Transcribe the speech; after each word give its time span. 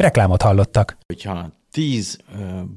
Reklámot 0.00 0.42
hallottak. 0.42 0.96
Hogyha 1.06 1.52
tíz 1.70 2.18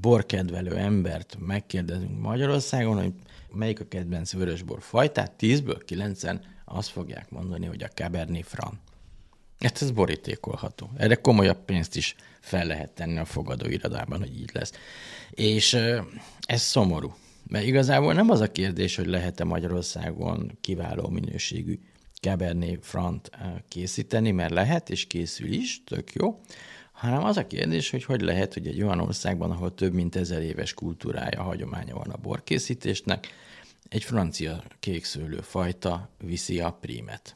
borkedvelő 0.02 0.78
embert 0.78 1.38
megkérdezünk 1.40 2.20
Magyarországon, 2.20 3.02
hogy 3.02 3.14
melyik 3.52 3.80
a 3.80 3.88
kedvenc 3.88 4.34
vörösbor 4.34 4.82
fajtát, 4.82 5.32
tízből 5.32 5.78
kilencen 5.86 6.42
azt 6.66 6.90
fogják 6.90 7.30
mondani, 7.30 7.66
hogy 7.66 7.84
a 7.84 7.88
Cabernet 7.88 8.46
Franc. 8.46 8.74
Hát 9.60 9.82
ez 9.82 9.92
borítékolható. 9.92 10.90
Erre 10.98 11.16
komolyabb 11.16 11.66
pénzt 11.66 11.96
is 11.96 12.16
fel 12.40 12.66
lehet 12.66 12.92
tenni 12.92 13.18
a 13.18 13.26
fogadóirodában, 13.26 14.20
hogy 14.20 14.40
így 14.40 14.52
lesz. 14.54 14.72
És 15.30 15.74
ez 16.42 16.62
szomorú. 16.62 17.16
Mert 17.48 17.66
igazából 17.66 18.14
nem 18.14 18.30
az 18.30 18.40
a 18.40 18.52
kérdés, 18.52 18.96
hogy 18.96 19.08
lehet-e 19.08 19.44
Magyarországon 19.44 20.58
kiváló 20.62 21.10
minőségű 21.10 21.80
Cabernet 22.22 22.86
Franc 22.86 23.28
készíteni, 23.68 24.32
mert 24.32 24.54
lehet, 24.54 24.90
és 24.90 25.06
készül 25.06 25.52
is, 25.52 25.84
tök 25.84 26.14
jó, 26.14 26.40
hanem 27.04 27.24
az 27.24 27.38
a 27.38 27.48
kérdés, 27.48 27.90
hogy 27.90 28.04
hogy 28.04 28.22
lehet, 28.22 28.54
hogy 28.54 28.68
egy 28.68 28.82
olyan 28.82 29.00
országban, 29.00 29.52
ahol 29.52 29.74
több 29.74 29.94
mint 29.94 30.16
ezer 30.16 30.42
éves 30.42 30.74
kultúrája, 30.74 31.42
hagyománya 31.42 31.96
van 31.96 32.10
a 32.10 32.18
borkészítésnek, 32.22 33.28
egy 33.90 34.04
francia 34.04 34.64
kékszőlő 34.80 35.40
fajta 35.42 36.10
viszi 36.26 36.60
a 36.60 36.78
prímet. 36.82 37.36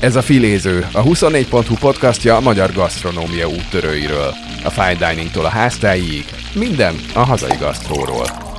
Ez 0.00 0.16
a 0.16 0.22
Filéző, 0.22 0.86
a 0.92 1.02
24.hu 1.02 1.74
podcastja 1.74 2.36
a 2.36 2.40
magyar 2.40 2.72
gasztronómia 2.72 3.48
úttörőiről. 3.48 4.34
A 4.64 4.70
fine 4.70 5.12
diningtól 5.12 5.44
a 5.44 5.48
háztáig, 5.48 6.24
minden 6.54 6.94
a 7.14 7.24
hazai 7.24 7.56
gasztróról. 7.56 8.49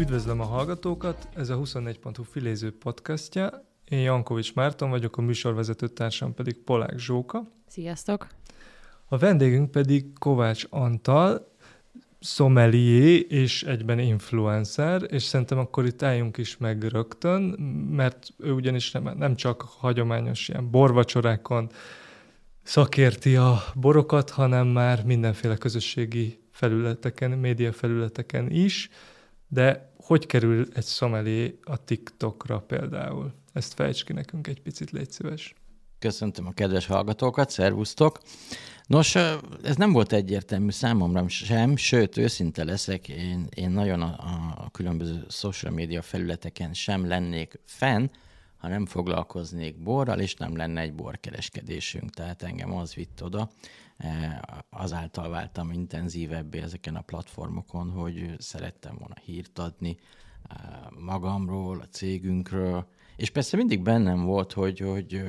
Üdvözlöm 0.00 0.40
a 0.40 0.44
hallgatókat, 0.44 1.28
ez 1.34 1.48
a 1.48 1.56
24.hu 1.56 2.22
filéző 2.22 2.78
podcastja. 2.78 3.64
Én 3.88 3.98
Jankovics 3.98 4.54
Márton 4.54 4.90
vagyok, 4.90 5.16
a 5.16 5.20
műsorvezető 5.20 5.88
társam 5.88 6.34
pedig 6.34 6.58
Polák 6.58 6.98
Zsóka. 6.98 7.52
Sziasztok! 7.66 8.26
A 9.08 9.18
vendégünk 9.18 9.70
pedig 9.70 10.18
Kovács 10.18 10.66
Antal, 10.70 11.52
sommelier 12.20 13.24
és 13.28 13.62
egyben 13.62 13.98
influencer, 13.98 15.02
és 15.08 15.22
szerintem 15.22 15.58
akkor 15.58 15.86
itt 15.86 16.02
álljunk 16.02 16.36
is 16.36 16.56
meg 16.56 16.82
rögtön, 16.82 17.42
mert 17.90 18.28
ő 18.38 18.52
ugyanis 18.52 18.90
nem, 18.90 19.14
nem 19.16 19.36
csak 19.36 19.62
hagyományos 19.62 20.48
ilyen 20.48 20.70
borvacsorákon 20.70 21.70
szakérti 22.62 23.36
a 23.36 23.62
borokat, 23.74 24.30
hanem 24.30 24.66
már 24.66 25.04
mindenféle 25.04 25.56
közösségi 25.56 26.40
felületeken, 26.50 27.30
média 27.30 27.72
felületeken 27.72 28.50
is. 28.50 28.90
De 29.52 29.92
hogy 29.96 30.26
kerül 30.26 30.66
egy 30.74 30.84
szomelé 30.84 31.58
a 31.62 31.84
TikTokra 31.84 32.60
például? 32.60 33.34
Ezt 33.52 33.74
fejts 33.74 34.04
ki 34.04 34.12
nekünk 34.12 34.46
egy 34.46 34.62
picit, 34.62 34.90
légy 34.90 35.10
szíves. 35.10 35.54
Köszöntöm 35.98 36.46
a 36.46 36.52
kedves 36.52 36.86
hallgatókat, 36.86 37.50
szervusztok! 37.50 38.20
Nos, 38.86 39.14
ez 39.62 39.76
nem 39.76 39.92
volt 39.92 40.12
egyértelmű 40.12 40.70
számomra 40.70 41.28
sem, 41.28 41.76
sőt, 41.76 42.16
őszinte 42.16 42.64
leszek, 42.64 43.08
én, 43.08 43.48
én 43.54 43.70
nagyon 43.70 44.02
a, 44.02 44.14
a 44.56 44.70
különböző 44.72 45.24
social 45.28 45.72
media 45.72 46.02
felületeken 46.02 46.74
sem 46.74 47.06
lennék 47.06 47.60
fenn, 47.64 48.10
ha 48.56 48.68
nem 48.68 48.86
foglalkoznék 48.86 49.82
borral, 49.82 50.20
és 50.20 50.34
nem 50.34 50.56
lenne 50.56 50.80
egy 50.80 50.94
borkereskedésünk. 50.94 52.10
Tehát 52.10 52.42
engem 52.42 52.72
az 52.72 52.94
vitt 52.94 53.22
oda, 53.22 53.50
azáltal 54.70 55.28
váltam 55.28 55.72
intenzívebbé 55.72 56.60
ezeken 56.60 56.96
a 56.96 57.00
platformokon, 57.00 57.90
hogy 57.90 58.34
szerettem 58.38 58.96
volna 58.98 59.14
hírt 59.24 59.58
adni 59.58 59.98
e, 60.48 60.56
magamról, 60.98 61.80
a 61.80 61.88
cégünkről, 61.88 62.88
és 63.16 63.30
persze 63.30 63.56
mindig 63.56 63.82
bennem 63.82 64.24
volt, 64.24 64.52
hogy, 64.52 64.78
hogy 64.78 65.22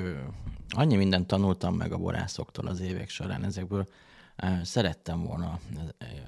annyi 0.69 0.95
mindent 0.95 1.27
tanultam 1.27 1.75
meg 1.75 1.91
a 1.91 1.97
borászoktól 1.97 2.67
az 2.67 2.79
évek 2.79 3.09
során, 3.09 3.43
ezekből 3.43 3.87
e, 4.35 4.63
szerettem 4.63 5.23
volna 5.23 5.59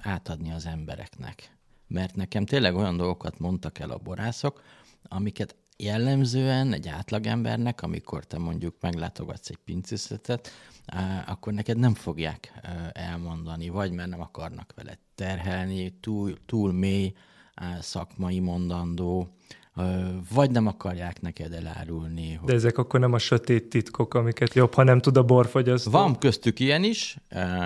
átadni 0.01 0.51
az 0.51 0.65
embereknek. 0.65 1.57
Mert 1.87 2.15
nekem 2.15 2.45
tényleg 2.45 2.75
olyan 2.75 2.97
dolgokat 2.97 3.39
mondtak 3.39 3.79
el 3.79 3.89
a 3.89 3.97
borászok, 3.97 4.61
amiket 5.03 5.55
jellemzően 5.77 6.73
egy 6.73 6.87
átlagembernek, 6.87 7.81
amikor 7.81 8.25
te 8.25 8.37
mondjuk 8.37 8.75
meglátogatsz 8.79 9.49
egy 9.49 9.59
pincészetet, 9.65 10.51
akkor 11.25 11.53
neked 11.53 11.77
nem 11.77 11.93
fogják 11.93 12.53
elmondani, 12.91 13.69
vagy 13.69 13.91
mert 13.91 14.09
nem 14.09 14.21
akarnak 14.21 14.73
vele 14.75 14.97
terhelni, 15.15 15.89
túl, 15.99 16.37
túl 16.45 16.71
mély 16.71 17.13
szakmai 17.79 18.39
mondandó, 18.39 19.35
vagy 20.33 20.51
nem 20.51 20.67
akarják 20.67 21.21
neked 21.21 21.53
elárulni. 21.53 22.33
Hogy... 22.33 22.47
De 22.47 22.53
ezek 22.53 22.77
akkor 22.77 22.99
nem 22.99 23.13
a 23.13 23.17
sötét 23.17 23.69
titkok, 23.69 24.13
amiket 24.13 24.53
jobb, 24.53 24.73
ha 24.73 24.83
nem 24.83 24.99
tud 24.99 25.17
a 25.17 25.23
borfogyasztó? 25.23 25.91
Van 25.91 26.17
köztük 26.17 26.59
ilyen 26.59 26.83
is, 26.83 27.17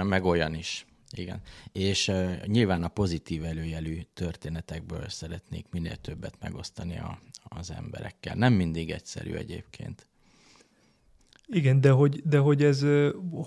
meg 0.04 0.26
olyan 0.26 0.54
is. 0.54 0.86
Igen. 1.12 1.42
És 1.72 2.08
uh, 2.08 2.46
nyilván 2.46 2.84
a 2.84 2.88
pozitív 2.88 3.44
előjelű 3.44 4.02
történetekből 4.14 5.10
szeretnék 5.10 5.66
minél 5.72 5.96
többet 5.96 6.34
megosztani 6.40 6.98
a, 6.98 7.20
az 7.44 7.72
emberekkel. 7.72 8.36
Nem 8.36 8.54
mindig 8.54 8.92
egyszerű 8.92 9.34
egyébként. 9.34 10.08
Igen, 11.48 11.82
de 11.82 11.92
hogy, 11.92 12.22
de 12.24 12.38
hogy 12.38 12.64
ez, 12.64 12.86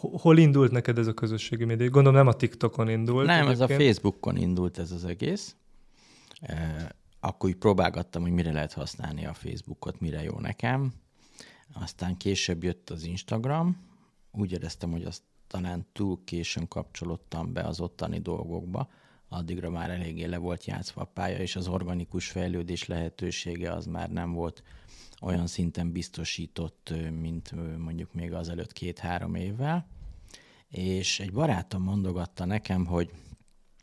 hol 0.00 0.38
indult 0.38 0.70
neked 0.70 0.98
ez 0.98 1.06
a 1.06 1.12
közösségi 1.12 1.64
média? 1.64 1.88
Gondolom 1.88 2.18
nem 2.18 2.26
a 2.26 2.32
TikTokon 2.32 2.88
indult. 2.88 3.26
Nem, 3.26 3.46
egyébként. 3.46 3.70
ez 3.70 3.76
a 3.76 3.82
Facebookon 3.82 4.36
indult 4.36 4.78
ez 4.78 4.90
az 4.90 5.04
egész. 5.04 5.56
Akkor 7.20 7.48
így 7.48 7.56
próbálgattam, 7.56 8.22
hogy 8.22 8.32
mire 8.32 8.52
lehet 8.52 8.72
használni 8.72 9.26
a 9.26 9.34
Facebookot, 9.34 10.00
mire 10.00 10.22
jó 10.22 10.38
nekem. 10.38 10.92
Aztán 11.72 12.16
később 12.16 12.62
jött 12.62 12.90
az 12.90 13.04
Instagram. 13.04 13.76
Úgy 14.32 14.52
éreztem, 14.52 14.90
hogy 14.90 15.04
azt 15.04 15.22
talán 15.46 15.86
túl 15.92 16.20
későn 16.24 16.68
kapcsolódtam 16.68 17.52
be 17.52 17.60
az 17.60 17.80
ottani 17.80 18.18
dolgokba 18.18 18.88
addigra 19.28 19.70
már 19.70 19.90
eléggé 19.90 20.24
le 20.24 20.36
volt 20.36 20.64
játszva 20.64 21.00
a 21.00 21.04
pálya, 21.04 21.38
és 21.38 21.56
az 21.56 21.68
organikus 21.68 22.28
fejlődés 22.28 22.86
lehetősége 22.86 23.72
az 23.72 23.86
már 23.86 24.10
nem 24.10 24.32
volt 24.32 24.62
olyan 25.20 25.46
szinten 25.46 25.92
biztosított, 25.92 26.92
mint 27.20 27.52
mondjuk 27.78 28.12
még 28.12 28.32
azelőtt 28.32 28.72
két-három 28.72 29.34
évvel. 29.34 29.86
És 30.68 31.20
egy 31.20 31.32
barátom 31.32 31.82
mondogatta 31.82 32.44
nekem, 32.44 32.86
hogy, 32.86 33.10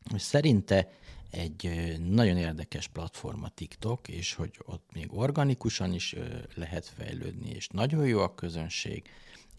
hogy 0.10 0.20
szerinte 0.20 0.92
egy 1.32 1.96
nagyon 2.00 2.38
érdekes 2.38 2.88
platform 2.88 3.44
a 3.44 3.50
TikTok, 3.50 4.08
és 4.08 4.34
hogy 4.34 4.60
ott 4.66 4.90
még 4.94 5.08
organikusan 5.14 5.94
is 5.94 6.16
lehet 6.56 6.86
fejlődni, 6.86 7.50
és 7.50 7.68
nagyon 7.68 8.08
jó 8.08 8.20
a 8.20 8.36
közönség, 8.36 9.10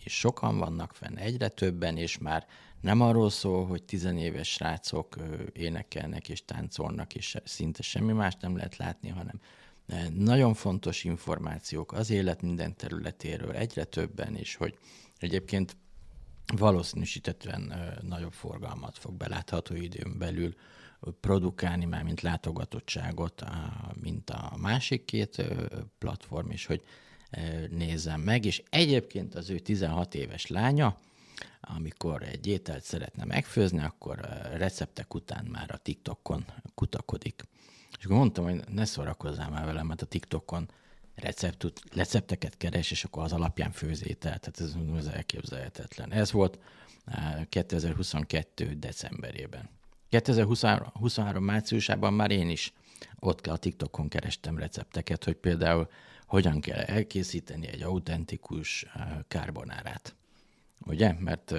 és 0.05 0.19
sokan 0.19 0.59
vannak 0.59 0.93
fenn, 0.93 1.17
egyre 1.17 1.49
többen, 1.49 1.97
és 1.97 2.19
már 2.19 2.47
nem 2.81 3.01
arról 3.01 3.31
szól, 3.31 3.67
hogy 3.67 3.83
tizenéves 3.83 4.53
srácok 4.53 5.17
énekelnek 5.53 6.29
és 6.29 6.45
táncolnak, 6.45 7.15
és 7.15 7.37
szinte 7.45 7.83
semmi 7.83 8.13
más 8.13 8.35
nem 8.41 8.57
lehet 8.57 8.77
látni, 8.77 9.09
hanem 9.09 9.41
nagyon 10.17 10.55
fontos 10.55 11.05
információk 11.05 11.93
az 11.93 12.11
élet 12.11 12.43
minden 12.43 12.77
területéről, 12.77 13.53
egyre 13.53 13.85
többen, 13.85 14.37
és 14.37 14.55
hogy 14.55 14.79
egyébként 15.19 15.77
valószínűsítetően 16.57 17.73
nagyobb 18.03 18.33
forgalmat 18.33 18.99
fog 18.99 19.15
belátható 19.15 19.75
időn 19.75 20.19
belül 20.19 20.55
produkálni, 21.21 21.85
már 21.85 22.03
mint 22.03 22.21
látogatottságot, 22.21 23.45
mint 24.03 24.31
a 24.31 24.57
másik 24.61 25.05
két 25.05 25.43
platform, 25.99 26.51
és 26.51 26.67
hogy 26.67 26.83
nézem 27.71 28.21
meg, 28.21 28.45
és 28.45 28.63
egyébként 28.71 29.35
az 29.35 29.51
ő 29.51 29.59
16 29.59 30.15
éves 30.15 30.47
lánya, 30.47 30.99
amikor 31.61 32.23
egy 32.23 32.47
ételt 32.47 32.85
szeretne 32.85 33.25
megfőzni, 33.25 33.81
akkor 33.81 34.19
receptek 34.57 35.15
után 35.15 35.45
már 35.45 35.71
a 35.71 35.77
TikTokon 35.77 36.45
kutakodik. 36.75 37.43
És 37.99 38.05
akkor 38.05 38.17
mondtam, 38.17 38.45
hogy 38.45 38.65
ne 38.69 38.85
szórakozzál 38.85 39.51
már 39.51 39.65
velem, 39.65 39.87
mert 39.87 40.03
a 40.03 40.07
TikTokon 40.07 40.71
recept, 41.15 41.73
recepteket 41.95 42.57
keres, 42.57 42.91
és 42.91 43.05
akkor 43.05 43.23
az 43.23 43.33
alapján 43.33 43.73
főz 43.73 44.07
ételt. 44.07 44.41
Tehát 44.41 44.61
ez, 44.61 44.77
ez 44.97 45.07
elképzelhetetlen. 45.07 46.13
Ez 46.13 46.33
volt 46.33 46.59
2022. 47.49 48.75
decemberében. 48.75 49.69
2023 50.09 51.45
márciusában 51.45 52.15
már 52.15 52.31
én 52.31 52.49
is 52.49 52.73
ott 53.19 53.47
a 53.47 53.57
TikTokon 53.57 54.09
kerestem 54.09 54.59
recepteket, 54.59 55.25
hogy 55.25 55.37
például 55.37 55.91
hogyan 56.27 56.61
kell 56.61 56.81
elkészíteni 56.81 57.67
egy 57.67 57.83
autentikus 57.83 58.87
karbonárát. 59.29 60.15
Ugye? 60.87 61.13
Mert 61.19 61.55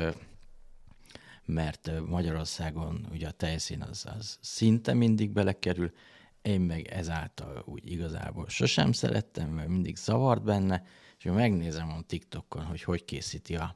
mert 1.45 1.91
Magyarországon 2.05 3.07
ugye 3.11 3.27
a 3.27 3.31
tejszín 3.31 3.81
az, 3.81 4.05
az 4.17 4.37
szinte 4.41 4.93
mindig 4.93 5.31
belekerül, 5.31 5.91
én 6.41 6.61
meg 6.61 6.87
ezáltal 6.87 7.63
úgy 7.65 7.91
igazából 7.91 8.49
sosem 8.49 8.91
szerettem, 8.91 9.49
mert 9.49 9.67
mindig 9.67 9.95
zavart 9.95 10.43
benne, 10.43 10.83
és 11.17 11.23
megnézem 11.23 11.89
a 11.89 12.01
TikTokon, 12.07 12.65
hogy 12.65 12.83
hogy 12.83 13.05
készíti 13.05 13.55
a, 13.55 13.75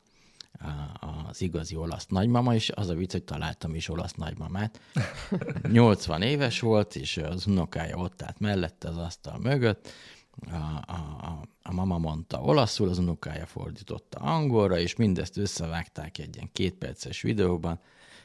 a, 0.99 1.27
az 1.27 1.41
igazi 1.41 1.75
olasz 1.75 2.05
nagymama, 2.05 2.53
és 2.53 2.69
az 2.69 2.89
a 2.89 2.93
vicc, 2.93 3.11
hogy 3.11 3.23
találtam 3.23 3.75
is 3.75 3.89
olasz 3.89 4.13
nagymamát. 4.13 4.79
80 5.71 6.21
éves 6.21 6.59
volt, 6.59 6.95
és 6.95 7.17
az 7.17 7.47
unokája 7.47 7.97
ott 7.97 8.21
állt 8.21 8.39
mellette 8.39 8.87
az 8.87 8.97
asztal 8.97 9.37
mögött, 9.39 9.89
a, 10.51 10.55
a, 10.85 10.95
a, 11.21 11.41
a 11.63 11.73
mama 11.73 11.97
mondta 11.97 12.41
olaszul, 12.41 12.89
az 12.89 12.97
unokája 12.97 13.45
fordította 13.45 14.19
angolra, 14.19 14.79
és 14.79 14.95
mindezt 14.95 15.37
összevágták 15.37 16.17
egy 16.17 16.35
ilyen 16.35 16.49
kétperces 16.53 17.21
videóban, 17.21 17.79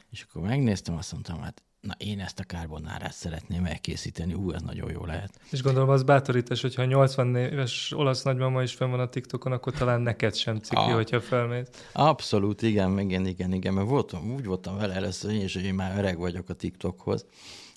és 0.09 0.21
akkor 0.21 0.41
megnéztem, 0.41 0.97
azt 0.97 1.11
mondtam, 1.11 1.41
hát 1.41 1.63
na 1.81 1.95
én 1.97 2.19
ezt 2.19 2.39
a 2.39 2.43
karbonárát 2.47 3.13
szeretném 3.13 3.65
elkészíteni, 3.65 4.33
ú, 4.33 4.51
ez 4.51 4.61
nagyon 4.61 4.91
jó 4.91 5.05
lehet. 5.05 5.39
És 5.51 5.61
gondolom 5.61 5.89
az 5.89 6.03
bátorítás, 6.03 6.61
hogyha 6.61 6.85
80 6.85 7.35
éves 7.35 7.91
olasz 7.91 8.23
nagymama 8.23 8.61
is 8.61 8.73
fenn 8.73 8.89
van 8.89 8.99
a 8.99 9.09
TikTokon, 9.09 9.51
akkor 9.51 9.73
talán 9.73 10.01
neked 10.01 10.35
sem 10.35 10.57
ciki, 10.57 10.81
a... 10.81 10.93
hogyha 10.93 11.21
felmész. 11.21 11.67
Abszolút, 11.93 12.61
igen, 12.61 12.99
igen, 12.99 13.25
igen, 13.25 13.53
igen, 13.53 13.73
mert 13.73 13.87
voltam, 13.87 14.31
úgy 14.31 14.45
voltam 14.45 14.77
vele 14.77 14.93
először 14.93 15.31
én 15.31 15.43
is, 15.43 15.53
hogy 15.53 15.63
én 15.63 15.73
már 15.73 15.97
öreg 15.97 16.17
vagyok 16.17 16.49
a 16.49 16.53
TikTokhoz, 16.53 17.25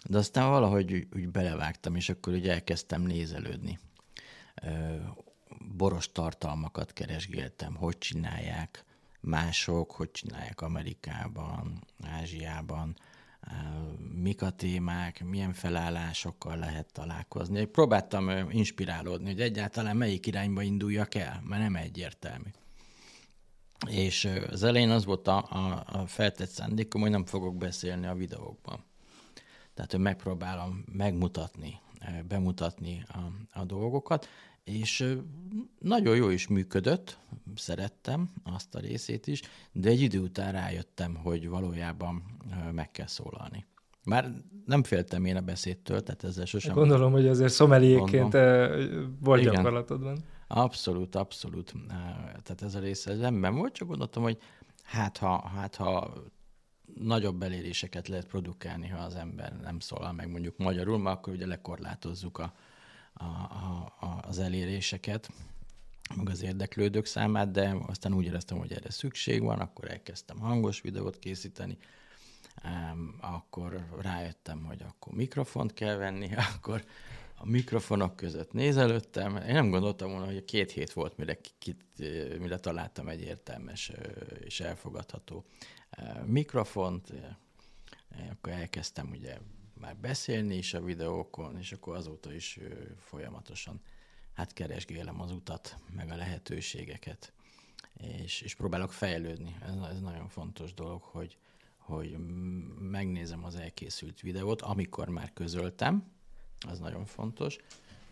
de 0.04 0.18
aztán 0.18 0.50
valahogy 0.50 0.92
úgy, 0.92 1.06
úgy 1.14 1.28
belevágtam, 1.28 1.96
és 1.96 2.08
akkor 2.08 2.32
úgy 2.32 2.48
elkezdtem 2.48 3.02
nézelődni. 3.02 3.78
Boros 5.76 6.12
tartalmakat 6.12 6.92
keresgéltem, 6.92 7.74
hogy 7.74 7.98
csinálják 7.98 8.84
mások, 9.20 9.90
hogy 9.90 10.10
csinálják 10.10 10.60
Amerikában, 10.60 11.86
Ázsiában, 12.02 12.96
mik 14.22 14.42
a 14.42 14.50
témák, 14.50 15.24
milyen 15.24 15.52
felállásokkal 15.52 16.56
lehet 16.56 16.92
találkozni. 16.92 17.64
Próbáltam 17.64 18.28
inspirálódni, 18.50 19.26
hogy 19.26 19.40
egyáltalán 19.40 19.96
melyik 19.96 20.26
irányba 20.26 20.62
induljak 20.62 21.14
el, 21.14 21.42
mert 21.44 21.62
nem 21.62 21.76
egyértelmű. 21.76 22.48
És 23.88 24.28
az 24.50 24.62
elején 24.62 24.90
az 24.90 25.04
volt 25.04 25.28
a, 25.28 25.36
a, 25.50 25.84
a 25.86 26.06
feltett 26.06 26.48
szándékom, 26.48 27.00
hogy 27.00 27.10
nem 27.10 27.24
fogok 27.24 27.56
beszélni 27.56 28.06
a 28.06 28.14
videókban. 28.14 28.84
Tehát, 29.74 29.90
hogy 29.90 30.00
megpróbálom 30.00 30.84
megmutatni, 30.92 31.80
bemutatni 32.28 33.04
a, 33.08 33.18
a 33.60 33.64
dolgokat, 33.64 34.28
és 34.64 35.14
nagyon 35.78 36.16
jó 36.16 36.28
is 36.28 36.46
működött, 36.48 37.18
szerettem 37.54 38.30
azt 38.44 38.74
a 38.74 38.78
részét 38.78 39.26
is, 39.26 39.40
de 39.72 39.88
egy 39.88 40.00
idő 40.00 40.20
után 40.20 40.52
rájöttem, 40.52 41.14
hogy 41.14 41.48
valójában 41.48 42.22
meg 42.72 42.90
kell 42.90 43.06
szólalni. 43.06 43.66
Már 44.04 44.32
nem 44.66 44.82
féltem 44.82 45.24
én 45.24 45.36
a 45.36 45.40
beszédtől, 45.40 46.02
tehát 46.02 46.24
ezzel 46.24 46.44
sosem... 46.44 46.74
Gondolom, 46.74 47.12
hogy 47.12 47.26
azért 47.26 47.52
szomeliéként 47.52 48.32
volt 49.20 49.40
Igen. 49.40 49.54
gyakorlatodban. 49.54 50.18
Abszolút, 50.46 51.14
abszolút. 51.14 51.74
Tehát 52.42 52.62
ez 52.62 52.74
a 52.74 52.78
része 52.78 53.10
ez 53.10 53.18
nem 53.18 53.54
volt, 53.54 53.72
csak 53.72 53.88
gondoltam, 53.88 54.22
hogy 54.22 54.38
hát 54.82 55.16
ha, 55.16 55.48
hát 55.48 55.76
ha 55.76 56.12
nagyobb 56.94 57.42
eléréseket 57.42 58.08
lehet 58.08 58.26
produkálni, 58.26 58.88
ha 58.88 58.98
az 58.98 59.14
ember 59.14 59.56
nem 59.62 59.78
szólal 59.78 60.12
meg 60.12 60.30
mondjuk 60.30 60.56
magyarul, 60.56 60.98
mert 60.98 61.16
akkor 61.16 61.32
ugye 61.32 61.46
lekorlátozzuk 61.46 62.38
a, 62.38 62.52
a, 63.12 63.24
a, 63.24 64.20
az 64.22 64.38
eléréseket, 64.38 65.30
meg 66.16 66.28
az 66.28 66.42
érdeklődők 66.42 67.06
számát, 67.06 67.50
de 67.50 67.76
aztán 67.86 68.14
úgy 68.14 68.24
éreztem, 68.24 68.58
hogy 68.58 68.72
erre 68.72 68.90
szükség 68.90 69.42
van, 69.42 69.58
akkor 69.58 69.90
elkezdtem 69.90 70.38
hangos 70.38 70.80
videót 70.80 71.18
készíteni, 71.18 71.78
akkor 73.20 73.86
rájöttem, 74.00 74.64
hogy 74.64 74.82
akkor 74.88 75.12
mikrofont 75.12 75.74
kell 75.74 75.96
venni, 75.96 76.30
akkor 76.54 76.84
a 77.36 77.46
mikrofonok 77.46 78.16
között 78.16 78.52
nézelődtem. 78.52 79.36
Én 79.36 79.54
nem 79.54 79.70
gondoltam 79.70 80.10
volna, 80.10 80.24
hogy 80.24 80.44
két 80.44 80.70
hét 80.70 80.92
volt, 80.92 81.16
mire, 81.16 81.38
kit, 81.58 81.84
mire 82.38 82.58
találtam 82.58 83.08
egy 83.08 83.20
értelmes 83.20 83.92
és 84.44 84.60
elfogadható 84.60 85.44
mikrofont. 86.24 87.12
Akkor 88.30 88.52
elkezdtem 88.52 89.08
ugye 89.10 89.38
már 89.82 89.96
beszélni 89.96 90.56
is 90.56 90.74
a 90.74 90.80
videókon, 90.80 91.58
és 91.58 91.72
akkor 91.72 91.96
azóta 91.96 92.32
is 92.34 92.58
folyamatosan 92.98 93.80
hát 94.32 94.52
keresgélem 94.52 95.20
az 95.20 95.30
utat, 95.30 95.76
meg 95.94 96.10
a 96.10 96.16
lehetőségeket, 96.16 97.32
és, 97.96 98.40
és 98.40 98.54
próbálok 98.54 98.92
fejlődni. 98.92 99.56
Ez, 99.62 99.74
ez 99.90 100.00
nagyon 100.00 100.28
fontos 100.28 100.74
dolog, 100.74 101.02
hogy, 101.02 101.38
hogy 101.76 102.16
megnézem 102.78 103.44
az 103.44 103.54
elkészült 103.54 104.20
videót, 104.20 104.62
amikor 104.62 105.08
már 105.08 105.32
közöltem, 105.32 106.12
az 106.68 106.78
nagyon 106.78 107.04
fontos, 107.04 107.58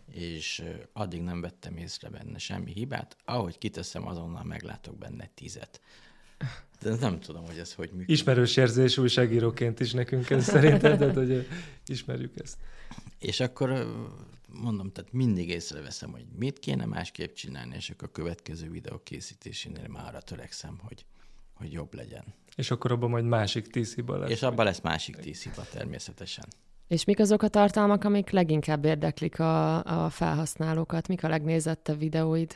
és 0.05 0.63
addig 0.93 1.21
nem 1.21 1.41
vettem 1.41 1.77
észre 1.77 2.09
benne 2.09 2.37
semmi 2.37 2.71
hibát. 2.71 3.17
Ahogy 3.25 3.57
kiteszem, 3.57 4.07
azonnal 4.07 4.43
meglátok 4.43 4.97
benne 4.97 5.29
tizet. 5.33 5.81
De 6.81 6.95
nem 6.95 7.19
tudom, 7.19 7.45
hogy 7.45 7.57
ez 7.57 7.73
hogy 7.73 7.89
működik. 7.89 8.09
Ismerős 8.09 8.57
érzés 8.57 8.97
újságíróként 8.97 9.79
is 9.79 9.91
nekünk 9.91 10.29
ez 10.29 10.43
szerintem, 10.43 10.97
tehát 10.97 11.15
hogy 11.15 11.47
ismerjük 11.85 12.39
ezt. 12.39 12.57
És 13.19 13.39
akkor 13.39 13.87
mondom, 14.47 14.91
tehát 14.91 15.13
mindig 15.13 15.49
észreveszem, 15.49 16.11
hogy 16.11 16.25
mit 16.37 16.59
kéne 16.59 16.85
másképp 16.85 17.33
csinálni, 17.33 17.75
és 17.75 17.89
akkor 17.89 18.07
a 18.07 18.11
következő 18.11 18.69
videó 18.69 19.01
készítésénél 19.03 19.87
már 19.87 20.05
arra 20.07 20.21
törekszem, 20.21 20.79
hogy, 20.83 21.05
hogy 21.53 21.71
jobb 21.71 21.93
legyen. 21.93 22.23
És 22.55 22.71
akkor 22.71 22.91
abban 22.91 23.09
majd 23.09 23.25
másik 23.25 23.67
tíz 23.67 23.95
hiba 23.95 24.17
lesz. 24.17 24.29
És 24.29 24.41
abban 24.41 24.65
lesz 24.65 24.81
másik 24.81 25.15
tíz 25.15 25.43
hiba 25.43 25.65
természetesen. 25.71 26.45
És 26.87 27.03
mik 27.03 27.19
azok 27.19 27.41
a 27.41 27.47
tartalmak, 27.47 28.03
amik 28.03 28.29
leginkább 28.29 28.85
érdeklik 28.85 29.39
a, 29.39 29.83
a 30.05 30.09
felhasználókat? 30.09 31.07
Mik 31.07 31.23
a 31.23 31.27
legnézettebb 31.27 31.99
videóid? 31.99 32.55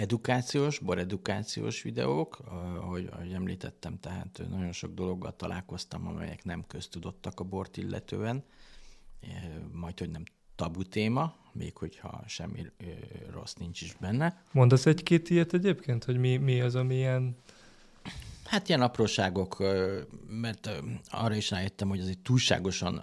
Edukációs, 0.00 0.78
boredukációs 0.78 1.82
videók, 1.82 2.38
ahogy, 2.80 3.08
ahogy 3.12 3.32
említettem, 3.32 3.98
tehát 4.00 4.42
nagyon 4.50 4.72
sok 4.72 4.94
dologgal 4.94 5.36
találkoztam, 5.36 6.06
amelyek 6.06 6.44
nem 6.44 6.64
köztudottak 6.66 7.40
a 7.40 7.44
bort 7.44 7.76
illetően, 7.76 8.44
majd, 9.72 9.98
hogy 9.98 10.10
nem 10.10 10.22
tabu 10.54 10.82
téma, 10.82 11.36
még 11.52 11.76
hogyha 11.76 12.22
semmi 12.26 12.66
rossz 13.30 13.54
nincs 13.54 13.80
is 13.80 13.94
benne. 14.00 14.42
Mondasz 14.52 14.86
egy-két 14.86 15.30
ilyet 15.30 15.52
egyébként, 15.52 16.04
hogy 16.04 16.16
mi, 16.16 16.36
mi 16.36 16.60
az, 16.60 16.74
ami 16.74 16.94
ilyen... 16.94 17.36
Hát 18.44 18.68
ilyen 18.68 18.82
apróságok, 18.82 19.64
mert 20.26 20.70
arra 21.10 21.34
is 21.34 21.50
rájöttem, 21.50 21.88
hogy 21.88 22.00
azért 22.00 22.18
túlságosan 22.18 23.02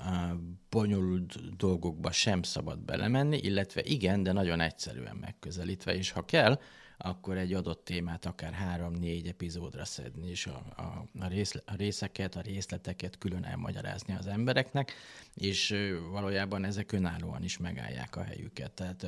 bonyolult 0.69 1.55
dolgokba 1.57 2.11
sem 2.11 2.43
szabad 2.43 2.79
belemenni, 2.79 3.37
illetve 3.37 3.81
igen, 3.83 4.23
de 4.23 4.31
nagyon 4.31 4.59
egyszerűen 4.59 5.15
megközelítve, 5.15 5.95
és 5.95 6.11
ha 6.11 6.25
kell, 6.25 6.59
akkor 6.97 7.37
egy 7.37 7.53
adott 7.53 7.85
témát 7.85 8.25
akár 8.25 8.53
három-négy 8.53 9.27
epizódra 9.27 9.85
szedni, 9.85 10.29
és 10.29 10.45
a, 10.45 10.63
a, 10.75 11.07
a, 11.19 11.27
részle, 11.27 11.61
a 11.65 11.75
részeket, 11.75 12.35
a 12.35 12.41
részleteket 12.41 13.17
külön 13.17 13.43
elmagyarázni 13.43 14.15
az 14.15 14.27
embereknek, 14.27 14.93
és 15.33 15.75
valójában 16.11 16.65
ezek 16.65 16.91
önállóan 16.91 17.43
is 17.43 17.57
megállják 17.57 18.15
a 18.15 18.23
helyüket. 18.23 18.71
Tehát 18.71 19.07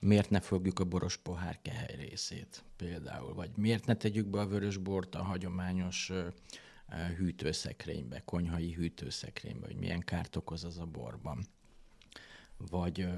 miért 0.00 0.30
ne 0.30 0.40
fogjuk 0.40 0.78
a 0.78 0.84
boros 0.84 1.16
pohár 1.16 1.58
kehely 1.62 1.96
részét 1.96 2.64
például, 2.76 3.34
vagy 3.34 3.50
miért 3.56 3.86
ne 3.86 3.94
tegyük 3.94 4.26
be 4.26 4.40
a 4.40 4.46
vörös 4.46 4.76
bort 4.76 5.14
a 5.14 5.22
hagyományos 5.22 6.12
hűtőszekrénybe, 7.16 8.22
konyhai 8.24 8.72
hűtőszekrénybe, 8.72 9.66
hogy 9.66 9.76
milyen 9.76 10.00
kárt 10.00 10.36
okoz 10.36 10.64
az 10.64 10.78
a 10.78 10.86
borban 10.86 11.46
vagy 12.58 13.08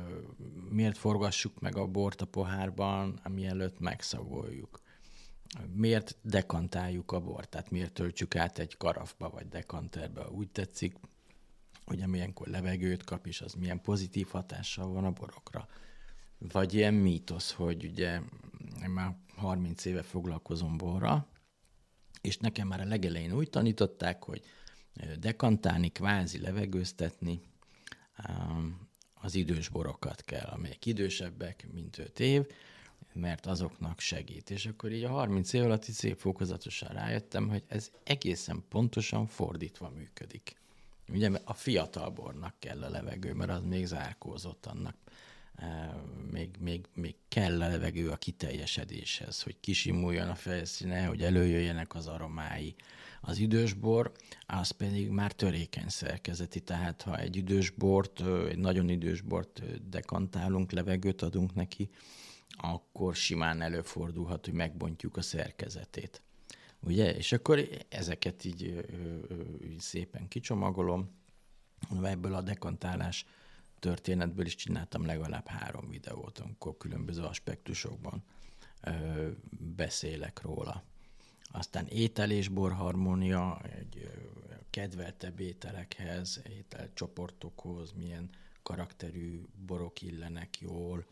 miért 0.71 0.99
forgassuk 0.99 1.61
meg 1.61 1.77
a 1.77 1.87
bort 1.87 2.21
a 2.21 2.27
pohárban, 2.27 3.21
mielőtt 3.29 3.79
megszagoljuk. 3.79 4.81
Miért 5.73 6.17
dekantáljuk 6.23 7.13
a 7.13 7.21
bort, 7.21 7.49
tehát 7.49 7.71
miért 7.71 7.93
töltsük 7.93 8.37
át 8.37 8.59
egy 8.59 8.77
karafba 8.77 9.31
vagy 9.31 9.49
dekanterbe, 9.49 10.29
úgy 10.29 10.51
tetszik, 10.51 10.97
hogy 11.85 12.03
amilyenkor 12.03 12.47
levegőt 12.47 13.05
kap, 13.05 13.27
és 13.27 13.41
az 13.41 13.53
milyen 13.53 13.81
pozitív 13.81 14.29
hatással 14.29 14.89
van 14.89 15.05
a 15.05 15.11
borokra. 15.11 15.69
Vagy 16.39 16.75
ilyen 16.75 16.95
mítosz, 16.95 17.53
hogy 17.53 17.85
ugye 17.85 18.21
én 18.83 18.91
már 18.91 19.17
30 19.37 19.85
éve 19.85 20.03
foglalkozom 20.03 20.77
borra, 20.77 21.29
és 22.21 22.37
nekem 22.37 22.69
már 22.69 22.81
a 22.81 22.85
legelején 22.85 23.33
úgy 23.33 23.51
tanították, 23.51 24.25
hogy 24.25 24.43
dekantálni, 25.19 25.89
kvázi 25.89 26.41
levegőztetni, 26.41 27.41
az 29.21 29.35
idős 29.35 29.69
borokat 29.69 30.23
kell, 30.23 30.47
amelyek 30.47 30.87
idősebbek, 30.87 31.67
mint 31.73 31.99
5 31.99 32.21
év, 32.21 32.47
mert 33.13 33.47
azoknak 33.47 34.01
segít. 34.01 34.51
És 34.51 34.67
akkor 34.67 34.93
így 34.93 35.05
a 35.05 35.09
30 35.09 35.53
év 35.53 35.65
alatt 35.65 35.89
így 35.89 35.95
szép 35.95 36.19
fokozatosan 36.19 36.89
rájöttem, 36.89 37.49
hogy 37.49 37.63
ez 37.69 37.91
egészen 38.05 38.65
pontosan 38.69 39.27
fordítva 39.27 39.89
működik. 39.97 40.57
Ugye 41.09 41.31
a 41.45 41.55
fiatal 41.55 42.11
bornak 42.11 42.55
kell 42.59 42.83
a 42.83 42.91
levegő, 42.91 43.33
mert 43.33 43.51
az 43.51 43.63
még 43.63 43.87
zárkózott 43.87 44.67
annak. 44.67 44.97
Még, 46.31 46.51
még, 46.59 46.85
még 46.95 47.15
kell 47.29 47.63
a 47.63 47.69
levegő 47.69 48.11
a 48.11 48.17
kiteljesedéshez, 48.17 49.43
hogy 49.43 49.57
kisimuljon 49.61 50.29
a 50.29 50.35
felszíne, 50.35 51.05
hogy 51.05 51.23
előjöjjenek 51.23 51.95
az 51.95 52.07
aromái. 52.07 52.75
Az 53.21 53.39
idős 53.39 53.73
bor, 53.73 54.13
az 54.47 54.71
pedig 54.71 55.11
már 55.11 55.33
törékeny 55.33 55.89
szerkezeti, 55.89 56.61
tehát 56.61 57.03
ha 57.03 57.19
egy 57.19 57.37
idős 57.37 57.71
bort, 57.71 58.21
egy 58.49 58.59
nagyon 58.59 58.89
idős 58.89 59.21
bort 59.21 59.89
dekantálunk, 59.89 60.73
levegőt 60.73 61.23
adunk 61.23 61.55
neki, 61.55 61.91
akkor 62.49 63.15
simán 63.15 63.61
előfordulhat, 63.61 64.45
hogy 64.45 64.55
megbontjuk 64.55 65.17
a 65.17 65.23
szerkezetét. 65.23 66.23
Ugye? 66.81 67.17
És 67.17 67.33
akkor 67.33 67.69
ezeket 67.89 68.45
így, 68.45 68.87
így 69.65 69.81
szépen 69.81 70.29
kicsomagolom, 70.29 71.11
ebből 72.03 72.35
a 72.35 72.43
dekantálás 72.43 73.27
történetből 73.79 74.47
is 74.47 74.55
csináltam 74.55 75.07
legalább 75.07 75.47
három 75.47 75.89
videót, 75.89 76.39
amikor 76.39 76.77
különböző 76.77 77.23
aspektusokban 77.23 78.25
beszélek 79.51 80.41
róla. 80.43 80.85
Aztán 81.51 81.87
étel 81.87 82.31
és 82.31 82.49
borharmónia, 82.49 83.61
egy 83.79 84.11
kedveltebb 84.71 85.41
ételekhez, 85.41 86.43
ételcsoportokhoz, 86.49 87.93
milyen 87.93 88.31
karakterű 88.63 89.43
borok 89.67 90.03
illenek 90.03 90.61
jól, 90.61 91.05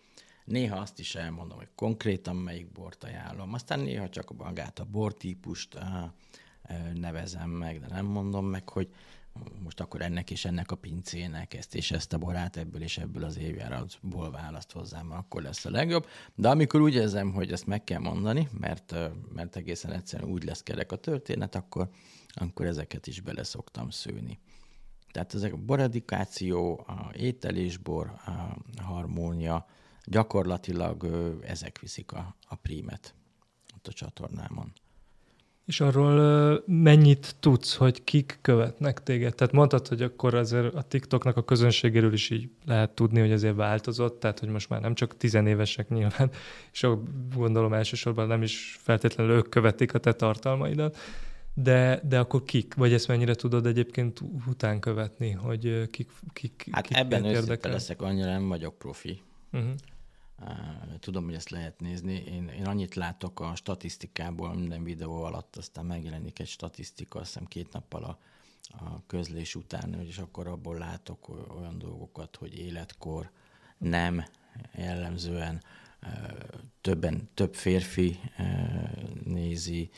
Néha 0.47 0.77
azt 0.77 0.99
is 0.99 1.15
elmondom, 1.15 1.59
hogy 1.59 1.69
konkrétan 1.75 2.37
melyik 2.37 2.73
bort 2.73 3.05
ajánlom. 3.05 3.53
Aztán 3.53 3.81
néha 3.81 4.09
csak 4.09 4.37
magát 4.37 4.79
a 4.79 4.85
bortípust 4.85 5.79
nevezem 6.95 7.51
meg, 7.51 7.81
de 7.81 7.87
nem 7.87 8.07
mondom 8.07 8.47
meg, 8.47 8.69
hogy 8.69 8.89
most 9.63 9.81
akkor 9.81 10.01
ennek 10.01 10.31
és 10.31 10.45
ennek 10.45 10.71
a 10.71 10.77
pincének 10.77 11.55
ezt 11.55 11.75
és 11.75 11.91
ezt 11.91 12.13
a 12.13 12.19
borát 12.19 12.57
ebből 12.57 12.83
és 12.83 12.99
ebből 12.99 13.25
az 13.25 13.39
évjáratból 13.39 14.31
választ 14.31 14.73
hozzám, 14.73 15.13
akkor 15.13 15.43
lesz 15.43 15.65
a 15.65 15.71
legjobb. 15.71 16.07
De 16.35 16.49
amikor 16.49 16.81
úgy 16.81 16.95
érzem, 16.95 17.33
hogy 17.33 17.53
ezt 17.53 17.67
meg 17.67 17.85
kell 17.85 18.01
mondani, 18.01 18.49
mert, 18.59 18.95
mert 19.35 19.57
egészen 19.57 19.93
egyszerűen 19.93 20.31
úgy 20.31 20.45
lesz 20.45 20.63
kerek 20.63 20.93
a 20.93 20.97
történet, 20.97 21.55
akkor, 21.55 21.89
akkor 22.29 22.67
ezeket 22.67 23.07
is 23.07 23.21
bele 23.21 23.43
szoktam 23.43 23.91
szőni. 23.91 24.39
Tehát 25.13 25.35
ezek 25.35 25.53
a 25.53 25.57
boredikáció, 25.57 26.85
a 26.87 27.11
ételésbor, 27.15 28.13
a 28.25 28.57
harmónia, 28.83 29.67
gyakorlatilag 30.05 31.07
ezek 31.47 31.79
viszik 31.79 32.13
a, 32.13 32.37
a 32.49 32.55
prímet 32.55 33.15
ott 33.77 33.87
a 33.87 33.93
csatornámon. 33.93 34.73
És 35.67 35.81
arról 35.81 36.63
mennyit 36.67 37.37
tudsz, 37.41 37.75
hogy 37.75 38.05
kik 38.05 38.39
követnek 38.43 39.03
téged? 39.03 39.35
Tehát 39.35 39.53
mondtad, 39.53 39.89
hogy 39.89 40.03
akkor 40.03 40.35
azért 40.35 40.75
a 40.75 40.83
TikToknak 40.83 41.37
a 41.37 41.45
közönségéről 41.45 42.13
is 42.13 42.31
így 42.31 42.49
lehet 42.65 42.91
tudni, 42.91 43.21
hogy 43.21 43.33
azért 43.33 43.55
változott, 43.55 44.21
tehát 44.21 44.39
hogy 44.39 44.49
most 44.49 44.69
már 44.69 44.81
nem 44.81 44.95
csak 44.95 45.17
tizenévesek 45.17 45.89
nyilván, 45.89 46.31
és 46.73 46.87
gondolom 47.35 47.73
elsősorban 47.73 48.27
nem 48.27 48.43
is 48.43 48.79
feltétlenül 48.81 49.37
ők 49.37 49.49
követik 49.49 49.95
a 49.95 49.99
te 49.99 50.13
tartalmaidat, 50.13 50.97
de, 51.55 52.01
de 52.09 52.19
akkor 52.19 52.45
kik? 52.45 52.75
Vagy 52.75 52.93
ezt 52.93 53.09
mennyire 53.09 53.35
tudod 53.35 53.67
egyébként 53.67 54.21
után 54.49 54.81
követni, 54.81 55.31
hogy 55.31 55.91
kik, 55.91 56.11
kik 56.33 56.67
Hát 56.71 56.87
kik 56.87 56.97
ebben 56.97 57.25
őszinte 57.25 57.69
leszek, 57.69 58.03
annyira 58.03 58.31
nem 58.31 58.49
vagyok 58.49 58.79
profi. 58.79 59.21
Uh-huh. 59.53 59.71
Tudom, 61.01 61.25
hogy 61.25 61.35
ezt 61.35 61.51
lehet 61.51 61.81
nézni. 61.81 62.13
Én, 62.13 62.49
én 62.49 62.67
annyit 62.67 62.95
látok 62.95 63.41
a 63.41 63.55
statisztikából 63.55 64.55
minden 64.55 64.83
videó 64.83 65.23
alatt, 65.23 65.57
aztán 65.57 65.85
megjelenik 65.87 66.39
egy 66.39 66.49
statisztika, 66.49 67.19
azt 67.19 67.33
hiszem 67.33 67.47
két 67.47 67.73
nappal 67.73 68.05
a, 68.05 68.19
a 68.69 69.07
közlés 69.07 69.55
után, 69.55 70.01
és 70.01 70.19
akkor 70.19 70.47
abból 70.47 70.79
látok 70.79 71.29
olyan 71.57 71.79
dolgokat, 71.79 72.37
hogy 72.37 72.59
életkor 72.59 73.31
nem 73.79 74.25
jellemzően 74.75 75.63
többen, 76.81 77.29
több 77.35 77.55
férfi 77.55 78.21
nézi, 79.25 79.91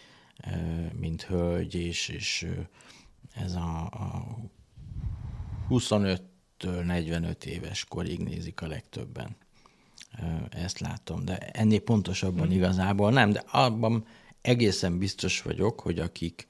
mint 0.93 1.23
hölgy, 1.23 1.75
és, 1.75 2.09
és 2.09 2.47
ez 3.35 3.55
a, 3.55 3.85
a 3.85 4.39
25-től 5.71 6.85
45 6.85 7.47
éves 7.47 7.85
korig 7.85 8.19
nézik 8.19 8.63
a 8.63 8.67
legtöbben 8.67 9.37
ezt 10.51 10.79
látom, 10.79 11.25
de 11.25 11.39
ennél 11.39 11.81
pontosabban 11.81 12.47
mm. 12.47 12.51
igazából 12.51 13.11
nem, 13.11 13.31
de 13.31 13.45
abban 13.51 14.05
egészen 14.41 14.99
biztos 14.99 15.43
vagyok, 15.43 15.81
hogy 15.81 15.99
akik, 15.99 16.47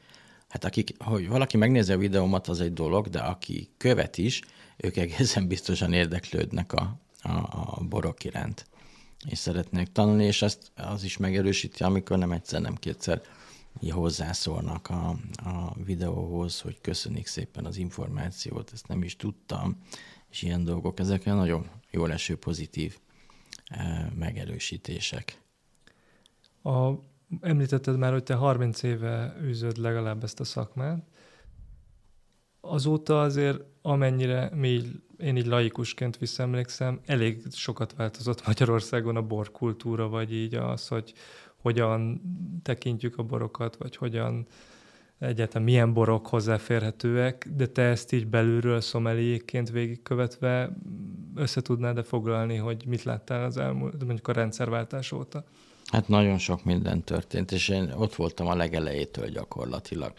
hát 0.49 0.65
akik, 0.65 1.03
hogy 1.03 1.29
valaki 1.29 1.57
megnézi 1.57 1.93
a 1.93 1.99
videómat, 1.99 2.49
az 2.49 2.61
egy 2.61 2.73
dolog, 2.73 3.09
de 3.09 3.19
aki 3.19 3.71
követ 3.77 4.19
is, 4.19 4.43
ők 4.77 4.97
egészen 5.07 5.47
biztosan 5.47 5.93
érdeklődnek 5.93 6.73
a, 6.73 6.99
a, 7.23 7.31
a 7.31 7.85
borok 7.88 8.25
iránt, 8.25 8.67
és 9.29 9.38
szeretnék 9.38 9.93
tanulni, 9.93 10.25
és 10.25 10.43
ezt 10.43 10.71
az 10.75 11.05
is 11.05 11.17
megerősíti, 11.17 11.83
amikor 11.83 12.19
nem 12.19 12.33
egyszer, 12.33 12.61
nem 12.61 12.75
kétszer 12.75 13.23
hozzászólnak 13.91 14.88
a, 14.88 15.09
a 15.35 15.75
videóhoz, 15.85 16.61
hogy 16.61 16.81
köszönik 16.81 17.27
szépen 17.27 17.65
az 17.65 17.77
információt, 17.77 18.71
ezt 18.73 18.88
nem 18.88 19.03
is 19.03 19.17
tudtam, 19.17 19.77
és 20.31 20.43
ilyen 20.43 20.65
dolgok, 20.65 21.00
ezek 21.00 21.25
nagyon 21.25 21.67
jól 21.91 22.12
eső 22.12 22.37
pozitív 22.37 22.99
megerősítések. 24.15 25.41
A, 26.63 26.91
említetted 27.41 27.97
már, 27.97 28.13
hogy 28.13 28.23
te 28.23 28.35
30 28.35 28.83
éve 28.83 29.37
űzöd 29.43 29.77
legalább 29.77 30.23
ezt 30.23 30.41
a 30.41 30.45
szakmát. 30.45 31.07
Azóta 32.61 33.23
azért, 33.23 33.61
amennyire 33.83 34.51
mi 34.55 34.83
én 35.19 35.37
így 35.37 35.47
laikusként 35.47 36.19
visszaemlékszem, 36.19 37.01
elég 37.07 37.43
sokat 37.51 37.95
változott 37.95 38.47
Magyarországon 38.47 39.17
a 39.17 39.23
borkultúra, 39.23 40.09
vagy 40.09 40.35
így 40.35 40.55
az, 40.55 40.89
hogy 40.89 41.13
hogyan 41.57 42.21
tekintjük 42.63 43.19
a 43.19 43.23
borokat, 43.23 43.77
vagy 43.77 43.97
hogyan 43.97 44.47
egyáltalán 45.19 45.63
milyen 45.63 45.93
borok 45.93 46.27
hozzáférhetőek, 46.27 47.49
de 47.57 47.67
te 47.67 47.83
ezt 47.83 48.13
így 48.13 48.27
belülről 48.27 48.81
szomeliékként 48.81 49.71
végigkövetve 49.71 50.71
össze 51.35 51.61
tudnád-e 51.61 52.03
foglalni, 52.03 52.57
hogy 52.57 52.85
mit 52.87 53.03
láttál 53.03 53.45
az 53.45 53.57
elmúlt, 53.57 54.05
mondjuk 54.05 54.29
a 54.29 54.33
rendszerváltás 54.33 55.13
óta? 55.13 55.45
Hát 55.91 56.09
nagyon 56.09 56.39
sok 56.39 56.65
minden 56.65 57.03
történt, 57.03 57.53
és 57.53 57.69
én 57.69 57.93
ott 57.97 58.15
voltam 58.15 58.47
a 58.47 58.55
legelejétől 58.55 59.29
gyakorlatilag. 59.29 60.13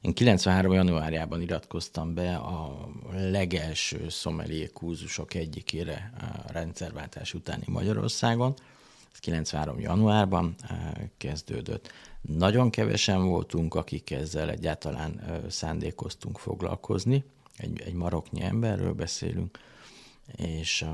Én 0.00 0.14
93. 0.14 0.72
januárjában 0.72 1.40
iratkoztam 1.40 2.14
be 2.14 2.34
a 2.34 2.88
legelső 3.12 4.08
szomelié 4.08 4.70
kúzusok 4.72 5.34
egyikére 5.34 6.12
a 6.48 6.52
rendszerváltás 6.52 7.34
utáni 7.34 7.64
Magyarországon. 7.66 8.54
Ez 9.12 9.18
93. 9.18 9.80
januárban 9.80 10.54
eh, 10.68 10.76
kezdődött. 11.16 11.92
Nagyon 12.26 12.70
kevesen 12.70 13.24
voltunk, 13.24 13.74
akik 13.74 14.10
ezzel 14.10 14.50
egyáltalán 14.50 15.42
szándékoztunk 15.48 16.38
foglalkozni. 16.38 17.24
Egy, 17.56 17.80
egy 17.80 17.94
maroknyi 17.94 18.42
emberről 18.42 18.92
beszélünk, 18.92 19.58
és 20.36 20.84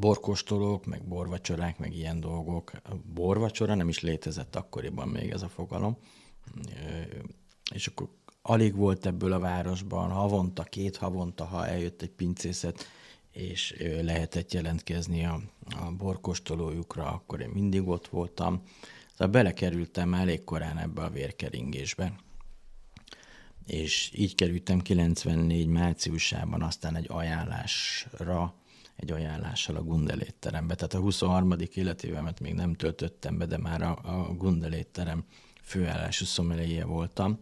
borkostolók, 0.00 0.86
meg 0.86 1.08
borvacsorák, 1.08 1.78
meg 1.78 1.94
ilyen 1.94 2.20
dolgok. 2.20 2.72
Borvacsora 3.14 3.74
nem 3.74 3.88
is 3.88 4.00
létezett 4.00 4.56
akkoriban 4.56 5.08
még 5.08 5.30
ez 5.30 5.42
a 5.42 5.48
fogalom. 5.48 5.96
És 7.74 7.86
akkor 7.86 8.08
alig 8.42 8.74
volt 8.74 9.06
ebből 9.06 9.32
a 9.32 9.38
városban, 9.38 10.10
havonta, 10.10 10.62
két 10.62 10.96
havonta, 10.96 11.44
ha 11.44 11.66
eljött 11.66 12.02
egy 12.02 12.10
pincészet, 12.10 12.86
és 13.36 13.74
lehetett 14.02 14.52
jelentkezni 14.52 15.24
a, 15.24 15.40
a 15.80 15.90
borkostolójukra, 15.90 17.04
akkor 17.04 17.40
én 17.40 17.48
mindig 17.48 17.88
ott 17.88 18.08
voltam. 18.08 18.62
Szóval 19.10 19.28
belekerültem 19.28 20.14
elég 20.14 20.44
korán 20.44 20.78
ebbe 20.78 21.02
a 21.02 21.10
vérkeringésbe. 21.10 22.12
És 23.66 24.10
így 24.14 24.34
kerültem 24.34 24.80
94 24.80 25.66
márciusában 25.66 26.62
aztán 26.62 26.96
egy 26.96 27.06
ajánlásra, 27.08 28.54
egy 28.96 29.10
ajánlással 29.10 29.76
a 29.76 29.82
Gundelétterembe. 29.82 30.74
Tehát 30.74 30.94
a 30.94 31.00
23. 31.00 31.54
életévemet 31.74 32.40
még 32.40 32.54
nem 32.54 32.74
töltöttem 32.74 33.38
be, 33.38 33.46
de 33.46 33.58
már 33.58 33.82
a, 33.82 33.98
a 34.02 34.34
Gundelétterem 34.34 35.24
főállású 35.62 36.24
szomeleje 36.24 36.84
voltam 36.84 37.40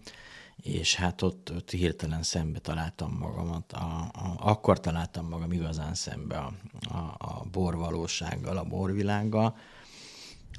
és 0.63 0.95
hát 0.95 1.23
ott, 1.23 1.53
ott 1.55 1.71
hirtelen 1.71 2.23
szembe 2.23 2.59
találtam 2.59 3.17
magamat, 3.19 3.73
a, 3.73 4.11
a, 4.13 4.35
akkor 4.39 4.81
találtam 4.81 5.29
magam 5.29 5.53
igazán 5.53 5.95
szembe 5.95 6.37
a, 6.37 6.53
a, 6.89 7.15
a 7.19 7.45
borvalósággal, 7.53 8.57
a 8.57 8.65
borvilággal. 8.65 9.57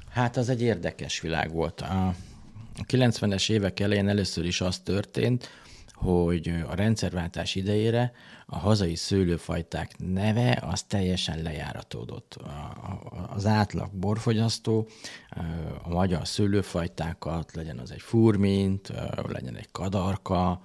Hát 0.08 0.36
az 0.36 0.48
egy 0.48 0.62
érdekes 0.62 1.20
világ 1.20 1.52
volt. 1.52 1.80
A, 1.80 2.06
a 2.78 2.84
90-es 2.86 3.50
évek 3.50 3.80
elején 3.80 4.08
először 4.08 4.44
is 4.44 4.60
az 4.60 4.78
történt, 4.78 5.48
hogy 5.96 6.48
a 6.68 6.74
rendszerváltás 6.74 7.54
idejére 7.54 8.12
a 8.46 8.58
hazai 8.58 8.94
szőlőfajták 8.94 9.98
neve 9.98 10.62
az 10.66 10.82
teljesen 10.82 11.42
lejáratódott. 11.42 12.38
Az 13.28 13.46
átlag 13.46 13.90
borfogyasztó 13.92 14.88
a 15.82 15.88
magyar 15.88 16.26
szőlőfajtákat, 16.28 17.54
legyen 17.54 17.78
az 17.78 17.90
egy 17.90 18.00
furmint, 18.00 18.92
legyen 19.26 19.56
egy 19.56 19.68
kadarka, 19.72 20.62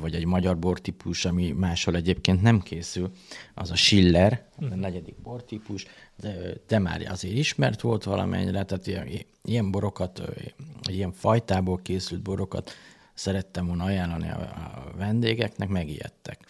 vagy 0.00 0.14
egy 0.14 0.24
magyar 0.24 0.58
bortípus, 0.58 1.24
ami 1.24 1.52
máshol 1.52 1.96
egyébként 1.96 2.42
nem 2.42 2.60
készül, 2.60 3.10
az 3.54 3.70
a 3.70 3.76
Schiller, 3.76 4.46
a 4.56 4.64
hm. 4.64 4.78
negyedik 4.80 5.16
bortípus, 5.22 5.86
de, 6.16 6.36
de 6.66 6.78
már 6.78 7.06
azért 7.10 7.34
ismert 7.34 7.80
volt 7.80 8.04
valamennyire, 8.04 8.64
tehát 8.64 8.86
ilyen, 8.86 9.08
ilyen 9.44 9.70
borokat, 9.70 10.22
ilyen 10.88 11.12
fajtából 11.12 11.80
készült 11.82 12.22
borokat 12.22 12.72
szerettem 13.18 13.66
volna 13.66 13.84
ajánlani 13.84 14.30
a, 14.30 14.40
a 14.40 14.96
vendégeknek, 14.96 15.68
megijedtek. 15.68 16.40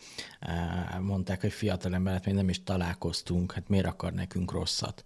Mondták, 1.01 1.41
hogy 1.41 1.53
fiatal 1.53 1.95
emberek 1.95 2.27
még 2.27 2.35
nem 2.35 2.49
is 2.49 2.63
találkoztunk, 2.65 3.53
hát 3.53 3.69
miért 3.69 3.87
akar 3.87 4.13
nekünk 4.13 4.53
rosszat? 4.53 5.05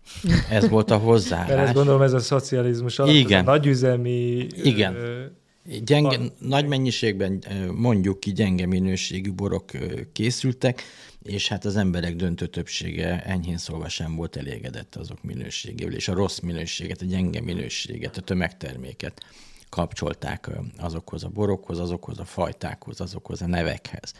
Ez 0.50 0.68
volt 0.68 0.90
a 0.90 0.96
hozzáállás. 1.08 1.48
Mert 1.48 1.60
ezt 1.60 1.74
gondolom, 1.74 2.02
ez 2.02 2.12
a 2.12 2.18
szocializmus 2.18 2.98
alatt, 2.98 3.14
Igen. 3.14 3.46
a 3.46 3.50
nagyüzemi... 3.50 4.46
Igen. 4.62 4.94
Ö, 4.94 5.24
gyenge, 5.84 6.16
a... 6.16 6.22
nagy 6.38 6.66
mennyiségben, 6.66 7.44
mondjuk 7.74 8.20
ki, 8.20 8.32
gyenge 8.32 8.66
minőségű 8.66 9.32
borok 9.32 9.70
készültek, 10.12 10.82
és 11.22 11.48
hát 11.48 11.64
az 11.64 11.76
emberek 11.76 12.16
döntő 12.16 12.46
többsége 12.46 13.24
enyhén 13.24 13.58
szólva 13.58 13.88
sem 13.88 14.16
volt 14.16 14.36
elégedett 14.36 14.96
azok 14.96 15.22
minőségével, 15.22 15.94
és 15.94 16.08
a 16.08 16.14
rossz 16.14 16.38
minőséget, 16.38 17.00
a 17.00 17.04
gyenge 17.04 17.40
minőséget, 17.40 18.16
a 18.16 18.20
tömegterméket 18.20 19.22
kapcsolták 19.72 20.50
azokhoz 20.78 21.24
a 21.24 21.28
borokhoz, 21.28 21.78
azokhoz 21.78 22.18
a 22.18 22.24
fajtákhoz, 22.24 23.00
azokhoz 23.00 23.42
a 23.42 23.46
nevekhez. 23.46 24.12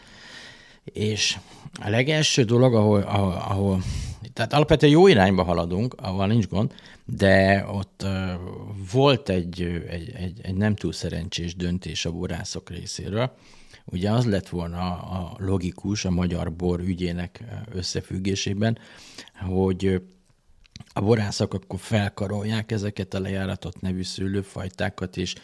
És 0.83 1.37
a 1.81 1.89
legelső 1.89 2.43
dolog, 2.43 2.73
ahol, 2.73 3.01
ahol, 3.01 3.31
ahol 3.31 3.81
tehát 4.33 4.53
alapvetően 4.53 4.91
jó 4.91 5.07
irányba 5.07 5.43
haladunk, 5.43 5.93
ahol 5.97 6.27
nincs 6.27 6.47
gond, 6.47 6.73
de 7.05 7.65
ott 7.67 8.01
uh, 8.03 8.11
volt 8.91 9.29
egy, 9.29 9.61
egy, 9.89 10.11
egy, 10.15 10.39
egy 10.41 10.55
nem 10.55 10.75
túl 10.75 10.93
szerencsés 10.93 11.55
döntés 11.55 12.05
a 12.05 12.11
borászok 12.11 12.69
részéről. 12.69 13.31
Ugye 13.85 14.11
az 14.11 14.25
lett 14.25 14.49
volna 14.49 14.91
a 14.91 15.35
logikus 15.37 16.05
a 16.05 16.09
magyar 16.09 16.53
bor 16.53 16.79
ügyének 16.79 17.43
összefüggésében, 17.71 18.77
hogy 19.49 20.01
a 20.93 21.01
borászok 21.01 21.53
akkor 21.53 21.79
felkarolják 21.79 22.71
ezeket 22.71 23.13
a 23.13 23.19
lejáratott 23.19 23.81
nevű 23.81 24.03
szőlőfajtákat, 24.03 25.17
és 25.17 25.35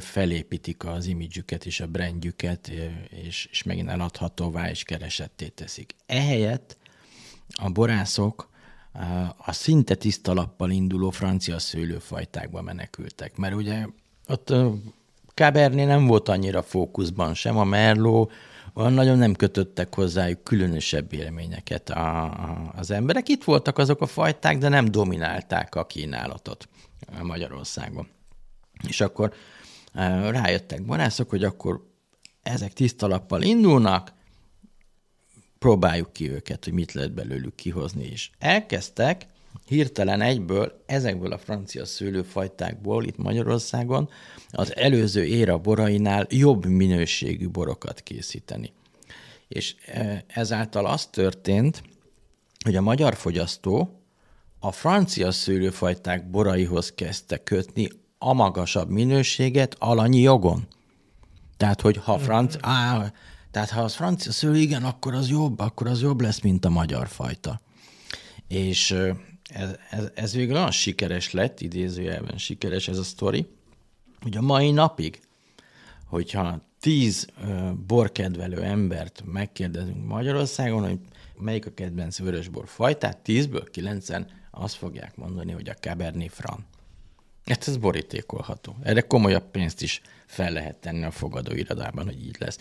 felépítik 0.00 0.84
az 0.84 1.06
imidzsüket 1.06 1.66
és 1.66 1.80
a 1.80 1.86
brandjüket, 1.86 2.70
és, 3.08 3.48
és 3.50 3.62
megint 3.62 3.88
eladhatóvá 3.88 4.70
és 4.70 4.82
keresetté 4.82 5.48
teszik. 5.48 5.94
Ehelyett 6.06 6.76
a 7.54 7.70
borászok 7.70 8.50
a 9.36 9.52
szinte 9.52 9.94
tiszta 9.94 10.32
lappal 10.32 10.70
induló 10.70 11.10
francia 11.10 11.58
szőlőfajtákba 11.58 12.62
menekültek, 12.62 13.36
mert 13.36 13.54
ugye 13.54 13.86
ott 14.28 14.54
Cabernet 15.34 15.86
nem 15.86 16.06
volt 16.06 16.28
annyira 16.28 16.62
fókuszban, 16.62 17.34
sem 17.34 17.56
a 17.56 17.64
Merlot, 17.64 18.32
olyan 18.74 18.92
nagyon 18.92 19.18
nem 19.18 19.34
kötöttek 19.34 19.94
hozzájuk 19.94 20.44
különösebb 20.44 21.12
élményeket 21.12 21.90
a, 21.90 22.24
a, 22.24 22.72
az 22.76 22.90
emberek. 22.90 23.28
Itt 23.28 23.44
voltak 23.44 23.78
azok 23.78 24.00
a 24.00 24.06
fajták, 24.06 24.58
de 24.58 24.68
nem 24.68 24.84
dominálták 24.84 25.74
a 25.74 25.86
kínálatot 25.86 26.68
Magyarországon. 27.22 28.08
És 28.88 29.00
akkor 29.00 29.34
rájöttek 30.30 30.84
barászok, 30.84 31.30
hogy 31.30 31.44
akkor 31.44 31.90
ezek 32.42 32.72
tiszta 32.72 33.06
lappal 33.06 33.42
indulnak, 33.42 34.12
próbáljuk 35.58 36.12
ki 36.12 36.30
őket, 36.30 36.64
hogy 36.64 36.72
mit 36.72 36.92
lehet 36.92 37.12
belőlük 37.12 37.54
kihozni 37.54 38.04
is. 38.04 38.30
Elkezdtek 38.38 39.26
hirtelen 39.72 40.20
egyből 40.20 40.82
ezekből 40.86 41.32
a 41.32 41.38
francia 41.38 41.84
szőlőfajtákból 41.84 43.04
itt 43.04 43.16
Magyarországon 43.16 44.08
az 44.50 44.76
előző 44.76 45.24
éra 45.24 45.58
borainál 45.58 46.26
jobb 46.30 46.66
minőségű 46.66 47.48
borokat 47.48 48.00
készíteni. 48.00 48.72
És 49.48 49.74
e, 49.86 50.24
ezáltal 50.26 50.86
az 50.86 51.06
történt, 51.06 51.82
hogy 52.64 52.76
a 52.76 52.80
magyar 52.80 53.14
fogyasztó 53.14 54.00
a 54.60 54.72
francia 54.72 55.30
szőlőfajták 55.30 56.30
boraihoz 56.30 56.92
kezdte 56.94 57.42
kötni 57.42 57.88
a 58.18 58.32
magasabb 58.32 58.90
minőséget 58.90 59.76
alanyi 59.78 60.20
jogon. 60.20 60.66
Tehát, 61.56 61.80
hogy 61.80 61.96
ha 61.96 62.18
franc, 62.18 62.56
á, 62.60 63.12
tehát 63.50 63.70
ha 63.70 63.80
az 63.80 63.94
francia 63.94 64.32
szőlő, 64.32 64.56
igen, 64.56 64.84
akkor 64.84 65.14
az 65.14 65.28
jobb, 65.28 65.58
akkor 65.58 65.86
az 65.86 66.02
jobb 66.02 66.20
lesz, 66.20 66.40
mint 66.40 66.64
a 66.64 66.70
magyar 66.70 67.08
fajta. 67.08 67.60
És 68.48 68.96
ez, 69.48 69.76
ez, 69.90 70.10
ez 70.14 70.34
végül 70.34 70.54
olyan 70.54 70.70
sikeres 70.70 71.30
lett, 71.30 71.60
idézőjelben 71.60 72.38
sikeres 72.38 72.88
ez 72.88 72.98
a 72.98 73.02
sztori, 73.02 73.46
hogy 74.20 74.36
a 74.36 74.40
mai 74.40 74.70
napig, 74.70 75.20
hogyha 76.06 76.60
tíz 76.80 77.26
borkedvelő 77.86 78.62
embert 78.62 79.22
megkérdezünk 79.26 80.06
Magyarországon, 80.06 80.88
hogy 80.88 80.98
melyik 81.38 81.66
a 81.66 81.74
kedvenc 81.74 82.18
vörösbor 82.18 82.68
fajtát, 82.68 83.18
tízből 83.18 83.70
kilencen 83.70 84.26
azt 84.50 84.74
fogják 84.74 85.16
mondani, 85.16 85.52
hogy 85.52 85.68
a 85.68 85.74
Cabernet 85.74 86.32
Franc. 86.32 86.60
Hát 87.44 87.68
ez 87.68 87.76
borítékolható. 87.76 88.76
Erre 88.82 89.00
komolyabb 89.00 89.50
pénzt 89.50 89.82
is 89.82 90.00
fel 90.26 90.52
lehet 90.52 90.76
tenni 90.76 91.04
a 91.04 91.10
fogadóirodában, 91.10 92.04
hogy 92.04 92.26
így 92.26 92.36
lesz. 92.38 92.58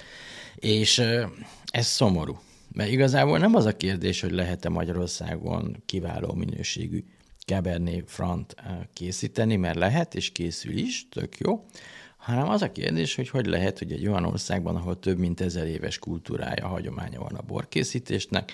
És 0.55 0.99
ez 1.65 1.87
szomorú. 1.87 2.39
Mert 2.73 2.91
igazából 2.91 3.37
nem 3.37 3.55
az 3.55 3.65
a 3.65 3.77
kérdés, 3.77 4.21
hogy 4.21 4.31
lehet-e 4.31 4.69
Magyarországon 4.69 5.83
kiváló 5.85 6.33
minőségű 6.33 7.03
Cabernet 7.45 8.03
Franc 8.09 8.53
készíteni, 8.93 9.55
mert 9.55 9.77
lehet, 9.77 10.15
és 10.15 10.31
készül 10.31 10.77
is, 10.77 11.09
tök 11.09 11.37
jó, 11.37 11.65
hanem 12.17 12.49
az 12.49 12.61
a 12.61 12.71
kérdés, 12.71 13.15
hogy 13.15 13.29
hogy 13.29 13.45
lehet, 13.45 13.79
hogy 13.79 13.91
egy 13.91 14.07
olyan 14.07 14.25
országban, 14.25 14.75
ahol 14.75 14.99
több 14.99 15.17
mint 15.17 15.41
ezer 15.41 15.67
éves 15.67 15.99
kultúrája, 15.99 16.67
hagyománya 16.67 17.19
van 17.19 17.35
a 17.35 17.41
borkészítésnek, 17.41 18.53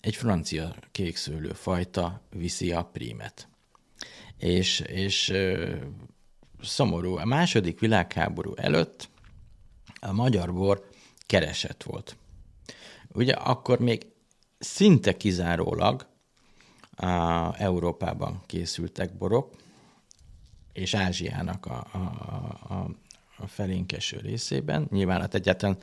egy 0.00 0.16
francia 0.16 0.74
kékszőlő 0.92 1.52
fajta 1.52 2.20
viszi 2.30 2.72
a 2.72 2.82
prímet. 2.82 3.48
És, 4.38 4.80
és 4.80 5.32
szomorú, 6.62 7.16
a 7.16 7.24
második 7.24 7.80
világháború 7.80 8.52
előtt 8.56 9.08
a 10.00 10.12
magyar 10.12 10.52
bor 10.52 10.88
keresett 11.26 11.82
volt. 11.82 12.16
Ugye 13.14 13.32
akkor 13.32 13.78
még 13.78 14.06
szinte 14.58 15.16
kizárólag 15.16 16.06
a 16.96 17.54
Európában 17.62 18.42
készültek 18.46 19.16
borok, 19.16 19.54
és 20.72 20.94
Ázsiának 20.94 21.66
a, 21.66 21.86
a, 21.92 21.98
a, 22.74 22.90
a 23.36 23.46
felénkeső 23.46 24.18
részében. 24.18 24.86
Nyilván 24.90 25.20
hát 25.20 25.34
egyáltalán 25.34 25.78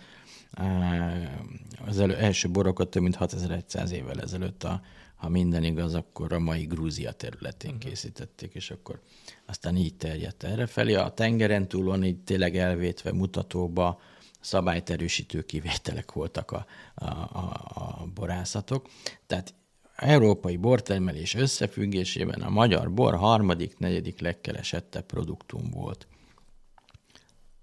az 1.86 2.00
elő, 2.00 2.16
első 2.16 2.50
borokat 2.50 2.90
több 2.90 3.02
mint 3.02 3.16
6100 3.16 3.92
évvel 3.92 4.22
ezelőtt, 4.22 4.64
a, 4.64 4.82
ha 5.16 5.30
minden 5.30 5.64
igaz, 5.64 5.94
akkor 5.94 6.34
a 6.34 6.40
mai 6.40 6.64
Grúzia 6.64 7.12
területén 7.12 7.74
uh-huh. 7.74 7.90
készítették, 7.90 8.54
és 8.54 8.72
akkor 8.72 9.02
aztán 9.46 9.76
így 9.76 9.96
terjedt 9.96 10.44
erre 10.44 10.66
felé. 10.66 10.94
A 10.94 11.10
tengeren 11.10 11.68
túlon 11.68 12.04
így 12.04 12.18
tényleg 12.24 12.58
elvétve 12.58 13.14
mutatóba 13.14 14.00
szabályterősítő 14.46 15.42
kivételek 15.42 16.12
voltak 16.12 16.52
a, 16.52 16.66
a, 16.96 17.06
a, 17.06 17.62
a 17.74 18.08
borászatok. 18.14 18.90
Tehát 19.28 19.54
európai 19.96 20.58
bortermelés 20.58 21.36
összefüggésében 21.36 22.42
a 22.42 22.50
magyar 22.50 22.92
bor 22.92 23.16
harmadik, 23.16 23.78
negyedik 23.78 24.20
legkeresettebb 24.20 25.06
produktum 25.06 25.70
volt. 25.70 26.08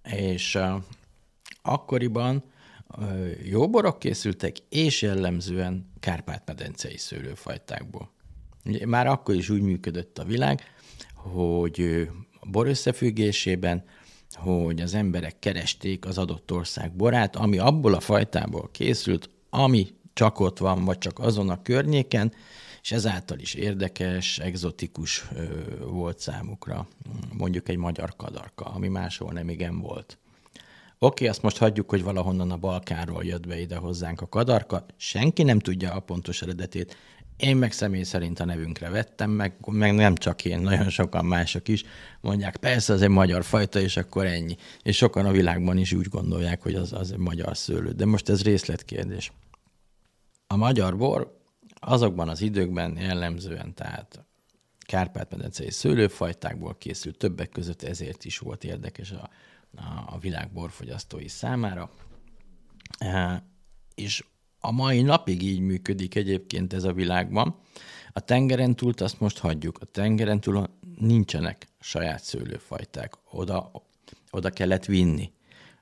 És 0.02 0.54
uh, 0.54 0.82
akkoriban 1.62 2.44
jó 3.42 3.70
borok 3.70 3.98
készültek, 3.98 4.56
és 4.68 5.02
jellemzően 5.02 5.90
Kárpát-medencei 6.00 6.96
szőlőfajtákból. 6.96 8.10
Már 8.84 9.06
akkor 9.06 9.34
is 9.34 9.48
úgy 9.48 9.60
működött 9.60 10.18
a 10.18 10.24
világ, 10.24 10.62
hogy 11.14 12.08
bor 12.42 12.66
összefüggésében 12.66 13.84
hogy 14.34 14.80
az 14.80 14.94
emberek 14.94 15.38
keresték 15.38 16.06
az 16.06 16.18
adott 16.18 16.52
ország 16.52 16.92
borát, 16.92 17.36
ami 17.36 17.58
abból 17.58 17.94
a 17.94 18.00
fajtából 18.00 18.68
készült, 18.72 19.30
ami 19.50 19.86
csak 20.12 20.40
ott 20.40 20.58
van, 20.58 20.84
vagy 20.84 20.98
csak 20.98 21.18
azon 21.18 21.50
a 21.50 21.62
környéken, 21.62 22.32
és 22.82 22.92
ezáltal 22.92 23.38
is 23.38 23.54
érdekes, 23.54 24.38
egzotikus 24.38 25.24
volt 25.90 26.18
számukra, 26.18 26.88
mondjuk 27.32 27.68
egy 27.68 27.76
magyar 27.76 28.16
kadarka, 28.16 28.64
ami 28.64 28.88
máshol 28.88 29.32
nem 29.32 29.48
igen 29.48 29.80
volt. 29.80 30.18
Oké, 30.98 31.26
azt 31.26 31.42
most 31.42 31.58
hagyjuk, 31.58 31.90
hogy 31.90 32.02
valahonnan 32.02 32.50
a 32.50 32.56
Balkánról 32.56 33.24
jött 33.24 33.46
be 33.46 33.60
ide 33.60 33.76
hozzánk 33.76 34.20
a 34.20 34.28
kadarka. 34.28 34.84
Senki 34.96 35.42
nem 35.42 35.58
tudja 35.58 35.92
a 35.92 36.00
pontos 36.00 36.42
eredetét. 36.42 36.96
Én 37.36 37.56
meg 37.56 37.72
személy 37.72 38.02
szerint 38.02 38.40
a 38.40 38.44
nevünkre 38.44 38.88
vettem, 38.88 39.30
meg, 39.30 39.54
meg 39.66 39.94
nem 39.94 40.14
csak 40.14 40.44
én, 40.44 40.60
nagyon 40.60 40.88
sokan 40.88 41.24
mások 41.24 41.68
is 41.68 41.84
mondják, 42.20 42.56
persze 42.56 42.92
az 42.92 43.02
egy 43.02 43.08
magyar 43.08 43.44
fajta, 43.44 43.80
és 43.80 43.96
akkor 43.96 44.26
ennyi. 44.26 44.56
És 44.82 44.96
sokan 44.96 45.26
a 45.26 45.30
világban 45.30 45.78
is 45.78 45.92
úgy 45.92 46.08
gondolják, 46.08 46.62
hogy 46.62 46.74
az, 46.74 46.92
az 46.92 47.12
egy 47.12 47.18
magyar 47.18 47.56
szőlő. 47.56 47.90
De 47.92 48.06
most 48.06 48.28
ez 48.28 48.42
részletkérdés. 48.42 49.32
A 50.46 50.56
magyar 50.56 50.96
bor 50.96 51.40
azokban 51.74 52.28
az 52.28 52.40
időkben 52.40 52.96
jellemzően, 52.96 53.74
tehát 53.74 54.24
Kárpát-medencei 54.86 55.70
szőlőfajtákból 55.70 56.76
készült, 56.78 57.18
többek 57.18 57.48
között 57.48 57.82
ezért 57.82 58.24
is 58.24 58.38
volt 58.38 58.64
érdekes 58.64 59.10
a, 59.10 59.30
a, 60.06 60.18
világ 60.18 60.52
borfogyasztói 60.52 61.28
számára. 61.28 61.90
E, 62.98 63.44
és 63.94 64.24
a 64.64 64.70
mai 64.70 65.02
napig 65.02 65.42
így 65.42 65.60
működik 65.60 66.14
egyébként 66.14 66.72
ez 66.72 66.84
a 66.84 66.92
világban. 66.92 67.56
A 68.12 68.20
tengeren 68.20 68.76
túl 68.76 68.92
azt 68.96 69.20
most 69.20 69.38
hagyjuk. 69.38 69.78
A 69.80 69.84
tengeren 69.84 70.40
túl 70.40 70.68
nincsenek 70.98 71.68
saját 71.80 72.24
szőlőfajták. 72.24 73.14
Oda, 73.30 73.70
oda 74.30 74.50
kellett 74.50 74.84
vinni 74.84 75.32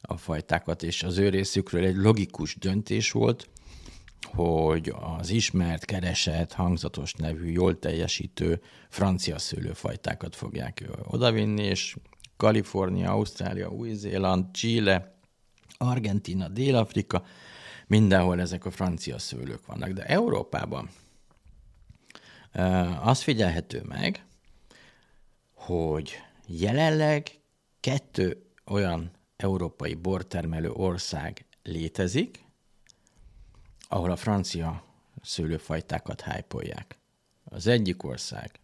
a 0.00 0.16
fajtákat, 0.16 0.82
és 0.82 1.02
az 1.02 1.18
ő 1.18 1.28
részükről 1.28 1.84
egy 1.84 1.96
logikus 1.96 2.56
döntés 2.56 3.10
volt, 3.10 3.48
hogy 4.32 4.92
az 5.18 5.30
ismert, 5.30 5.84
keresett, 5.84 6.52
hangzatos 6.52 7.12
nevű, 7.12 7.50
jól 7.50 7.78
teljesítő 7.78 8.60
francia 8.88 9.38
szőlőfajtákat 9.38 10.36
fogják 10.36 10.84
odavinni, 11.04 11.62
és 11.62 11.96
Kalifornia, 12.36 13.10
Ausztrália, 13.10 13.68
Új-Zéland, 13.68 14.44
Chile, 14.52 15.18
Argentina, 15.78 16.48
Dél-Afrika, 16.48 17.24
mindenhol 17.90 18.40
ezek 18.40 18.64
a 18.64 18.70
francia 18.70 19.18
szőlők 19.18 19.66
vannak. 19.66 19.90
De 19.90 20.06
Európában 20.06 20.90
az 23.02 23.22
figyelhető 23.22 23.82
meg, 23.82 24.24
hogy 25.54 26.12
jelenleg 26.46 27.40
kettő 27.80 28.46
olyan 28.66 29.10
európai 29.36 29.94
bortermelő 29.94 30.70
ország 30.70 31.46
létezik, 31.62 32.44
ahol 33.88 34.10
a 34.10 34.16
francia 34.16 34.84
szőlőfajtákat 35.22 36.20
hájpolják. 36.20 36.98
Az 37.44 37.66
egyik 37.66 38.02
ország 38.02 38.60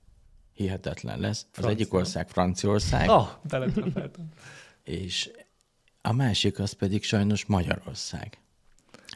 hihetetlen 0.52 1.20
lesz. 1.20 1.46
Francia. 1.50 1.72
Az 1.72 1.80
egyik 1.80 1.94
ország 1.94 2.28
Franciaország. 2.28 3.08
Ah, 3.08 3.28
És 4.82 5.30
a 6.00 6.12
másik 6.12 6.58
az 6.58 6.72
pedig 6.72 7.02
sajnos 7.04 7.44
Magyarország. 7.44 8.38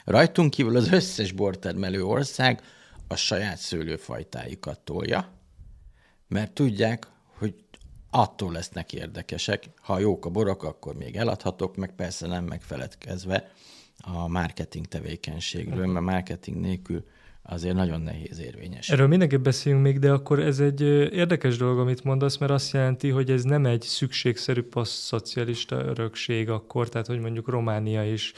Rajtunk 0.04 0.50
kívül 0.50 0.76
az 0.76 0.92
összes 0.92 1.32
bortermelő 1.32 2.04
ország 2.04 2.60
a 3.08 3.16
saját 3.16 3.58
szőlőfajtáikat 3.58 4.80
tolja, 4.80 5.28
mert 6.28 6.52
tudják, 6.52 7.06
hogy 7.38 7.54
attól 8.10 8.52
lesznek 8.52 8.92
érdekesek. 8.92 9.68
Ha 9.76 9.98
jók 9.98 10.24
a 10.24 10.30
borok, 10.30 10.62
akkor 10.62 10.94
még 10.94 11.16
eladhatok, 11.16 11.76
meg 11.76 11.94
persze 11.94 12.26
nem 12.26 12.44
megfeledkezve 12.44 13.50
a 14.00 14.28
marketing 14.28 14.86
tevékenységről, 14.86 15.86
mert 15.86 16.04
marketing 16.04 16.60
nélkül 16.60 17.04
azért 17.42 17.74
nagyon 17.74 18.00
nehéz 18.00 18.38
érvényes. 18.38 18.90
Erről 18.90 19.06
mindenképp 19.06 19.42
beszélünk 19.42 19.82
még, 19.82 19.98
de 19.98 20.10
akkor 20.12 20.38
ez 20.38 20.60
egy 20.60 20.80
érdekes 21.12 21.56
dolog, 21.56 21.78
amit 21.78 22.04
mondasz, 22.04 22.36
mert 22.36 22.52
azt 22.52 22.72
jelenti, 22.72 23.08
hogy 23.08 23.30
ez 23.30 23.42
nem 23.42 23.66
egy 23.66 23.82
szükségszerű 23.82 24.62
passz-szocialista 24.62 25.84
örökség 25.84 26.50
akkor, 26.50 26.88
tehát 26.88 27.06
hogy 27.06 27.20
mondjuk 27.20 27.48
Románia 27.48 28.04
is 28.12 28.32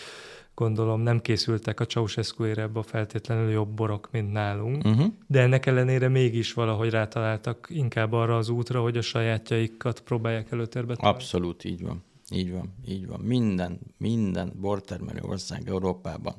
gondolom 0.54 1.00
nem 1.00 1.20
készültek 1.20 1.80
a 1.80 1.86
Ceausescu 1.86 2.44
érebe 2.44 2.82
feltétlenül 2.82 3.50
jobb 3.50 3.68
borok, 3.68 4.08
mint 4.10 4.32
nálunk, 4.32 4.84
uh-huh. 4.84 5.12
de 5.26 5.40
ennek 5.40 5.66
ellenére 5.66 6.08
mégis 6.08 6.52
valahogy 6.52 6.90
rátaláltak 6.90 7.66
inkább 7.70 8.12
arra 8.12 8.36
az 8.36 8.48
útra, 8.48 8.80
hogy 8.80 8.96
a 8.96 9.02
sajátjaikat 9.02 10.00
próbálják 10.00 10.50
előtérbe 10.50 10.94
találni. 10.96 11.18
Abszolút 11.18 11.64
így 11.64 11.82
van. 11.82 12.02
Így 12.30 12.52
van, 12.52 12.74
így 12.86 13.06
van. 13.06 13.20
Minden, 13.20 13.80
minden 13.96 14.52
bortermelő 14.60 15.20
ország 15.22 15.68
Európában 15.68 16.34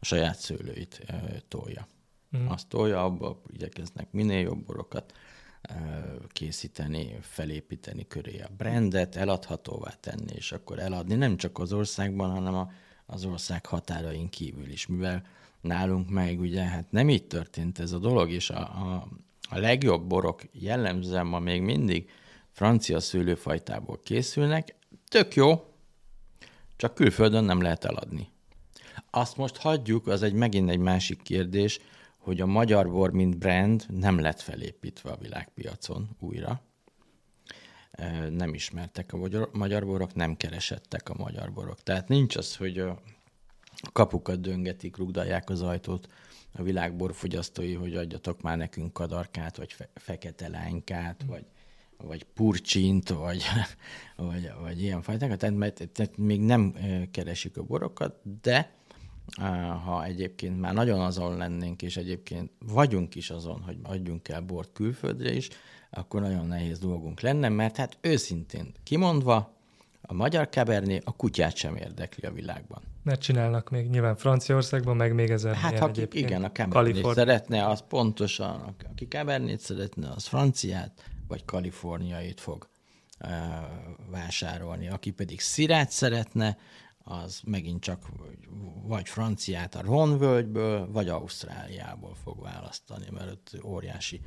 a 0.00 0.04
saját 0.04 0.38
szőlőit 0.38 1.02
e, 1.06 1.42
tolja. 1.48 1.88
Mm. 2.36 2.46
Azt 2.48 2.68
tolja, 2.68 3.04
abba 3.04 3.40
igyekeznek 3.52 4.06
minél 4.10 4.40
jobb 4.40 4.64
borokat 4.64 5.12
e, 5.62 5.74
készíteni, 6.28 7.18
felépíteni 7.20 8.06
köré 8.06 8.40
a 8.40 8.48
brandet, 8.56 9.16
eladhatóvá 9.16 9.90
tenni, 10.00 10.32
és 10.34 10.52
akkor 10.52 10.78
eladni 10.78 11.14
nem 11.14 11.36
csak 11.36 11.58
az 11.58 11.72
országban, 11.72 12.30
hanem 12.30 12.54
a, 12.54 12.70
az 13.06 13.24
ország 13.24 13.66
határain 13.66 14.28
kívül 14.28 14.70
is, 14.70 14.86
mivel 14.86 15.22
nálunk 15.60 16.10
meg 16.10 16.40
ugye 16.40 16.62
hát 16.62 16.90
nem 16.90 17.08
így 17.08 17.26
történt 17.26 17.78
ez 17.78 17.92
a 17.92 17.98
dolog, 17.98 18.30
és 18.30 18.50
a, 18.50 18.60
a, 18.60 19.08
a 19.50 19.58
legjobb 19.58 20.06
borok 20.06 20.42
jellemzően 20.52 21.26
ma 21.26 21.38
még 21.38 21.62
mindig 21.62 22.10
francia 22.50 23.00
szőlőfajtából 23.00 24.00
készülnek, 24.02 24.74
Tök 25.12 25.34
jó, 25.34 25.64
csak 26.76 26.94
külföldön 26.94 27.44
nem 27.44 27.60
lehet 27.60 27.84
eladni. 27.84 28.28
Azt 29.10 29.36
most 29.36 29.56
hagyjuk, 29.56 30.06
az 30.06 30.22
egy 30.22 30.32
megint 30.32 30.70
egy 30.70 30.78
másik 30.78 31.22
kérdés, 31.22 31.80
hogy 32.18 32.40
a 32.40 32.46
magyar 32.46 32.90
bor, 32.90 33.10
mint 33.10 33.38
brand 33.38 33.84
nem 33.88 34.20
lett 34.20 34.40
felépítve 34.40 35.10
a 35.10 35.16
világpiacon 35.16 36.16
újra. 36.18 36.62
Nem 38.30 38.54
ismertek 38.54 39.12
a 39.12 39.48
magyar 39.52 39.86
borok, 39.86 40.14
nem 40.14 40.36
keresettek 40.36 41.08
a 41.08 41.14
magyar 41.18 41.52
borok. 41.52 41.82
Tehát 41.82 42.08
nincs 42.08 42.36
az, 42.36 42.56
hogy 42.56 42.78
a 42.78 43.02
kapukat 43.92 44.40
döngetik, 44.40 44.96
rugdalják 44.96 45.50
az 45.50 45.62
ajtót 45.62 46.08
a 46.52 46.62
világbor 46.62 47.14
fogyasztói, 47.14 47.74
hogy 47.74 47.96
adjatok 47.96 48.42
már 48.42 48.56
nekünk 48.56 48.92
kadarkát, 48.92 49.56
vagy 49.56 49.72
fe- 49.72 49.90
fekete 49.94 50.48
lánykát, 50.48 51.24
vagy 51.26 51.44
vagy 52.06 52.22
purcsint, 52.22 53.08
vagy, 53.08 53.42
vagy, 54.16 54.50
vagy 54.60 54.82
ilyen 54.82 55.02
fajtákat, 55.02 55.38
tehát, 55.38 55.56
mert, 55.56 55.88
tehát 55.92 56.16
még 56.16 56.40
nem 56.40 56.74
keresik 57.10 57.56
a 57.56 57.62
borokat, 57.62 58.40
de 58.42 58.74
ha 59.84 60.04
egyébként 60.04 60.60
már 60.60 60.74
nagyon 60.74 61.00
azon 61.00 61.36
lennénk, 61.36 61.82
és 61.82 61.96
egyébként 61.96 62.50
vagyunk 62.58 63.14
is 63.14 63.30
azon, 63.30 63.60
hogy 63.60 63.76
adjunk 63.82 64.28
el 64.28 64.40
bort 64.40 64.72
külföldre 64.72 65.32
is, 65.32 65.48
akkor 65.94 66.20
nagyon 66.20 66.46
nehéz 66.46 66.78
dolgunk 66.78 67.20
lenne, 67.20 67.48
mert 67.48 67.76
hát 67.76 67.98
őszintén 68.00 68.72
kimondva, 68.82 69.56
a 70.02 70.14
magyar 70.14 70.48
keberné 70.48 71.00
a 71.04 71.16
kutyát 71.16 71.56
sem 71.56 71.76
érdekli 71.76 72.28
a 72.28 72.32
világban. 72.32 72.82
Mert 73.02 73.20
csinálnak 73.20 73.70
még 73.70 73.88
nyilván 73.88 74.16
Franciaországban, 74.16 74.96
meg 74.96 75.14
még 75.14 75.30
ezer 75.30 75.54
Hát 75.54 75.78
ha 75.78 75.88
egyébként. 75.88 76.28
igen, 76.28 76.44
a 76.44 76.52
kebernét 76.52 77.06
szeretne, 77.14 77.66
az 77.66 77.84
pontosan, 77.88 78.74
aki 78.90 79.08
kebernét 79.08 79.60
szeretne, 79.60 80.10
az 80.10 80.26
franciát, 80.26 81.10
vagy 81.28 81.44
kaliforniait 81.44 82.40
fog 82.40 82.68
vásárolni. 84.10 84.88
Aki 84.88 85.10
pedig 85.10 85.40
szirát 85.40 85.90
szeretne, 85.90 86.56
az 86.98 87.40
megint 87.44 87.80
csak 87.80 88.08
vagy 88.82 89.08
franciát 89.08 89.74
a 89.74 89.82
Ronvölgyből, 89.82 90.90
vagy 90.92 91.08
Ausztráliából 91.08 92.14
fog 92.14 92.42
választani, 92.42 93.06
mert 93.10 93.30
ott 93.30 93.64
óriási 93.64 94.20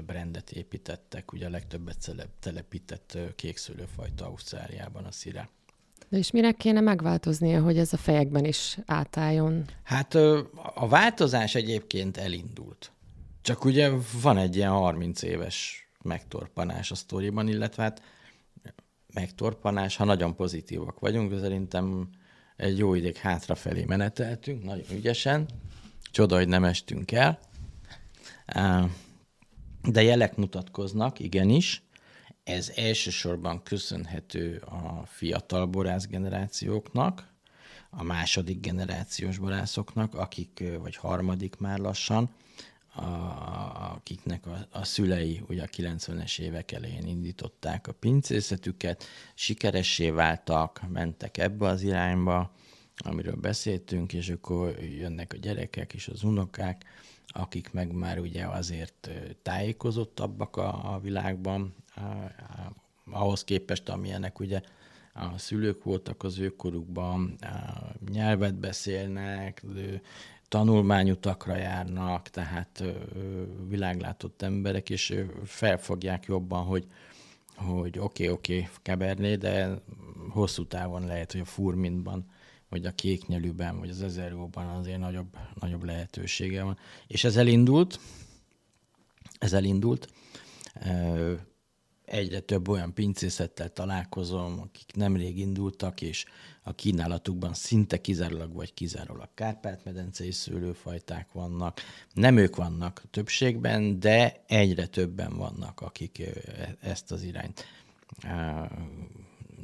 brandet 0.00 0.50
építettek, 0.50 1.32
ugye 1.32 1.46
a 1.46 1.50
legtöbbet 1.50 2.14
telepített 2.40 3.18
kékszülőfajta 3.36 4.26
Ausztráliában 4.26 5.04
a 5.04 5.12
szirá. 5.12 5.48
De 6.08 6.18
és 6.18 6.30
minek 6.30 6.56
kéne 6.56 6.80
megváltoznia, 6.80 7.62
hogy 7.62 7.78
ez 7.78 7.92
a 7.92 7.96
fejekben 7.96 8.44
is 8.44 8.78
átálljon? 8.86 9.64
Hát 9.82 10.14
a 10.74 10.88
változás 10.88 11.54
egyébként 11.54 12.16
elindult. 12.16 12.92
Csak 13.42 13.64
ugye 13.64 13.90
van 14.22 14.36
egy 14.36 14.56
ilyen 14.56 14.70
30 14.70 15.22
éves 15.22 15.88
megtorpanás 16.02 16.90
a 16.90 16.94
sztoriban, 16.94 17.48
illetve 17.48 17.82
hát 17.82 18.02
megtorpanás, 19.14 19.96
ha 19.96 20.04
nagyon 20.04 20.34
pozitívak 20.34 20.98
vagyunk, 20.98 21.30
de 21.30 21.38
szerintem 21.38 22.08
egy 22.56 22.78
jó 22.78 22.94
ideig 22.94 23.16
hátrafelé 23.16 23.84
meneteltünk, 23.84 24.64
nagyon 24.64 24.86
ügyesen. 24.92 25.46
Csoda, 26.10 26.36
hogy 26.36 26.48
nem 26.48 26.64
estünk 26.64 27.12
el. 27.12 27.38
De 29.84 30.02
jelek 30.02 30.36
mutatkoznak, 30.36 31.18
igenis. 31.18 31.82
Ez 32.44 32.72
elsősorban 32.76 33.62
köszönhető 33.62 34.56
a 34.56 35.06
fiatal 35.06 35.66
borász 35.66 36.06
generációknak, 36.06 37.30
a 37.90 38.02
második 38.02 38.60
generációs 38.60 39.38
borászoknak, 39.38 40.14
akik, 40.14 40.62
vagy 40.82 40.96
harmadik 40.96 41.56
már 41.56 41.78
lassan, 41.78 42.30
a, 42.94 43.02
akiknek 43.94 44.46
a, 44.46 44.66
a 44.70 44.84
szülei 44.84 45.42
ugye 45.48 45.62
a 45.62 45.66
90-es 45.66 46.38
évek 46.38 46.72
elején 46.72 47.06
indították 47.06 47.86
a 47.86 47.92
pincészetüket, 47.92 49.04
sikeressé 49.34 50.10
váltak, 50.10 50.80
mentek 50.88 51.38
ebbe 51.38 51.66
az 51.66 51.82
irányba, 51.82 52.52
amiről 52.96 53.36
beszéltünk, 53.36 54.12
és 54.12 54.28
akkor 54.28 54.78
jönnek 54.98 55.32
a 55.32 55.36
gyerekek 55.36 55.92
és 55.92 56.08
az 56.08 56.22
unokák, 56.22 56.84
akik 57.26 57.72
meg 57.72 57.92
már 57.92 58.18
ugye 58.18 58.46
azért 58.46 59.10
tájékozottabbak 59.42 60.56
a, 60.56 60.94
a 60.94 61.00
világban, 61.00 61.74
ahhoz 63.10 63.44
képest, 63.44 63.88
amilyenek 63.88 64.38
ugye 64.38 64.60
a 65.12 65.38
szülők 65.38 65.84
voltak 65.84 66.22
az 66.22 66.38
őkorukban, 66.38 67.38
nyelvet 68.12 68.54
beszélnek, 68.54 69.64
tanulmányutakra 70.48 71.56
járnak, 71.56 72.28
tehát 72.28 72.82
világlátott 73.68 74.42
emberek, 74.42 74.90
és 74.90 75.14
felfogják 75.44 76.24
jobban, 76.24 76.64
hogy 76.64 76.86
hogy 77.56 77.98
oké, 77.98 78.24
okay, 78.24 78.28
oké, 78.28 78.56
okay, 78.56 78.68
keberné, 78.82 79.36
de 79.36 79.80
hosszú 80.30 80.66
távon 80.66 81.06
lehet, 81.06 81.32
hogy 81.32 81.40
a 81.40 81.44
furmintban, 81.44 82.26
vagy 82.72 82.86
a 82.86 82.90
kéknyelűben, 82.90 83.78
vagy 83.78 83.90
az 83.90 84.02
ezeróban 84.02 84.66
azért 84.66 84.98
nagyobb, 84.98 85.36
nagyobb 85.60 85.84
lehetősége 85.84 86.62
van. 86.62 86.78
És 87.06 87.24
ez 87.24 87.36
elindult, 87.36 88.00
ez 89.38 89.52
elindult, 89.52 90.08
egyre 92.04 92.40
több 92.40 92.68
olyan 92.68 92.94
pincészettel 92.94 93.68
találkozom, 93.68 94.60
akik 94.60 94.94
nemrég 94.94 95.38
indultak, 95.38 96.00
és 96.00 96.24
a 96.62 96.74
kínálatukban 96.74 97.54
szinte 97.54 98.00
kizárólag 98.00 98.54
vagy 98.54 98.74
kizárólag 98.74 99.28
kárpát-medencei 99.34 100.30
szőlőfajták 100.30 101.32
vannak. 101.32 101.80
Nem 102.12 102.36
ők 102.36 102.56
vannak 102.56 103.02
többségben, 103.10 104.00
de 104.00 104.44
egyre 104.46 104.86
többen 104.86 105.36
vannak, 105.36 105.80
akik 105.80 106.18
e-, 106.18 106.76
ezt 106.80 107.12
az 107.12 107.22
irányt 107.22 107.64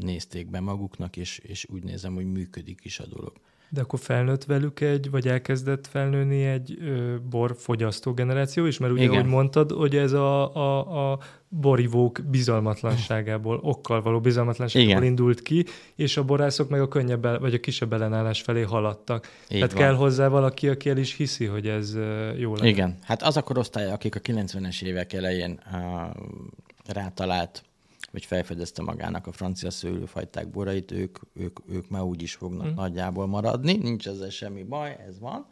nézték 0.01 0.51
be 0.51 0.61
maguknak, 0.61 1.17
és, 1.17 1.39
és 1.39 1.67
úgy 1.73 1.83
nézem, 1.83 2.15
hogy 2.15 2.33
működik 2.33 2.81
is 2.83 2.99
a 2.99 3.07
dolog. 3.07 3.33
De 3.71 3.81
akkor 3.81 3.99
felnőtt 3.99 4.45
velük 4.45 4.81
egy, 4.81 5.11
vagy 5.11 5.29
elkezdett 5.29 5.87
felnőni 5.87 6.45
egy 6.45 6.79
ö, 6.81 7.17
borfogyasztó 7.31 8.13
generáció 8.13 8.67
is? 8.67 8.79
Mert 8.79 8.93
ugye, 8.93 9.03
Igen. 9.03 9.15
ahogy 9.15 9.31
mondtad, 9.31 9.71
hogy 9.71 9.97
ez 9.97 10.13
a, 10.13 10.55
a, 10.55 11.11
a 11.13 11.19
borivók 11.49 12.21
bizalmatlanságából, 12.31 13.61
okkal 13.63 14.03
való 14.03 14.21
bizalmatlanságából 14.21 14.93
Igen. 14.93 15.05
indult 15.05 15.43
ki, 15.43 15.65
és 15.95 16.17
a 16.17 16.25
borászok 16.25 16.69
meg 16.69 16.81
a 16.81 16.89
könnyebb, 16.89 17.41
vagy 17.41 17.55
a 17.55 17.61
kisebb 17.61 17.93
ellenállás 17.93 18.43
felé 18.43 18.63
haladtak. 18.63 19.27
Így 19.43 19.49
Tehát 19.49 19.73
van. 19.73 19.83
kell 19.83 19.95
hozzá 19.95 20.29
valaki, 20.29 20.69
aki 20.69 20.91
el 20.91 20.97
is 20.97 21.15
hiszi, 21.15 21.45
hogy 21.45 21.67
ez 21.67 21.97
jó 22.37 22.55
lesz. 22.55 22.67
Igen, 22.67 22.99
hát 23.03 23.23
az 23.23 23.37
a 23.37 23.43
korosztály, 23.43 23.91
akik 23.91 24.15
a 24.15 24.21
90-es 24.21 24.83
évek 24.83 25.13
elején 25.13 25.61
uh, 25.73 25.81
rátalált 26.87 27.63
hogy 28.11 28.25
felfedezte 28.25 28.83
magának 28.83 29.27
a 29.27 29.33
francia 29.33 29.71
szőlőfajták 29.71 30.51
borait, 30.51 30.91
ők, 30.91 31.19
ők, 31.33 31.59
ők 31.69 31.89
már 31.89 32.03
úgy 32.03 32.23
is 32.23 32.35
fognak 32.35 32.67
mm. 32.67 32.75
nagyjából 32.75 33.27
maradni, 33.27 33.77
nincs 33.77 34.09
ezzel 34.09 34.31
semmi 34.31 34.63
baj, 34.63 34.97
ez 35.07 35.19
van. 35.19 35.47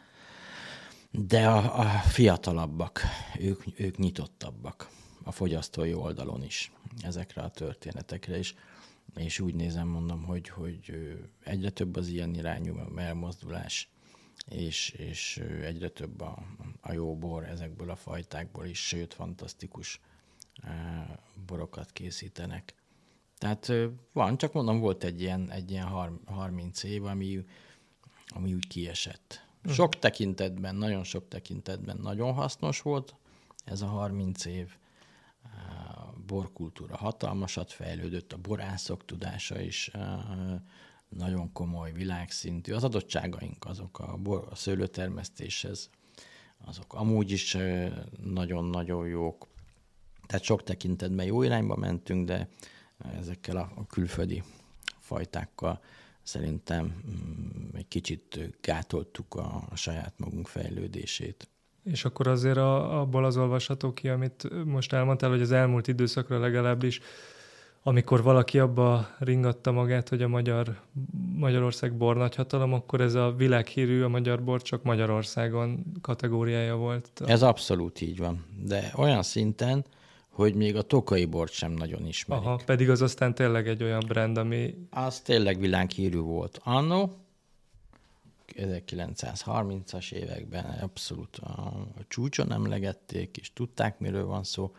De 1.11 1.49
a, 1.49 1.79
a 1.81 1.85
fiatalabbak, 1.99 3.01
ők, 3.39 3.63
ők 3.77 3.97
nyitottabbak 3.97 4.89
a 5.25 5.33
fogyasztói 5.33 5.95
oldalon 5.95 6.43
is 6.43 6.73
ezekre 7.01 7.43
a 7.43 7.49
történetekre, 7.51 8.39
és, 8.39 8.55
és 9.17 9.41
úgy 9.41 9.55
nézem, 9.55 9.89
mondom, 9.89 10.23
hogy, 10.23 10.49
hogy 10.49 10.93
egyre 11.45 11.71
több 11.71 11.97
az 11.97 12.09
ilyen 12.09 12.35
irányú 12.35 12.79
elmozdulás, 12.97 13.91
és, 14.49 14.91
és 14.91 15.43
egyre 15.63 15.89
több 15.89 16.21
a, 16.21 16.39
a 16.81 16.93
jó 16.93 17.17
bor 17.17 17.45
ezekből 17.45 17.91
a 17.91 17.97
fajtákból 17.97 18.67
is, 18.67 18.87
sőt, 18.87 19.15
fantasztikus 19.15 20.01
borokat 21.47 21.93
készítenek. 21.93 22.75
Tehát 23.39 23.73
van, 24.13 24.39
csak 24.39 24.53
mondom, 24.53 24.79
volt 24.79 25.05
egy 25.05 25.21
ilyen, 25.21 25.51
egy 25.51 25.71
ilyen 25.71 26.19
30 26.27 26.83
év, 26.83 27.05
ami, 27.05 27.45
ami 28.27 28.55
úgy 28.55 28.67
kiesett. 28.67 29.45
Hm. 29.63 29.71
Sok 29.71 29.99
tekintetben, 29.99 30.75
nagyon 30.75 31.05
sok 31.05 31.29
tekintetben 31.29 31.97
nagyon 31.97 32.33
hasznos 32.33 32.81
volt 32.81 33.15
ez 33.65 33.81
a 33.83 33.87
30 33.87 34.45
év. 34.45 34.77
Borkultúra 36.27 36.97
hatalmasat 36.97 37.73
fejlődött, 37.73 38.33
a 38.33 38.37
borászok 38.37 39.05
tudása 39.05 39.61
is 39.61 39.91
nagyon 41.09 41.53
komoly, 41.53 41.93
világszintű. 41.93 42.73
Az 42.73 42.85
adottságaink 42.85 43.65
azok 43.65 43.99
a, 43.99 44.17
bor, 44.17 44.47
a 44.51 44.55
szőlőtermesztéshez, 44.55 45.91
azok 46.65 46.95
amúgy 46.95 47.31
is 47.31 47.57
nagyon-nagyon 48.23 49.07
jók. 49.07 49.49
Tehát 50.27 50.45
sok 50.45 50.63
tekintetben 50.63 51.27
jó 51.27 51.43
irányba 51.43 51.77
mentünk, 51.77 52.27
de 52.27 52.49
ezekkel 53.19 53.57
a 53.57 53.87
külföldi 53.89 54.43
fajtákkal 54.99 55.81
szerintem 56.23 56.85
mm, 56.85 57.77
egy 57.77 57.89
kicsit 57.89 58.51
gátoltuk 58.61 59.35
a, 59.35 59.63
saját 59.75 60.13
magunk 60.17 60.47
fejlődését. 60.47 61.49
És 61.85 62.05
akkor 62.05 62.27
azért 62.27 62.57
a, 62.57 63.01
abból 63.01 63.25
az 63.25 63.37
olvasható 63.37 63.93
ki, 63.93 64.09
amit 64.09 64.65
most 64.65 64.93
elmondtál, 64.93 65.31
hogy 65.31 65.41
az 65.41 65.53
elmúlt 65.53 65.89
időszakra 65.89 66.39
legalábbis, 66.39 67.01
amikor 67.83 68.23
valaki 68.23 68.59
abba 68.59 69.09
ringatta 69.19 69.73
magát, 69.73 70.09
hogy 70.09 70.23
a 70.23 70.29
magyar, 70.29 70.81
Magyarország 71.37 71.97
bor 71.97 72.17
nagyhatalom, 72.17 72.73
akkor 72.73 73.01
ez 73.01 73.15
a 73.15 73.35
világhírű, 73.37 74.03
a 74.03 74.09
magyar 74.09 74.43
bor 74.43 74.63
csak 74.63 74.83
Magyarországon 74.83 75.85
kategóriája 76.01 76.77
volt. 76.77 77.23
Ez 77.27 77.43
abszolút 77.43 78.01
így 78.01 78.19
van. 78.19 78.45
De 78.63 78.93
olyan 78.97 79.23
szinten, 79.23 79.85
hogy 80.37 80.55
még 80.55 80.77
a 80.77 80.83
tokai 80.83 81.25
bort 81.25 81.53
sem 81.53 81.73
nagyon 81.73 82.07
ismerik. 82.07 82.45
Aha, 82.45 82.61
pedig 82.65 82.91
az 82.91 83.03
aztán 83.03 83.35
tényleg 83.35 83.69
egy 83.69 83.83
olyan 83.83 84.05
brand, 84.07 84.37
ami... 84.37 84.75
Az 84.91 85.21
tényleg 85.21 85.59
világhírű 85.59 86.19
volt. 86.19 86.61
Anno, 86.63 87.09
1930-as 88.55 90.13
években 90.13 90.65
abszolút 90.65 91.37
a, 91.37 91.87
csúcson 92.09 92.53
emlegették, 92.53 93.37
és 93.37 93.53
tudták, 93.53 93.99
miről 93.99 94.25
van 94.27 94.45
szó. 94.45 94.75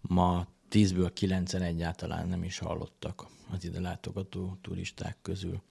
Ma 0.00 0.46
10-ből 0.70 1.10
9 1.14 1.54
egyáltalán 1.54 2.28
nem 2.28 2.44
is 2.44 2.58
hallottak 2.58 3.26
az 3.50 3.64
ide 3.64 3.80
látogató 3.80 4.58
turisták 4.62 5.16
közül. 5.22 5.62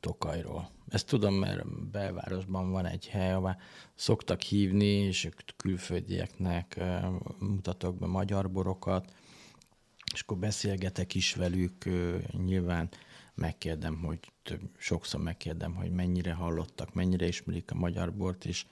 Tokajról. 0.00 0.70
Ezt 0.88 1.06
tudom, 1.06 1.34
mert 1.34 1.90
belvárosban 1.90 2.70
van 2.70 2.86
egy 2.86 3.08
hely, 3.08 3.32
ahol 3.32 3.60
szoktak 3.94 4.40
hívni, 4.40 4.86
és 4.86 5.28
külföldieknek 5.56 6.80
mutatok 7.38 7.98
be 7.98 8.06
magyar 8.06 8.50
borokat, 8.50 9.14
és 10.12 10.20
akkor 10.20 10.36
beszélgetek 10.38 11.14
is 11.14 11.34
velük, 11.34 11.84
nyilván 12.32 12.88
megkérdem, 13.34 13.96
hogy 13.96 14.18
több, 14.42 14.60
sokszor 14.78 15.20
megkérdem, 15.20 15.74
hogy 15.74 15.90
mennyire 15.90 16.32
hallottak, 16.32 16.94
mennyire 16.94 17.26
ismerik 17.26 17.70
a 17.70 17.74
magyar 17.74 18.14
bort, 18.14 18.44
és, 18.44 18.66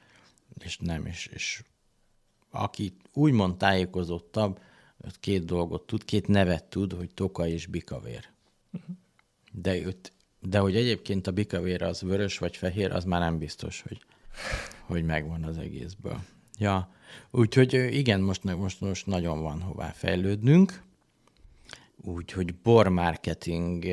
és 0.59 0.79
nem, 0.79 1.07
és, 1.07 1.27
és 1.27 1.62
aki 2.51 2.96
úgymond 3.12 3.57
tájékozottabb, 3.57 4.61
két 5.20 5.44
dolgot 5.44 5.87
tud, 5.87 6.05
két 6.05 6.27
nevet 6.27 6.64
tud, 6.64 6.92
hogy 6.92 7.14
Toka 7.14 7.46
és 7.46 7.66
Bikavér. 7.66 8.29
Uh-huh. 8.72 8.96
De 9.53 9.77
őt 9.77 10.12
de 10.49 10.59
hogy 10.59 10.77
egyébként 10.77 11.27
a 11.27 11.31
bikavér 11.31 11.83
az 11.83 12.01
vörös 12.01 12.39
vagy 12.39 12.57
fehér, 12.57 12.93
az 12.93 13.05
már 13.05 13.21
nem 13.21 13.39
biztos, 13.39 13.83
hogy, 13.83 14.05
hogy 14.81 15.05
megvan 15.05 15.45
az 15.45 15.59
egészből. 15.59 16.21
Ja, 16.59 16.95
úgyhogy 17.31 17.73
igen, 17.75 18.21
most, 18.21 18.45
most, 18.45 18.81
most 18.81 19.07
nagyon 19.07 19.43
van 19.43 19.61
hová 19.61 19.91
fejlődnünk, 19.91 20.83
úgyhogy 21.97 22.55
bor 22.55 22.89
marketing 22.89 23.85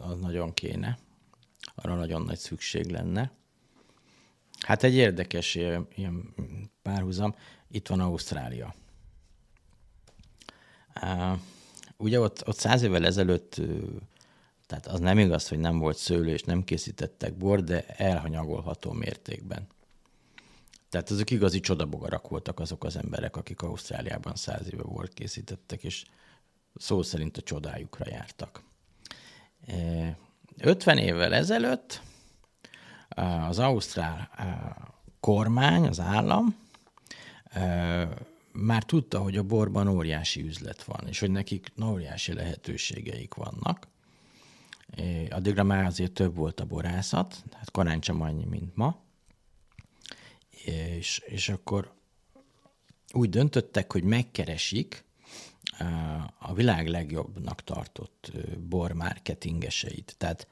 az 0.00 0.20
nagyon 0.20 0.54
kéne, 0.54 0.98
arra 1.74 1.94
nagyon 1.94 2.22
nagy 2.22 2.38
szükség 2.38 2.90
lenne. 2.90 3.32
Hát 4.60 4.82
egy 4.82 4.94
érdekes 4.94 5.54
ilyen 5.54 6.34
párhuzam, 6.82 7.34
itt 7.70 7.86
van 7.88 8.00
Ausztrália. 8.00 8.74
Ugye 11.96 12.20
ott, 12.20 12.48
ott 12.48 12.56
száz 12.56 12.82
évvel 12.82 13.06
ezelőtt 13.06 13.60
tehát 14.68 14.86
az 14.86 15.00
nem 15.00 15.18
igaz, 15.18 15.48
hogy 15.48 15.58
nem 15.58 15.78
volt 15.78 15.96
szőlő, 15.96 16.32
és 16.32 16.42
nem 16.42 16.64
készítettek 16.64 17.36
bor, 17.36 17.64
de 17.64 17.86
elhanyagolható 17.86 18.92
mértékben. 18.92 19.66
Tehát 20.88 21.10
azok 21.10 21.30
igazi 21.30 21.60
csodabogarak 21.60 22.28
voltak 22.28 22.60
azok 22.60 22.84
az 22.84 22.96
emberek, 22.96 23.36
akik 23.36 23.62
Ausztráliában 23.62 24.34
száz 24.34 24.72
éve 24.72 24.82
bort 24.82 25.14
készítettek, 25.14 25.84
és 25.84 26.04
szó 26.74 27.02
szerint 27.02 27.36
a 27.36 27.42
csodájukra 27.42 28.10
jártak. 28.10 28.62
50 30.58 30.98
évvel 30.98 31.34
ezelőtt 31.34 32.02
az 33.08 33.58
ausztrál 33.58 34.30
kormány, 35.20 35.86
az 35.86 36.00
állam 36.00 36.56
már 38.52 38.82
tudta, 38.82 39.18
hogy 39.18 39.36
a 39.36 39.42
borban 39.42 39.88
óriási 39.88 40.42
üzlet 40.42 40.82
van, 40.82 41.06
és 41.06 41.18
hogy 41.18 41.30
nekik 41.30 41.72
óriási 41.84 42.32
lehetőségeik 42.32 43.34
vannak, 43.34 43.88
Addigra 45.30 45.62
már 45.62 45.84
azért 45.84 46.12
több 46.12 46.34
volt 46.34 46.60
a 46.60 46.64
borászat, 46.64 47.44
hát 47.52 47.70
korán 47.70 48.00
sem 48.00 48.20
annyi, 48.20 48.44
mint 48.44 48.76
ma. 48.76 48.96
És, 50.50 51.22
és 51.26 51.48
akkor 51.48 51.92
úgy 53.12 53.28
döntöttek, 53.28 53.92
hogy 53.92 54.02
megkeresik 54.02 55.04
a 56.38 56.54
világ 56.54 56.88
legjobbnak 56.88 57.64
tartott 57.64 58.32
bor 58.68 58.92
marketingeseit. 58.92 60.14
Tehát, 60.18 60.46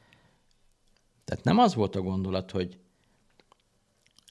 tehát 1.25 1.45
nem 1.45 1.59
az 1.59 1.75
volt 1.75 1.97
a 1.97 2.01
gondolat, 2.01 2.51
hogy 2.51 2.79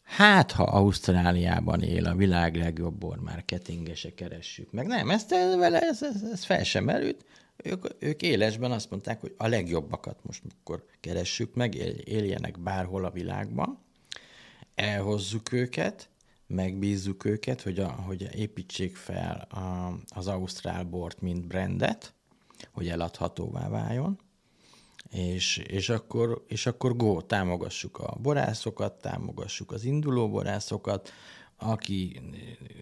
hát, 0.03 0.51
ha 0.51 0.63
Ausztráliában 0.63 1.81
él 1.81 2.05
a 2.05 2.15
világ 2.15 2.55
legjobb 2.55 2.93
bor 2.93 3.17
marketingese, 3.17 4.13
keressük 4.13 4.71
meg. 4.71 4.87
Nem, 4.87 5.09
ezt 5.09 5.31
ez, 5.31 5.73
ez, 6.01 6.23
ez 6.31 6.43
fel 6.43 6.63
sem 6.63 6.83
merült 6.83 7.25
ők, 7.63 7.85
ők 7.99 8.21
élesben 8.21 8.71
azt 8.71 8.89
mondták, 8.89 9.21
hogy 9.21 9.33
a 9.37 9.47
legjobbakat 9.47 10.19
most 10.23 10.41
akkor 10.59 10.85
keressük 10.99 11.53
meg, 11.53 11.75
éljenek 12.05 12.59
bárhol 12.59 13.05
a 13.05 13.11
világban, 13.11 13.79
elhozzuk 14.75 15.51
őket, 15.51 16.09
megbízzuk 16.47 17.25
őket, 17.25 17.61
hogy, 17.61 17.79
a, 17.79 17.87
hogy 17.87 18.35
építsék 18.35 18.95
fel 18.95 19.47
a, 19.49 19.93
az 20.15 20.27
Ausztrál 20.27 20.83
bort, 20.83 21.21
mint 21.21 21.47
brandet, 21.47 22.13
hogy 22.71 22.87
eladhatóvá 22.87 23.69
váljon, 23.69 24.19
és, 25.09 25.57
és, 25.57 25.89
akkor, 25.89 26.43
és 26.47 26.65
akkor 26.65 26.95
go, 26.95 27.21
támogassuk 27.21 27.99
a 27.99 28.17
borászokat, 28.21 29.01
támogassuk 29.01 29.71
az 29.71 29.83
induló 29.83 30.29
borászokat, 30.29 31.11
aki, 31.57 32.21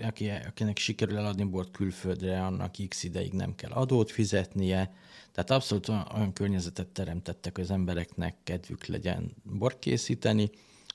aki, 0.02 0.30
akinek 0.30 0.78
sikerül 0.78 1.18
eladni 1.18 1.44
bort 1.44 1.72
külföldre, 1.72 2.46
annak 2.46 2.76
x 2.88 3.04
ideig 3.04 3.34
nem 3.34 3.56
kell 3.56 3.72
adót 3.72 4.12
fizetnie. 4.12 4.94
Tehát 5.32 5.52
abszolút 5.52 5.88
olyan 5.88 6.34
környezetet 6.34 6.88
teremtettek, 6.88 7.56
hogy 7.56 7.64
az 7.64 7.72
embereknek 7.72 8.36
kedvük 8.44 8.86
legyen 8.86 9.32
bort 9.44 9.80
készíteni, 9.80 10.50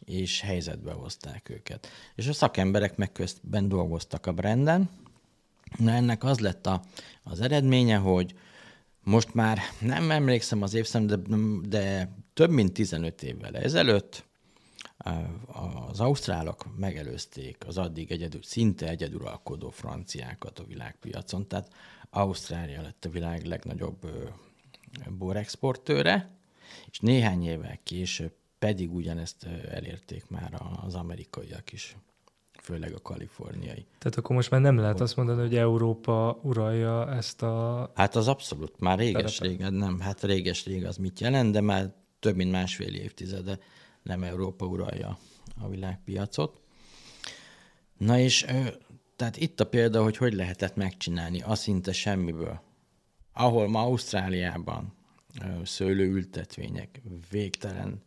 és 0.04 0.40
helyzetbe 0.40 0.92
hozták 0.92 1.48
őket. 1.48 1.88
És 2.14 2.26
a 2.26 2.32
szakemberek 2.32 2.96
meg 2.96 3.12
közben 3.12 3.68
dolgoztak 3.68 4.26
a 4.26 4.32
branden. 4.32 4.90
Na 5.76 5.92
ennek 5.92 6.24
az 6.24 6.38
lett 6.38 6.66
a, 6.66 6.82
az 7.22 7.40
eredménye, 7.40 7.96
hogy 7.96 8.34
most 9.02 9.34
már 9.34 9.58
nem 9.80 10.10
emlékszem 10.10 10.62
az 10.62 10.74
évszám, 10.74 11.06
de, 11.06 11.16
de 11.68 12.12
több 12.34 12.50
mint 12.50 12.72
15 12.72 13.22
évvel 13.22 13.56
ezelőtt 13.56 14.27
az 15.88 16.00
ausztrálok 16.00 16.76
megelőzték 16.76 17.64
az 17.66 17.78
addig 17.78 18.10
egyedül, 18.10 18.42
szinte 18.42 18.88
egyeduralkodó 18.88 19.70
franciákat 19.70 20.58
a 20.58 20.64
világpiacon, 20.64 21.46
tehát 21.46 21.72
Ausztrália 22.10 22.82
lett 22.82 23.04
a 23.04 23.10
világ 23.10 23.44
legnagyobb 23.44 24.06
borexportőre, 25.18 26.30
és 26.90 27.00
néhány 27.00 27.46
évvel 27.46 27.78
később 27.82 28.32
pedig 28.58 28.94
ugyanezt 28.94 29.44
elérték 29.70 30.28
már 30.28 30.62
az 30.84 30.94
amerikaiak 30.94 31.72
is, 31.72 31.96
főleg 32.62 32.92
a 32.94 33.00
kaliforniai. 33.00 33.86
Tehát 33.98 34.18
akkor 34.18 34.36
most 34.36 34.50
már 34.50 34.60
nem 34.60 34.78
lehet 34.78 35.00
azt 35.00 35.16
mondani, 35.16 35.40
hogy 35.40 35.56
Európa 35.56 36.38
uralja 36.42 37.12
ezt 37.12 37.42
a... 37.42 37.90
Hát 37.94 38.16
az 38.16 38.28
abszolút, 38.28 38.80
már 38.80 38.98
réges-régen, 38.98 39.74
nem, 39.74 40.00
hát 40.00 40.22
réges-rég 40.22 40.84
az 40.84 40.96
mit 40.96 41.20
jelent, 41.20 41.52
de 41.52 41.60
már 41.60 41.94
több 42.20 42.36
mint 42.36 42.50
másfél 42.50 42.94
évtizede 42.94 43.58
nem 44.08 44.22
Európa 44.22 44.66
uralja 44.66 45.18
a 45.60 45.68
világpiacot. 45.68 46.60
Na 47.96 48.18
és 48.18 48.46
tehát 49.16 49.36
itt 49.36 49.60
a 49.60 49.68
példa, 49.68 50.02
hogy 50.02 50.16
hogy 50.16 50.32
lehetett 50.32 50.74
megcsinálni, 50.76 51.40
a 51.42 51.54
szinte 51.54 51.92
semmiből. 51.92 52.60
Ahol 53.32 53.68
ma 53.68 53.80
Ausztráliában 53.80 54.92
szőlőültetvények 55.64 57.02
végtelen, 57.30 58.02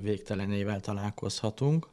végtelenével 0.00 0.80
találkozhatunk, 0.80 1.88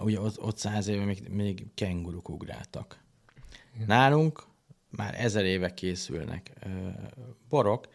ugye 0.00 0.20
ott, 0.20 0.40
ott 0.40 0.56
száz 0.56 0.86
éve 0.86 1.04
még, 1.04 1.28
még 1.28 1.66
kenguruk 1.74 2.28
ugráltak. 2.28 3.02
Nálunk 3.86 4.46
már 4.90 5.14
ezer 5.20 5.44
éve 5.44 5.74
készülnek 5.74 6.52
borok, 7.48 7.88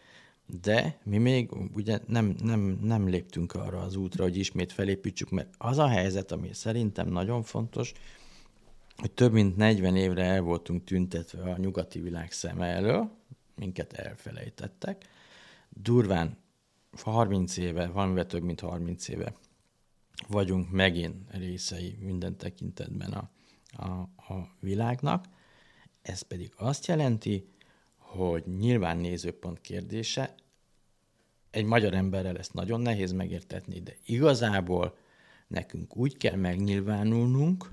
de 0.61 0.99
mi 1.03 1.17
még 1.17 1.49
ugye 1.73 1.99
nem, 2.07 2.35
nem, 2.43 2.79
nem 2.81 3.07
léptünk 3.07 3.53
arra 3.53 3.81
az 3.81 3.95
útra, 3.95 4.23
hogy 4.23 4.37
ismét 4.37 4.71
felépítsük, 4.71 5.29
mert 5.29 5.53
az 5.57 5.77
a 5.77 5.87
helyzet, 5.87 6.31
ami 6.31 6.53
szerintem 6.53 7.07
nagyon 7.07 7.43
fontos, 7.43 7.93
hogy 8.95 9.11
több 9.11 9.31
mint 9.31 9.57
40 9.57 9.95
évre 9.95 10.23
el 10.23 10.41
voltunk 10.41 10.83
tüntetve 10.83 11.51
a 11.51 11.57
nyugati 11.57 11.99
világ 11.99 12.31
szeme 12.31 12.65
elől, 12.65 13.11
minket 13.55 13.93
elfelejtettek. 13.93 15.07
Durván 15.69 16.37
30 17.01 17.57
éve, 17.57 17.87
valamivel 17.87 18.25
több 18.25 18.43
mint 18.43 18.59
30 18.59 19.07
éve 19.07 19.35
vagyunk 20.27 20.71
megint 20.71 21.15
részei 21.31 21.97
minden 21.99 22.37
tekintetben 22.37 23.11
a, 23.11 23.29
a, 23.83 23.91
a 24.33 24.55
világnak. 24.59 25.25
Ez 26.01 26.21
pedig 26.21 26.53
azt 26.57 26.87
jelenti, 26.87 27.50
hogy 28.12 28.43
nyilván 28.60 28.97
nézőpont 28.97 29.62
kérdése, 29.62 30.36
egy 31.52 31.65
magyar 31.65 31.93
emberrel 31.93 32.38
ezt 32.38 32.54
nagyon 32.54 32.82
nehéz 32.82 33.12
megértetni, 33.12 33.80
de 33.80 33.95
igazából 34.06 34.97
nekünk 35.47 35.97
úgy 35.97 36.17
kell 36.17 36.36
megnyilvánulnunk 36.36 37.69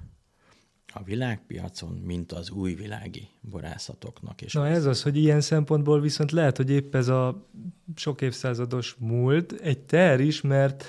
a 0.93 1.03
világpiacon, 1.03 1.93
mint 1.93 2.33
az 2.33 2.51
új 2.51 2.75
világi 2.75 3.29
borászatoknak. 3.41 4.43
És 4.43 4.53
Na 4.53 4.67
ez 4.67 4.85
az, 4.85 5.03
hogy 5.03 5.17
ilyen 5.17 5.41
szempontból 5.41 6.01
viszont 6.01 6.31
lehet, 6.31 6.57
hogy 6.57 6.71
épp 6.71 6.95
ez 6.95 7.09
a 7.09 7.49
sok 7.97 8.21
évszázados 8.21 8.97
múlt 8.99 9.53
egy 9.53 9.79
ter 9.79 10.21
is, 10.21 10.41
mert 10.41 10.85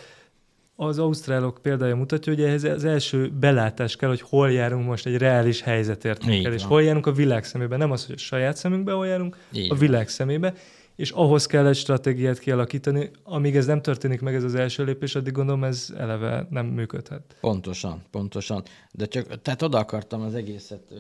az 0.82 1.00
ausztrálok 1.00 1.60
példája 1.62 1.96
mutatja, 1.96 2.34
hogy 2.34 2.44
ehhez 2.44 2.64
az 2.64 2.86
első 2.86 3.32
belátás 3.40 3.96
kell, 3.96 4.10
hogy 4.10 4.22
hol 4.22 4.52
járunk 4.52 4.86
most 4.86 5.06
egy 5.06 5.18
reális 5.18 5.62
helyzetértékel, 5.62 6.54
és 6.54 6.64
hol 6.64 6.84
járunk 6.84 7.06
a 7.06 7.12
világ 7.12 7.44
szemébe. 7.44 7.78
Nem 7.78 7.92
az, 7.92 8.06
hogy 8.06 8.16
a 8.16 8.20
saját 8.20 8.58
szemünkbe 8.58 8.92
hol 8.92 9.08
járunk, 9.08 9.38
Így 9.52 9.72
a 9.72 9.76
világ 9.76 10.10
szemébe 10.10 10.54
és 10.96 11.12
ahhoz 11.12 11.46
kell 11.46 11.68
egy 11.68 11.76
stratégiát 11.76 12.40
kialakítani. 12.40 13.12
Amíg 13.24 13.56
ez 13.56 13.66
nem 13.66 13.82
történik 13.82 14.22
meg, 14.22 14.36
ez 14.36 14.44
az 14.44 14.56
első 14.56 14.84
lépés, 14.84 15.16
addig 15.16 15.34
gondolom 15.34 15.64
ez 15.64 15.94
eleve 15.98 16.48
nem 16.50 16.66
működhet. 16.66 17.36
Pontosan, 17.40 18.04
pontosan. 18.12 18.64
De 18.92 19.06
csak, 19.06 19.42
tehát 19.42 19.62
oda 19.62 19.78
akartam 19.78 20.22
az 20.22 20.34
egészet 20.34 20.94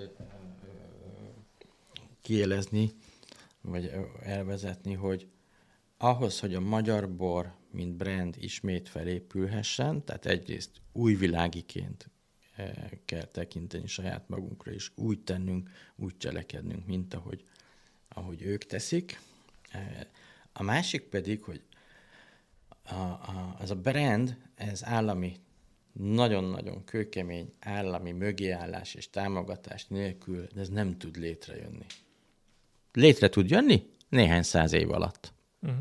kielezni, 2.22 2.92
vagy 3.62 3.92
elvezetni, 4.24 4.94
hogy 4.94 5.28
ahhoz, 5.98 6.39
hogy 6.39 6.54
a 6.54 6.60
magyar 6.60 7.10
bor, 7.10 7.52
mint 7.71 7.95
brand 7.95 8.36
ismét 8.39 8.89
felépülhessen, 8.89 10.03
tehát 10.05 10.25
egyrészt 10.25 10.71
új 10.91 11.15
világiként 11.15 12.10
kell 13.05 13.25
tekinteni 13.25 13.88
saját 13.88 14.29
magunkra, 14.29 14.71
és 14.71 14.91
úgy 14.95 15.19
tennünk, 15.19 15.69
úgy 15.95 16.17
cselekednünk, 16.17 16.86
mint 16.86 17.13
ahogy, 17.13 17.43
ahogy 18.08 18.41
ők 18.41 18.65
teszik, 18.65 19.19
a 20.53 20.63
másik 20.63 21.01
pedig, 21.01 21.43
hogy 21.43 21.62
a, 22.84 22.93
a, 22.93 23.55
az 23.60 23.71
a 23.71 23.75
brand, 23.75 24.38
ez 24.55 24.86
állami, 24.86 25.36
nagyon-nagyon 25.91 26.84
kőkemény 26.84 27.53
állami 27.60 28.12
mögéállás 28.12 28.93
és 28.93 29.10
támogatás 29.10 29.88
nélkül, 29.88 30.47
de 30.53 30.60
ez 30.60 30.69
nem 30.69 30.97
tud 30.97 31.17
létrejönni. 31.17 31.86
Létre 32.93 33.29
tud 33.29 33.49
jönni? 33.49 33.89
Néhány 34.10 34.43
száz 34.43 34.71
év 34.71 34.91
alatt. 34.91 35.34
Uh-huh. 35.62 35.79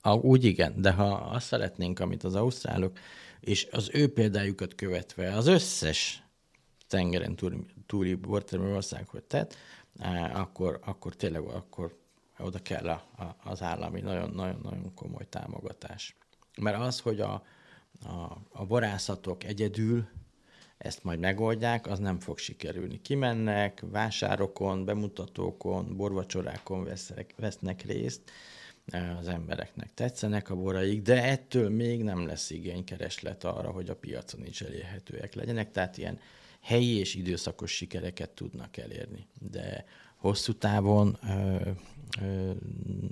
A, 0.00 0.14
úgy 0.14 0.44
igen, 0.44 0.80
de 0.80 0.92
ha 0.92 1.14
azt 1.14 1.46
szeretnénk, 1.46 2.00
amit 2.00 2.24
az 2.24 2.34
ausztrálok, 2.34 2.98
és 3.40 3.68
az 3.70 3.90
ő 3.92 4.12
példájukat 4.12 4.74
követve 4.74 5.32
az 5.32 5.46
összes 5.46 6.22
tengeren 6.88 7.36
túli, 7.36 7.66
túli 7.86 8.14
bortermő 8.14 8.74
országhoz 8.74 9.22
tett, 9.26 9.56
akkor, 10.32 10.80
akkor 10.84 11.14
tényleg 11.14 11.42
akkor 11.42 11.96
oda 12.38 12.58
kell 12.58 12.88
a, 12.88 13.22
a, 13.22 13.36
az 13.50 13.62
állami 13.62 14.00
nagyon-nagyon 14.00 14.94
komoly 14.94 15.28
támogatás. 15.28 16.16
Mert 16.60 16.80
az, 16.80 17.00
hogy 17.00 17.20
a, 17.20 17.42
a, 18.04 18.42
a 18.52 18.66
borászatok 18.66 19.44
egyedül 19.44 20.08
ezt 20.78 21.04
majd 21.04 21.18
megoldják, 21.18 21.86
az 21.86 21.98
nem 21.98 22.20
fog 22.20 22.38
sikerülni. 22.38 23.00
Kimennek, 23.00 23.82
vásárokon, 23.90 24.84
bemutatókon, 24.84 25.96
borvacsorákon 25.96 26.84
vesznek, 26.84 27.34
vesznek 27.36 27.82
részt, 27.82 28.30
az 29.20 29.28
embereknek 29.28 29.94
tetszenek 29.94 30.50
a 30.50 30.56
boraik, 30.56 31.02
de 31.02 31.22
ettől 31.24 31.70
még 31.70 32.02
nem 32.02 32.26
lesz 32.26 32.50
igénykereslet 32.50 33.44
arra, 33.44 33.70
hogy 33.70 33.88
a 33.88 33.96
piacon 33.96 34.46
is 34.46 34.60
elérhetőek 34.60 35.34
legyenek, 35.34 35.70
tehát 35.70 35.98
ilyen 35.98 36.18
helyi 36.60 36.96
és 36.98 37.14
időszakos 37.14 37.70
sikereket 37.70 38.30
tudnak 38.30 38.76
elérni. 38.76 39.26
De 39.50 39.84
hosszú 40.16 40.52
távon 40.52 41.18
ö, 41.22 41.70
ö, 42.20 42.52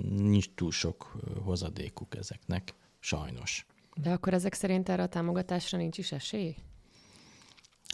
nincs 0.08 0.46
túl 0.54 0.70
sok 0.70 1.16
hozadékuk 1.44 2.16
ezeknek, 2.16 2.74
sajnos. 2.98 3.66
De 3.94 4.10
akkor 4.10 4.34
ezek 4.34 4.54
szerint 4.54 4.88
erre 4.88 5.02
a 5.02 5.08
támogatásra 5.08 5.78
nincs 5.78 5.98
is 5.98 6.12
esély? 6.12 6.56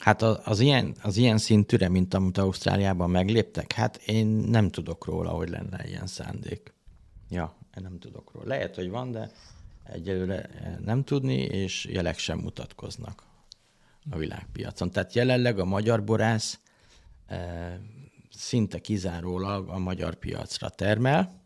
Hát 0.01 0.23
az, 0.23 0.40
az, 0.45 0.61
ilyen, 0.61 0.95
az 1.03 1.16
ilyen 1.16 1.38
szintűre, 1.38 1.88
mint 1.88 2.14
amit 2.14 2.38
Ausztráliában 2.38 3.11
megléptek, 3.11 3.73
hát 3.73 3.97
én 3.97 4.27
nem 4.27 4.71
tudok 4.71 5.05
róla, 5.05 5.31
hogy 5.31 5.49
lenne 5.49 5.88
ilyen 5.88 6.07
szándék. 6.07 6.73
Ja, 7.29 7.57
nem 7.80 7.98
tudok 7.98 8.32
róla. 8.32 8.46
Lehet, 8.46 8.74
hogy 8.74 8.90
van, 8.90 9.11
de 9.11 9.30
egyelőre 9.85 10.50
nem 10.85 11.04
tudni, 11.04 11.35
és 11.35 11.85
jelek 11.85 12.18
sem 12.18 12.38
mutatkoznak 12.38 13.22
a 14.11 14.16
világpiacon. 14.16 14.90
Tehát 14.90 15.14
jelenleg 15.14 15.58
a 15.58 15.64
magyar 15.64 16.04
borász 16.04 16.61
szinte 18.30 18.78
kizárólag 18.78 19.68
a 19.68 19.78
magyar 19.78 20.14
piacra 20.14 20.68
termel, 20.68 21.40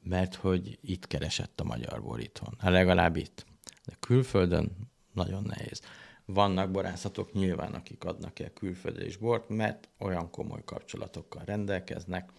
mert 0.00 0.34
hogy 0.34 0.78
itt 0.80 1.06
keresett 1.06 1.60
a 1.60 1.64
magyar 1.64 2.02
bor 2.02 2.20
itthon. 2.20 2.54
Hát 2.58 2.72
legalább 2.72 3.16
itt. 3.16 3.46
De 3.86 3.96
külföldön 4.00 4.90
nagyon 5.12 5.42
nehéz. 5.42 5.80
Vannak 6.24 6.70
borászatok 6.70 7.32
nyilván, 7.32 7.74
akik 7.74 8.04
adnak 8.04 8.38
el 8.38 8.52
külföldre 8.52 9.06
is 9.06 9.16
bort, 9.16 9.48
mert 9.48 9.88
olyan 9.98 10.30
komoly 10.30 10.62
kapcsolatokkal 10.64 11.42
rendelkeznek, 11.44 12.32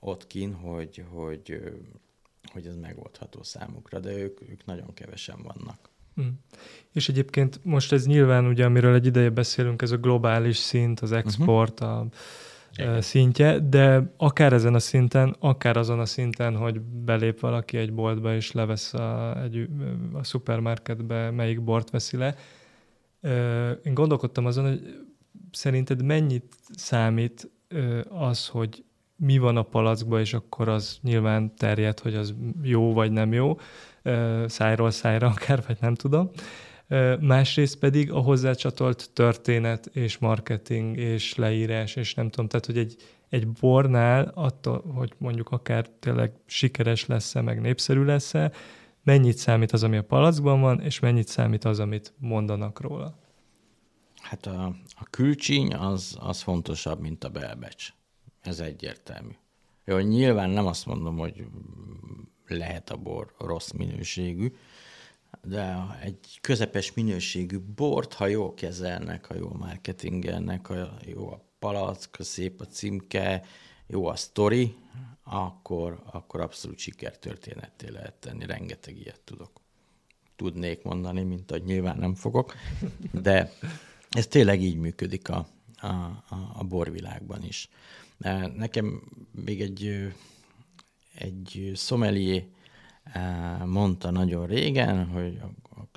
ott 0.00 0.26
kin, 0.26 0.54
hogy, 0.54 1.04
hogy, 1.10 1.62
hogy 2.52 2.66
ez 2.66 2.76
megoldható 2.76 3.42
számukra, 3.42 3.98
de 3.98 4.16
ők, 4.16 4.40
ők 4.50 4.64
nagyon 4.64 4.94
kevesen 4.94 5.42
vannak. 5.42 5.90
Mm. 6.20 6.28
És 6.92 7.08
egyébként 7.08 7.60
most 7.64 7.92
ez 7.92 8.06
nyilván, 8.06 8.46
ugye, 8.46 8.64
amiről 8.64 8.94
egy 8.94 9.06
ideje 9.06 9.30
beszélünk, 9.30 9.82
ez 9.82 9.90
a 9.90 9.96
globális 9.96 10.56
szint, 10.56 11.00
az 11.00 11.12
export, 11.12 11.80
uh-huh. 11.80 11.98
a 11.98 12.06
igen. 12.76 13.00
szintje, 13.00 13.58
de 13.58 14.12
akár 14.16 14.52
ezen 14.52 14.74
a 14.74 14.78
szinten, 14.78 15.36
akár 15.38 15.76
azon 15.76 16.00
a 16.00 16.06
szinten, 16.06 16.56
hogy 16.56 16.80
belép 16.80 17.40
valaki 17.40 17.76
egy 17.76 17.92
boltba 17.92 18.34
és 18.34 18.52
levesz 18.52 18.94
a, 18.94 19.42
egy, 19.42 19.68
a 20.12 20.24
szupermarketbe, 20.24 21.30
melyik 21.30 21.62
bort 21.62 21.90
veszi 21.90 22.16
le. 22.16 22.36
Én 23.82 23.94
gondolkodtam 23.94 24.46
azon, 24.46 24.68
hogy 24.68 25.06
szerinted 25.50 26.04
mennyit 26.04 26.54
számít 26.74 27.50
az, 28.08 28.46
hogy 28.46 28.84
mi 29.20 29.38
van 29.38 29.56
a 29.56 29.62
palackban, 29.62 30.20
és 30.20 30.34
akkor 30.34 30.68
az 30.68 30.98
nyilván 31.02 31.54
terjed, 31.56 32.00
hogy 32.00 32.14
az 32.14 32.34
jó 32.62 32.92
vagy 32.92 33.12
nem 33.12 33.32
jó, 33.32 33.58
szájról 34.46 34.90
szájra 34.90 35.26
akár, 35.26 35.62
vagy 35.66 35.76
nem 35.80 35.94
tudom. 35.94 36.30
Másrészt 37.20 37.78
pedig 37.78 38.12
a 38.12 38.18
hozzácsatolt 38.18 39.10
történet 39.12 39.86
és 39.86 40.18
marketing 40.18 40.96
és 40.96 41.34
leírás, 41.34 41.96
és 41.96 42.14
nem 42.14 42.30
tudom, 42.30 42.48
tehát 42.48 42.66
hogy 42.66 42.78
egy, 42.78 42.96
egy 43.28 43.48
bornál 43.48 44.32
attól, 44.34 44.92
hogy 44.94 45.12
mondjuk 45.18 45.50
akár 45.50 45.88
tényleg 45.88 46.32
sikeres 46.46 47.06
lesz-e, 47.06 47.40
meg 47.40 47.60
népszerű 47.60 48.02
lesz-e, 48.02 48.52
mennyit 49.04 49.36
számít 49.36 49.72
az, 49.72 49.82
ami 49.82 49.96
a 49.96 50.04
palackban 50.04 50.60
van, 50.60 50.80
és 50.80 51.00
mennyit 51.00 51.28
számít 51.28 51.64
az, 51.64 51.80
amit 51.80 52.14
mondanak 52.18 52.80
róla? 52.80 53.18
Hát 54.20 54.46
a, 54.46 54.64
a 54.88 55.04
külcsíny 55.10 55.74
az, 55.74 56.16
az 56.20 56.42
fontosabb, 56.42 57.00
mint 57.00 57.24
a 57.24 57.28
belbecs. 57.28 57.92
Ez 58.40 58.60
egyértelmű. 58.60 59.32
Jó, 59.84 59.98
nyilván 59.98 60.50
nem 60.50 60.66
azt 60.66 60.86
mondom, 60.86 61.16
hogy 61.16 61.46
lehet 62.46 62.90
a 62.90 62.96
bor 62.96 63.34
rossz 63.38 63.70
minőségű, 63.70 64.52
de 65.42 65.76
egy 66.02 66.38
közepes 66.40 66.92
minőségű 66.92 67.58
bort, 67.58 68.12
ha 68.12 68.26
jól 68.26 68.54
kezelnek, 68.54 69.26
ha 69.26 69.34
jól 69.34 69.56
marketingelnek, 69.58 70.66
ha 70.66 70.74
jó 71.04 71.30
a 71.30 71.44
palack, 71.58 72.22
szép 72.22 72.60
a 72.60 72.64
címke, 72.64 73.44
jó 73.86 74.06
a 74.06 74.16
sztori, 74.16 74.74
akkor, 75.22 76.02
akkor 76.10 76.40
abszolút 76.40 76.78
sikertörténetté 76.78 77.88
lehet 77.88 78.14
tenni. 78.14 78.46
Rengeteg 78.46 78.96
ilyet 78.96 79.20
tudok. 79.24 79.50
Tudnék 80.36 80.82
mondani, 80.82 81.22
mint 81.22 81.50
hogy 81.50 81.64
nyilván 81.64 81.98
nem 81.98 82.14
fogok, 82.14 82.54
de 83.12 83.52
ez 84.10 84.26
tényleg 84.26 84.62
így 84.62 84.76
működik 84.76 85.28
a, 85.28 85.46
a, 85.76 85.86
a 86.54 86.64
borvilágban 86.64 87.44
is. 87.44 87.68
Nekem 88.56 89.02
még 89.44 89.60
egy, 89.60 90.12
egy 91.14 91.72
sommelier 91.74 92.44
mondta 93.64 94.10
nagyon 94.10 94.46
régen, 94.46 95.06
hogy 95.06 95.40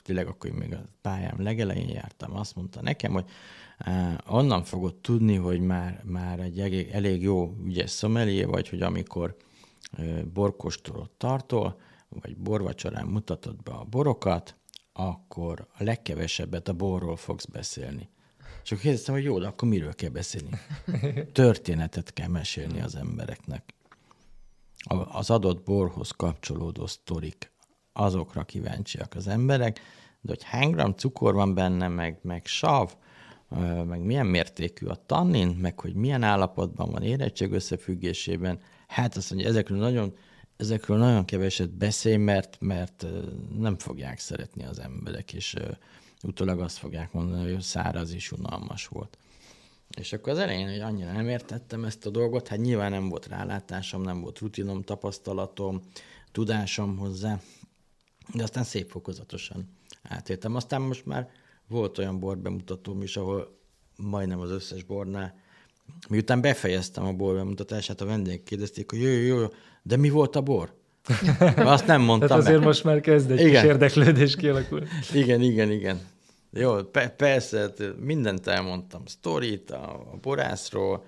tényleg 0.03 0.28
akkor 0.28 0.51
még 0.51 0.74
a 0.74 0.86
pályám 1.01 1.41
legelején 1.41 1.89
jártam, 1.89 2.36
azt 2.36 2.55
mondta 2.55 2.82
nekem, 2.82 3.13
hogy 3.13 3.26
onnan 4.28 4.63
fogod 4.63 4.95
tudni, 4.95 5.36
hogy 5.36 5.59
már, 5.59 6.01
már 6.03 6.39
egy 6.39 6.59
elég, 6.59 6.89
elég 6.89 7.21
jó 7.21 7.55
ügyes 7.65 7.89
szomelié 7.89 8.43
vagy, 8.43 8.69
hogy 8.69 8.82
amikor 8.82 9.36
borkóstolót 10.34 11.09
tartol, 11.09 11.80
vagy 12.09 12.38
borvacsorán 12.38 13.07
mutatod 13.07 13.63
be 13.63 13.71
a 13.71 13.84
borokat, 13.84 14.55
akkor 14.93 15.67
a 15.78 15.84
legkevesebbet 15.84 16.67
a 16.67 16.74
borról 16.74 17.15
fogsz 17.15 17.45
beszélni. 17.45 18.09
És 18.64 18.72
akkor 18.72 18.84
kérdeztem, 18.84 19.14
hogy 19.14 19.24
jó, 19.24 19.39
de 19.39 19.47
akkor 19.47 19.68
miről 19.68 19.93
kell 19.93 20.09
beszélni? 20.09 20.59
Történetet 21.32 22.14
kell 22.14 22.28
mesélni 22.28 22.82
az 22.82 22.95
embereknek 22.95 23.74
az 25.11 25.30
adott 25.30 25.64
borhoz 25.64 26.11
kapcsolódó 26.11 26.86
sztorik, 26.86 27.51
azokra 27.93 28.43
kíváncsiak 28.43 29.16
az 29.16 29.28
emberek, 29.28 29.80
de 30.22 30.34
hogy 30.34 30.43
hány 30.43 30.72
gram 30.72 30.91
cukor 30.91 31.34
van 31.34 31.53
benne, 31.53 31.88
meg, 31.88 32.20
meg 32.22 32.45
sav, 32.45 32.95
meg 33.86 34.01
milyen 34.01 34.26
mértékű 34.26 34.86
a 34.86 35.03
tannin, 35.05 35.47
meg 35.47 35.80
hogy 35.80 35.93
milyen 35.93 36.24
állapotban 36.24 36.91
van 36.91 37.03
érettség 37.03 37.51
összefüggésében, 37.51 38.59
hát 38.88 39.16
azt 39.16 39.30
mondja, 39.30 39.49
ezekről 39.49 39.78
nagyon, 39.78 40.14
ezekről 40.57 40.97
nagyon 40.97 41.26
keveset 41.26 41.70
beszél, 41.70 42.18
mert, 42.18 42.57
mert 42.59 43.05
nem 43.57 43.78
fogják 43.78 44.20
szeretni 44.20 44.64
az 44.64 44.80
emberek, 44.80 45.34
és 45.34 45.55
utólag 46.24 46.59
azt 46.59 46.78
fogják 46.78 47.11
mondani, 47.13 47.53
hogy 47.53 47.61
száraz 47.61 48.13
és 48.13 48.32
unalmas 48.32 48.88
volt. 48.88 49.17
És 49.97 50.13
akkor 50.13 50.34
az 50.34 50.39
elején, 50.39 50.69
hogy 50.69 50.80
annyira 50.80 51.11
nem 51.11 51.28
értettem 51.28 51.86
ezt 51.86 52.05
a 52.05 52.09
dolgot, 52.09 52.47
hát 52.47 52.59
nyilván 52.59 52.91
nem 52.91 53.09
volt 53.09 53.28
rálátásom, 53.28 54.01
nem 54.01 54.21
volt 54.21 54.39
rutinom, 54.39 54.82
tapasztalatom, 54.82 55.82
tudásom 56.32 56.97
hozzá, 56.97 57.39
de 58.34 58.43
aztán 58.43 58.63
szép 58.63 58.89
fokozatosan 58.89 59.69
átéltem. 60.03 60.55
Aztán 60.55 60.82
most 60.82 61.05
már 61.05 61.30
volt 61.67 61.97
olyan 61.97 62.19
borbemutatóm 62.19 63.01
is, 63.01 63.17
ahol 63.17 63.59
majdnem 63.95 64.39
az 64.39 64.49
összes 64.51 64.84
bornál, 64.84 65.36
miután 66.09 66.41
befejeztem 66.41 67.05
a 67.05 67.13
borbemutatását, 67.13 68.01
a 68.01 68.05
vendégek 68.05 68.43
kérdezték, 68.43 68.89
hogy 68.89 69.01
jó, 69.01 69.09
jó, 69.09 69.39
jó, 69.39 69.47
de 69.82 69.97
mi 69.97 70.09
volt 70.09 70.36
a 70.36 70.41
bor? 70.41 70.74
Azt 71.55 71.88
nem 71.88 72.01
mondtam 72.01 72.28
Tehát 72.28 72.43
azért 72.43 72.59
be. 72.59 72.65
most 72.65 72.84
már 72.84 72.99
kezd 72.99 73.32
egy 73.32 73.39
igen. 73.39 73.51
kis 73.51 73.63
érdeklődés 73.63 74.36
kialakul. 74.36 74.84
Igen, 75.13 75.41
igen, 75.41 75.71
igen. 75.71 75.99
Jó, 76.53 76.83
pe- 76.83 77.15
persze, 77.15 77.59
hát 77.59 77.99
mindent 77.99 78.47
elmondtam, 78.47 79.05
sztorit 79.05 79.71
a, 79.71 79.93
a 79.93 80.17
borászról, 80.21 81.05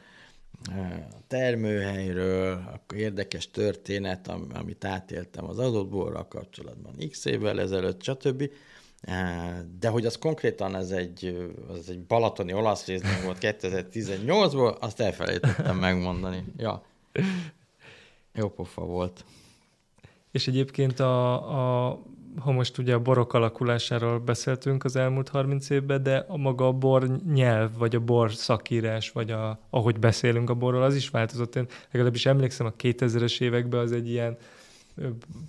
a 1.11 1.27
termőhelyről, 1.27 2.63
akkor 2.73 2.97
érdekes 2.97 3.51
történet, 3.51 4.27
amit 4.53 4.85
átéltem 4.85 5.45
az 5.45 5.59
adott 5.59 5.89
borral 5.89 6.27
kapcsolatban 6.27 6.93
x 7.09 7.25
évvel 7.25 7.59
ezelőtt, 7.59 8.03
stb. 8.03 8.49
De 9.79 9.89
hogy 9.89 10.05
az 10.05 10.17
konkrétan 10.17 10.75
ez 10.75 10.91
egy, 10.91 11.49
az 11.67 11.89
egy 11.89 12.01
balatoni 12.01 12.53
olasz 12.53 12.85
részben 12.85 13.23
volt 13.23 13.37
2018-ból, 13.41 14.79
azt 14.79 14.99
elfelejtettem 14.99 15.77
megmondani. 15.77 16.43
Ja. 16.57 16.83
Jó 18.33 18.49
pofa 18.49 18.81
volt. 18.81 19.25
És 20.31 20.47
egyébként 20.47 20.99
a, 20.99 21.87
a 21.89 22.01
ha 22.45 22.51
most 22.51 22.77
ugye 22.77 22.93
a 22.93 22.99
borok 22.99 23.33
alakulásáról 23.33 24.19
beszéltünk 24.19 24.83
az 24.83 24.95
elmúlt 24.95 25.29
30 25.29 25.69
évben, 25.69 26.03
de 26.03 26.25
a 26.27 26.37
maga 26.37 26.67
a 26.67 26.71
bor 26.71 27.09
nyelv, 27.33 27.69
vagy 27.77 27.95
a 27.95 27.99
bor 27.99 28.33
szakírás, 28.33 29.11
vagy 29.11 29.31
a, 29.31 29.59
ahogy 29.69 29.99
beszélünk 29.99 30.49
a 30.49 30.53
borról, 30.53 30.83
az 30.83 30.95
is 30.95 31.09
változott. 31.09 31.55
Én 31.55 31.67
legalábbis 31.91 32.25
emlékszem, 32.25 32.65
a 32.65 32.73
2000-es 32.81 33.41
években 33.41 33.79
az 33.79 33.91
egy 33.91 34.09
ilyen 34.09 34.37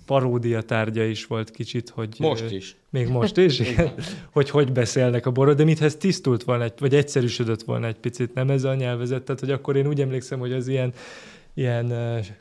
paródia 0.05 0.61
tárgya 0.61 1.03
is 1.03 1.25
volt 1.25 1.51
kicsit, 1.51 1.89
hogy... 1.89 2.15
Most 2.19 2.51
is. 2.51 2.75
Még 2.89 3.07
most 3.07 3.37
is, 3.47 3.59
igen, 3.59 3.93
hogy 4.31 4.49
hogy 4.49 4.71
beszélnek 4.71 5.25
a 5.25 5.31
borról, 5.31 5.53
de 5.53 5.63
mintha 5.63 5.85
ez 5.85 5.95
tisztult 5.95 6.43
volna, 6.43 6.63
egy, 6.63 6.73
vagy 6.79 6.95
egyszerűsödött 6.95 7.63
volna 7.63 7.87
egy 7.87 7.99
picit, 7.99 8.33
nem 8.33 8.49
ez 8.49 8.63
a 8.63 8.75
nyelvezet, 8.75 9.23
tehát 9.23 9.39
hogy 9.39 9.51
akkor 9.51 9.75
én 9.75 9.87
úgy 9.87 10.01
emlékszem, 10.01 10.39
hogy 10.39 10.53
az 10.53 10.67
ilyen 10.67 10.93
ilyen 11.57 11.93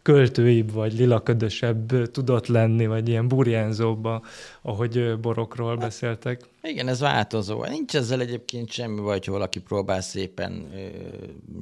költőibb, 0.02 0.72
vagy 0.72 0.92
lilaködösebb 0.92 2.10
tudott 2.10 2.46
lenni, 2.46 2.86
vagy 2.86 3.08
ilyen 3.08 3.28
burjánzóba, 3.28 4.22
ahogy 4.62 5.20
borokról 5.20 5.68
hát, 5.68 5.78
beszéltek. 5.78 6.40
Igen, 6.62 6.88
ez 6.88 7.00
változó. 7.00 7.64
Nincs 7.64 7.94
ezzel 7.94 8.20
egyébként 8.20 8.70
semmi 8.70 9.00
vagy, 9.00 9.24
hogy 9.24 9.34
valaki 9.34 9.60
próbál 9.60 10.00
szépen 10.00 10.66
ö, 10.74 10.86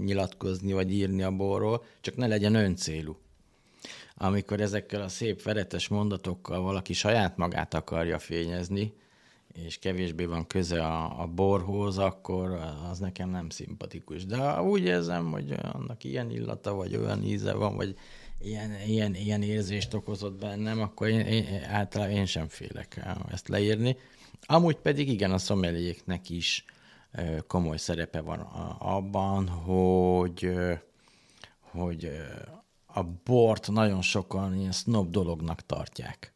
nyilatkozni, 0.04 0.72
vagy 0.72 0.92
írni 0.92 1.22
a 1.22 1.30
borról, 1.30 1.84
csak 2.00 2.16
ne 2.16 2.26
legyen 2.26 2.54
öncélú. 2.54 3.16
Amikor 4.16 4.60
ezekkel 4.60 5.02
a 5.02 5.08
szép 5.08 5.42
veretes 5.42 5.88
mondatokkal 5.88 6.62
valaki 6.62 6.92
saját 6.92 7.36
magát 7.36 7.74
akarja 7.74 8.18
fényezni, 8.18 8.92
és 9.54 9.78
kevésbé 9.78 10.24
van 10.24 10.46
köze 10.46 10.86
a, 10.86 11.22
a 11.22 11.26
borhoz, 11.26 11.98
akkor 11.98 12.50
az 12.90 12.98
nekem 12.98 13.30
nem 13.30 13.50
szimpatikus. 13.50 14.26
De 14.26 14.60
úgy 14.60 14.84
érzem, 14.84 15.30
hogy 15.30 15.54
annak 15.72 16.04
ilyen 16.04 16.30
illata, 16.30 16.74
vagy 16.74 16.96
olyan 16.96 17.22
íze 17.22 17.52
van, 17.52 17.76
vagy 17.76 17.96
ilyen, 18.40 18.70
ilyen, 18.86 19.14
ilyen 19.14 19.42
érzést 19.42 19.94
okozott 19.94 20.38
bennem, 20.38 20.80
akkor 20.80 21.08
én, 21.08 21.20
én, 21.20 21.46
általában 21.70 22.14
én 22.14 22.26
sem 22.26 22.48
félek 22.48 23.06
ezt 23.30 23.48
leírni. 23.48 23.96
Amúgy 24.46 24.76
pedig 24.76 25.08
igen, 25.08 25.32
a 25.32 25.38
szomeliéknek 25.38 26.30
is 26.30 26.64
komoly 27.46 27.76
szerepe 27.76 28.20
van 28.20 28.40
abban, 28.78 29.48
hogy, 29.48 30.52
hogy 31.60 32.10
a 32.86 33.02
bort 33.02 33.70
nagyon 33.70 34.02
sokan 34.02 34.58
ilyen 34.58 34.72
snob 34.72 35.10
dolognak 35.10 35.66
tartják 35.66 36.33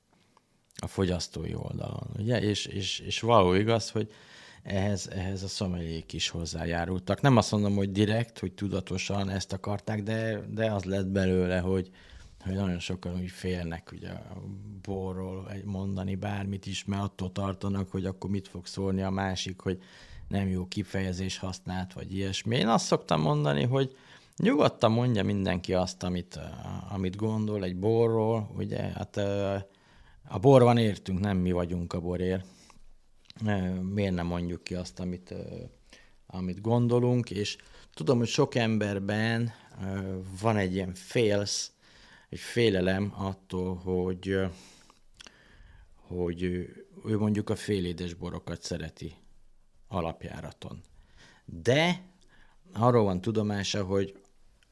a 0.83 0.87
fogyasztói 0.87 1.55
oldalon, 1.55 2.11
ugye? 2.19 2.41
És, 2.41 2.67
és, 2.67 2.99
és 2.99 3.21
való 3.21 3.53
igaz, 3.55 3.91
hogy 3.91 4.13
ehhez, 4.63 5.09
ehhez 5.09 5.43
a 5.43 5.49
szomeliék 5.49 6.13
is 6.13 6.29
hozzájárultak. 6.29 7.21
Nem 7.21 7.37
azt 7.37 7.51
mondom, 7.51 7.77
hogy 7.77 7.93
direkt, 7.93 8.39
hogy 8.39 8.53
tudatosan 8.53 9.31
ezt 9.31 9.53
akarták, 9.53 10.03
de, 10.03 10.41
de 10.51 10.73
az 10.73 10.85
lett 10.85 11.07
belőle, 11.07 11.59
hogy, 11.59 11.91
hogy 12.45 12.55
nagyon 12.55 12.79
sokan 12.79 13.21
úgy 13.21 13.31
félnek 13.31 13.93
ugye 13.93 14.09
a 14.09 14.43
borról 14.83 15.53
mondani 15.65 16.15
bármit 16.15 16.67
is, 16.67 16.85
mert 16.85 17.03
attól 17.03 17.33
tartanak, 17.33 17.91
hogy 17.91 18.05
akkor 18.05 18.31
mit 18.31 18.49
fog 18.49 18.67
szólni 18.67 19.03
a 19.03 19.11
másik, 19.11 19.61
hogy 19.61 19.83
nem 20.29 20.49
jó 20.49 20.67
kifejezés 20.67 21.39
használt, 21.39 21.93
vagy 21.93 22.15
ilyesmi. 22.15 22.57
Én 22.57 22.69
azt 22.69 22.87
szoktam 22.87 23.21
mondani, 23.21 23.65
hogy 23.65 23.97
Nyugodtan 24.39 24.93
mondja 24.93 25.25
mindenki 25.25 25.75
azt, 25.75 26.03
amit, 26.03 26.39
amit 26.91 27.17
gondol 27.17 27.65
egy 27.65 27.77
borról. 27.77 28.51
Ugye, 28.57 28.79
hát 28.79 29.21
a 30.29 30.39
bor 30.39 30.63
van 30.63 30.79
értünk, 30.79 31.21
nem 31.21 31.37
mi 31.37 31.53
vagyunk 31.53 31.93
a 31.93 32.01
borért. 32.01 32.47
Miért 33.93 34.15
nem 34.15 34.27
mondjuk 34.27 34.65
ki 34.65 34.75
azt, 34.75 35.01
amit, 35.01 35.35
amit 36.27 36.61
gondolunk, 36.61 37.31
és 37.31 37.57
tudom, 37.95 38.19
hogy 38.19 38.29
sok 38.29 38.55
emberben 38.55 39.53
van 40.41 40.57
egy 40.57 40.75
ilyen 40.75 40.95
félsz, 40.95 41.73
egy 42.29 42.39
félelem 42.39 43.13
attól, 43.17 43.75
hogy, 43.75 44.41
hogy 45.95 46.43
ő 47.05 47.19
mondjuk 47.19 47.51
a 47.51 47.57
félédes 47.57 48.15
borokat 48.15 48.63
szereti 48.63 49.15
alapjáraton. 49.89 50.83
De 51.45 52.03
arról 52.73 53.05
van 53.05 53.21
tudomása, 53.21 53.85
hogy 53.85 54.15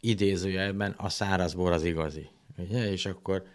idézőjelben 0.01 0.91
a 0.93 1.09
száraz 1.09 1.55
bor 1.55 1.73
az 1.73 1.85
igazi. 1.85 2.29
Ugye? 2.59 2.91
És 2.91 3.07
akkor 3.07 3.47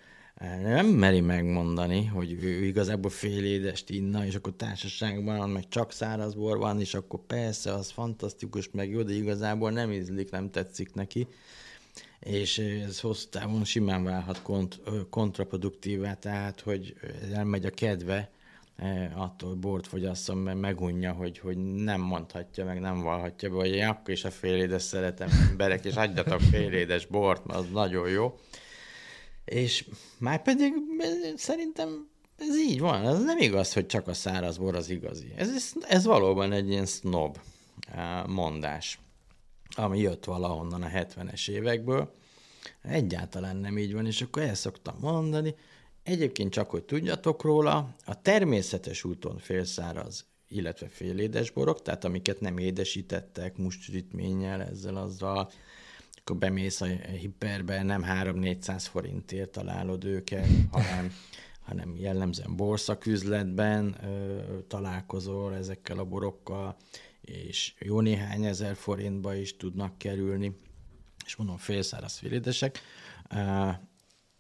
nem 0.64 0.86
meri 0.86 1.20
megmondani, 1.20 2.06
hogy 2.06 2.44
ő 2.44 2.66
igazából 2.66 3.12
félédest 3.12 3.89
inna, 3.89 4.26
és 4.26 4.36
akkor 4.36 4.54
társaságban 4.56 5.50
meg 5.50 5.68
csak 5.68 5.92
száraz 5.92 6.34
bor 6.34 6.58
van, 6.58 6.80
és 6.80 6.94
akkor 6.94 7.20
persze, 7.28 7.74
az 7.74 7.89
fantasztikus, 7.89 8.70
meg 8.72 8.89
jó, 8.89 9.02
de 9.02 9.14
igazából 9.14 9.72
nem 9.72 9.92
ízlik, 9.92 10.32
nem 10.32 10.52
tetszik 10.52 10.94
neki 10.94 11.28
és 12.22 12.58
ez 12.58 13.00
hosszú 13.00 13.30
távon 13.30 13.64
simán 13.64 14.04
válhat 14.04 14.42
kont, 14.42 14.80
kontraproduktívá, 15.10 16.14
tehát 16.14 16.60
hogy 16.60 16.96
elmegy 17.34 17.66
a 17.66 17.70
kedve 17.70 18.30
attól, 19.16 19.50
hogy 19.50 19.58
bort 19.58 19.88
fogyasszon, 19.88 20.38
mert 20.38 20.60
megunja, 20.60 21.12
hogy, 21.12 21.39
hogy 21.39 21.58
nem 21.58 22.02
mondhatja, 22.02 22.66
meg 22.66 22.80
nem 22.80 23.02
valhatja 23.02 23.50
be, 23.50 23.56
hogy 23.56 23.72
én 23.72 23.88
akkor 23.88 24.14
is 24.14 24.24
a 24.24 24.32
félédes 24.32 24.82
szeretem 24.82 25.30
emberek, 25.50 25.86
és 25.86 25.96
adjatok 25.96 26.39
félédes 26.39 27.06
bort, 27.06 27.46
mert 27.46 27.60
az 27.60 27.66
nagyon 27.72 28.10
jó. 28.10 28.39
És 29.46 29.86
már 30.18 30.42
pedig 30.42 30.74
szerintem 31.36 32.10
ez 32.38 32.58
így 32.58 32.80
van, 32.80 33.08
ez 33.08 33.24
nem 33.24 33.38
igaz, 33.38 33.74
hogy 33.74 33.86
csak 33.86 34.08
a 34.08 34.14
száraz 34.14 34.58
bor 34.58 34.76
az 34.76 34.89
igazi. 34.89 35.34
Ez, 35.36 35.74
ez, 35.88 36.06
valóban 36.06 36.52
egy 36.52 36.70
ilyen 36.70 36.86
snob 36.86 37.38
mondás 38.28 39.00
ami 39.76 40.00
jött 40.00 40.26
valahonnan 40.26 40.82
a 40.82 40.88
70-es 40.88 41.50
évekből. 41.50 42.14
Egyáltalán 42.82 43.58
nem 43.58 43.78
így 43.78 43.94
van, 43.94 44.06
és 44.06 44.22
akkor 44.22 44.42
el 44.42 44.56
szoktam 44.56 44.96
mondani. 45.00 45.56
Egyébként 46.04 46.52
csak, 46.52 46.70
hogy 46.70 46.84
tudjatok 46.84 47.44
róla, 47.44 47.96
a 48.06 48.22
természetes 48.22 49.04
úton 49.04 49.38
félszáraz, 49.38 50.26
illetve 50.48 50.88
félédes 50.88 51.52
borok, 51.52 51.82
tehát 51.82 52.04
amiket 52.06 52.39
nem 52.39 52.58
édesítettek 52.58 53.58
mustritménnyel, 53.58 54.62
ezzel, 54.62 54.96
azzal, 54.96 55.52
akkor 56.22 56.38
bemész 56.38 56.82
a 56.82 56.86
hiperbe, 57.19 57.84
nem 57.84 58.05
3-400 58.07 58.86
forintért 58.89 59.49
találod 59.49 60.03
őket, 60.03 60.47
hanem, 60.72 61.13
hanem 61.61 61.95
jellemzően 61.95 62.55
borszaküzletben 62.55 63.95
ö, 64.03 64.39
találkozol 64.67 65.55
ezekkel 65.55 65.97
a 65.97 66.05
borokkal, 66.05 66.76
és 67.22 67.74
jó 67.80 68.01
néhány 68.01 68.45
ezer 68.45 68.76
forintba 68.76 69.36
is 69.36 69.57
tudnak 69.57 69.97
kerülni, 69.97 70.59
és 71.26 71.36
mondom, 71.36 71.57
félszáraz 71.57 72.17
félédesek. 72.17 72.80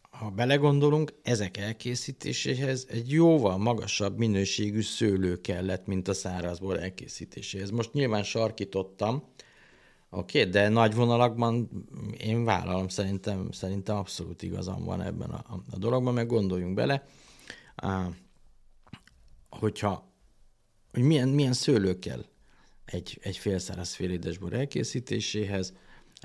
Ha 0.09 0.29
belegondolunk, 0.29 1.13
ezek 1.23 1.57
elkészítéséhez 1.57 2.87
egy 2.89 3.11
jóval 3.11 3.57
magasabb 3.57 4.17
minőségű 4.17 4.81
szőlő 4.81 5.41
kellett, 5.41 5.85
mint 5.85 6.07
a 6.07 6.13
szárazból 6.13 6.79
elkészítéséhez. 6.79 7.69
Most 7.69 7.93
nyilván 7.93 8.23
sarkítottam, 8.23 9.23
Oké, 10.13 10.39
okay, 10.39 10.51
de 10.51 10.69
nagy 10.69 10.95
vonalakban 10.95 11.69
én 12.17 12.43
vállalom, 12.43 12.87
szerintem, 12.87 13.51
szerintem 13.51 13.95
abszolút 13.95 14.41
igazam 14.41 14.83
van 14.83 15.01
ebben 15.01 15.29
a, 15.29 15.61
a 15.71 15.77
dologban, 15.77 16.13
meg 16.13 16.27
gondoljunk 16.27 16.73
bele, 16.73 17.05
hogyha 19.49 20.09
hogy 20.91 21.03
milyen, 21.03 21.29
milyen 21.29 21.53
szőlő 21.53 21.99
kell 21.99 22.25
egy, 22.85 23.19
egy 23.21 23.37
félszáraz 23.37 23.93
félédes 23.93 24.37
bor 24.37 24.53
elkészítéséhez, 24.53 25.73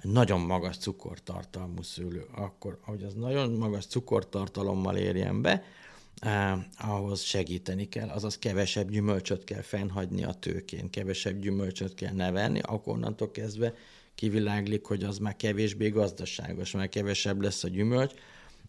egy 0.02 0.10
nagyon 0.10 0.40
magas 0.40 0.76
cukortartalmú 0.76 1.82
szőlő. 1.82 2.26
Akkor, 2.34 2.78
ahogy 2.84 3.02
az 3.02 3.14
nagyon 3.14 3.52
magas 3.52 3.86
cukortartalommal 3.86 4.96
érjen 4.96 5.42
be, 5.42 5.62
ahhoz 6.78 7.20
segíteni 7.20 7.88
kell, 7.88 8.08
azaz 8.08 8.38
kevesebb 8.38 8.90
gyümölcsöt 8.90 9.44
kell 9.44 9.62
fennhagyni 9.62 10.24
a 10.24 10.32
tőkén, 10.32 10.90
kevesebb 10.90 11.40
gyümölcsöt 11.40 11.94
kell 11.94 12.12
nevelni, 12.12 12.60
akkor 12.62 12.94
onnantól 12.94 13.30
kezdve 13.30 13.74
kiviláglik, 14.14 14.84
hogy 14.84 15.04
az 15.04 15.18
már 15.18 15.36
kevésbé 15.36 15.88
gazdaságos, 15.88 16.70
mert 16.70 16.90
kevesebb 16.90 17.40
lesz 17.40 17.64
a 17.64 17.68
gyümölcs, 17.68 18.12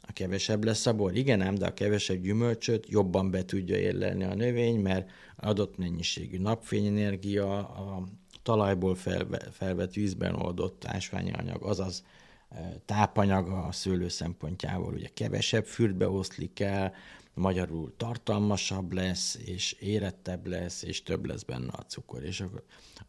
a 0.02 0.14
kevesebb 0.14 0.64
lesz 0.64 0.86
a 0.86 0.94
bor. 0.94 1.16
Igen 1.16 1.42
ám, 1.42 1.56
de 1.56 1.66
a 1.66 1.74
kevesebb 1.74 2.22
gyümölcsöt 2.22 2.90
jobban 2.90 3.32
be 3.32 3.46
tudja 3.46 3.78
érlelni 3.78 4.24
a 4.24 4.36
növény, 4.36 4.80
mert 4.80 5.10
adott 5.36 5.78
mennyiségű 5.78 6.40
napfényenergia, 6.40 7.58
a 7.58 8.04
talajból 8.44 8.96
felve, 8.96 9.40
felvett 9.52 9.94
vízben 9.94 10.36
oldott 10.36 10.86
ásványi 10.86 11.32
anyag, 11.32 11.64
azaz 11.64 12.04
e, 12.50 12.82
tápanyag 12.86 13.50
a 13.50 13.72
szőlő 13.72 14.08
szempontjából 14.08 14.94
ugye 14.94 15.10
kevesebb 15.14 15.66
fürdbe 15.66 16.10
oszlik 16.10 16.60
el, 16.60 16.94
magyarul 17.38 17.94
tartalmasabb 17.98 18.94
lesz, 18.94 19.36
és 19.46 19.72
érettebb 19.72 20.48
lesz, 20.48 20.84
és 20.84 21.04
több 21.04 21.26
lesz 21.26 21.44
benne 21.44 21.72
a 21.72 21.82
cukor. 21.82 22.24
És 22.24 22.42
akkor 22.42 22.64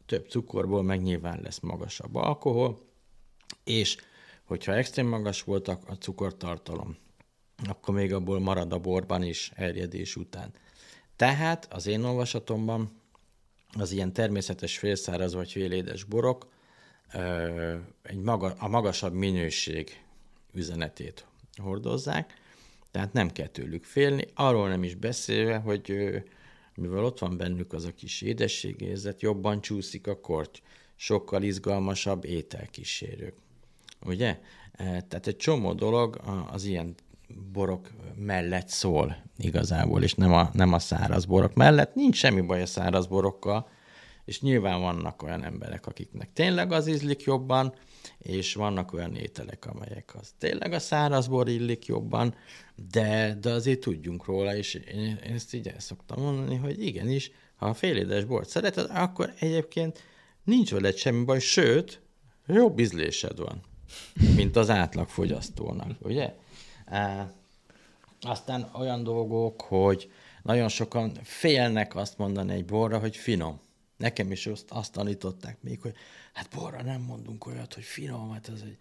több 0.07 0.29
cukorból 0.29 0.83
meg 0.83 1.03
nyilván 1.03 1.41
lesz 1.43 1.61
magasabb 1.61 2.14
alkohol, 2.14 2.79
és 3.64 3.97
hogyha 4.45 4.74
extrém 4.74 5.07
magas 5.07 5.43
volt 5.43 5.68
a 5.68 5.97
cukortartalom, 5.99 6.97
akkor 7.68 7.95
még 7.95 8.12
abból 8.12 8.41
marad 8.41 8.72
a 8.72 8.79
borban 8.79 9.22
is 9.22 9.53
erjedés 9.55 10.16
után. 10.16 10.53
Tehát 11.16 11.72
az 11.72 11.87
én 11.87 12.05
olvasatomban 12.05 13.01
az 13.72 13.91
ilyen 13.91 14.12
természetes 14.12 14.79
félszáraz 14.79 15.35
vagy 15.35 15.53
félédes 15.53 16.05
borok 16.05 16.49
egy 18.03 18.18
maga, 18.18 18.55
a 18.59 18.68
magasabb 18.68 19.12
minőség 19.12 20.03
üzenetét 20.53 21.26
hordozzák, 21.57 22.38
tehát 22.99 23.13
nem 23.13 23.31
kell 23.31 23.47
tőlük 23.47 23.85
félni, 23.85 24.25
arról 24.35 24.69
nem 24.69 24.83
is 24.83 24.95
beszélve, 24.95 25.57
hogy 25.57 25.93
mivel 26.75 27.05
ott 27.05 27.19
van 27.19 27.37
bennük 27.37 27.73
az 27.73 27.85
a 27.85 27.95
kis 27.95 28.23
édességérzet, 28.23 29.23
jobban 29.23 29.61
csúszik 29.61 30.07
a 30.07 30.21
korty, 30.21 30.59
sokkal 30.97 31.43
izgalmasabb 31.43 32.25
ételkísérők. 32.25 33.35
Ugye? 34.07 34.39
Tehát 34.77 35.27
egy 35.27 35.37
csomó 35.37 35.73
dolog 35.73 36.21
az 36.51 36.65
ilyen 36.65 36.95
borok 37.53 37.91
mellett 38.15 38.69
szól 38.69 39.17
igazából, 39.37 40.03
és 40.03 40.15
nem 40.15 40.33
a, 40.33 40.51
nem 40.53 40.73
a 40.73 40.79
száraz 40.79 41.25
borok 41.25 41.55
mellett. 41.55 41.95
Nincs 41.95 42.17
semmi 42.17 42.41
baj 42.41 42.63
a 42.63 42.67
száraz 42.67 43.07
borokkal, 43.07 43.69
és 44.25 44.41
nyilván 44.41 44.81
vannak 44.81 45.23
olyan 45.23 45.45
emberek, 45.45 45.87
akiknek 45.87 46.33
tényleg 46.33 46.73
az 46.73 46.87
ízlik 46.87 47.23
jobban, 47.23 47.75
és 48.19 48.55
vannak 48.55 48.93
olyan 48.93 49.14
ételek, 49.14 49.66
amelyek 49.66 50.14
az 50.21 50.35
tényleg 50.39 50.73
a 50.73 50.79
száraz 50.79 51.27
bor 51.27 51.49
illik 51.49 51.87
jobban, 51.87 52.35
de, 52.91 53.39
de 53.41 53.51
azért 53.51 53.81
tudjunk 53.81 54.25
róla, 54.25 54.57
és 54.57 54.75
én, 54.75 55.19
ezt 55.23 55.55
így 55.55 55.69
el 55.69 55.81
szoktam 55.81 56.23
mondani, 56.23 56.57
hogy 56.57 56.83
igenis, 56.83 57.31
ha 57.57 57.66
a 57.66 57.75
félédes 57.75 58.25
bort 58.25 58.49
szereted, 58.49 58.91
akkor 58.91 59.33
egyébként 59.39 60.03
nincs 60.45 60.71
veled 60.71 60.97
semmi 60.97 61.25
baj, 61.25 61.39
sőt, 61.39 62.01
jobb 62.47 62.79
ízlésed 62.79 63.39
van, 63.39 63.61
mint 64.37 64.57
az 64.57 64.71
átlag 64.71 65.09
fogyasztónak, 65.09 65.91
ugye? 66.01 66.35
Aztán 68.21 68.71
olyan 68.75 69.03
dolgok, 69.03 69.61
hogy 69.61 70.11
nagyon 70.43 70.69
sokan 70.69 71.12
félnek 71.23 71.97
azt 71.97 72.19
mondani 72.19 72.53
egy 72.53 72.64
borra, 72.64 72.99
hogy 72.99 73.16
finom. 73.16 73.61
Nekem 73.97 74.33
is 74.33 74.47
azt, 74.47 74.64
azt 74.69 74.93
tanították 74.93 75.62
még, 75.62 75.81
hogy 75.81 75.95
hát 76.39 76.49
borra 76.55 76.82
nem 76.82 77.01
mondunk 77.01 77.47
olyat, 77.47 77.74
hogy 77.74 77.82
finom, 77.82 78.32
hát 78.32 78.49
ez 78.55 78.61
egy, 78.64 78.76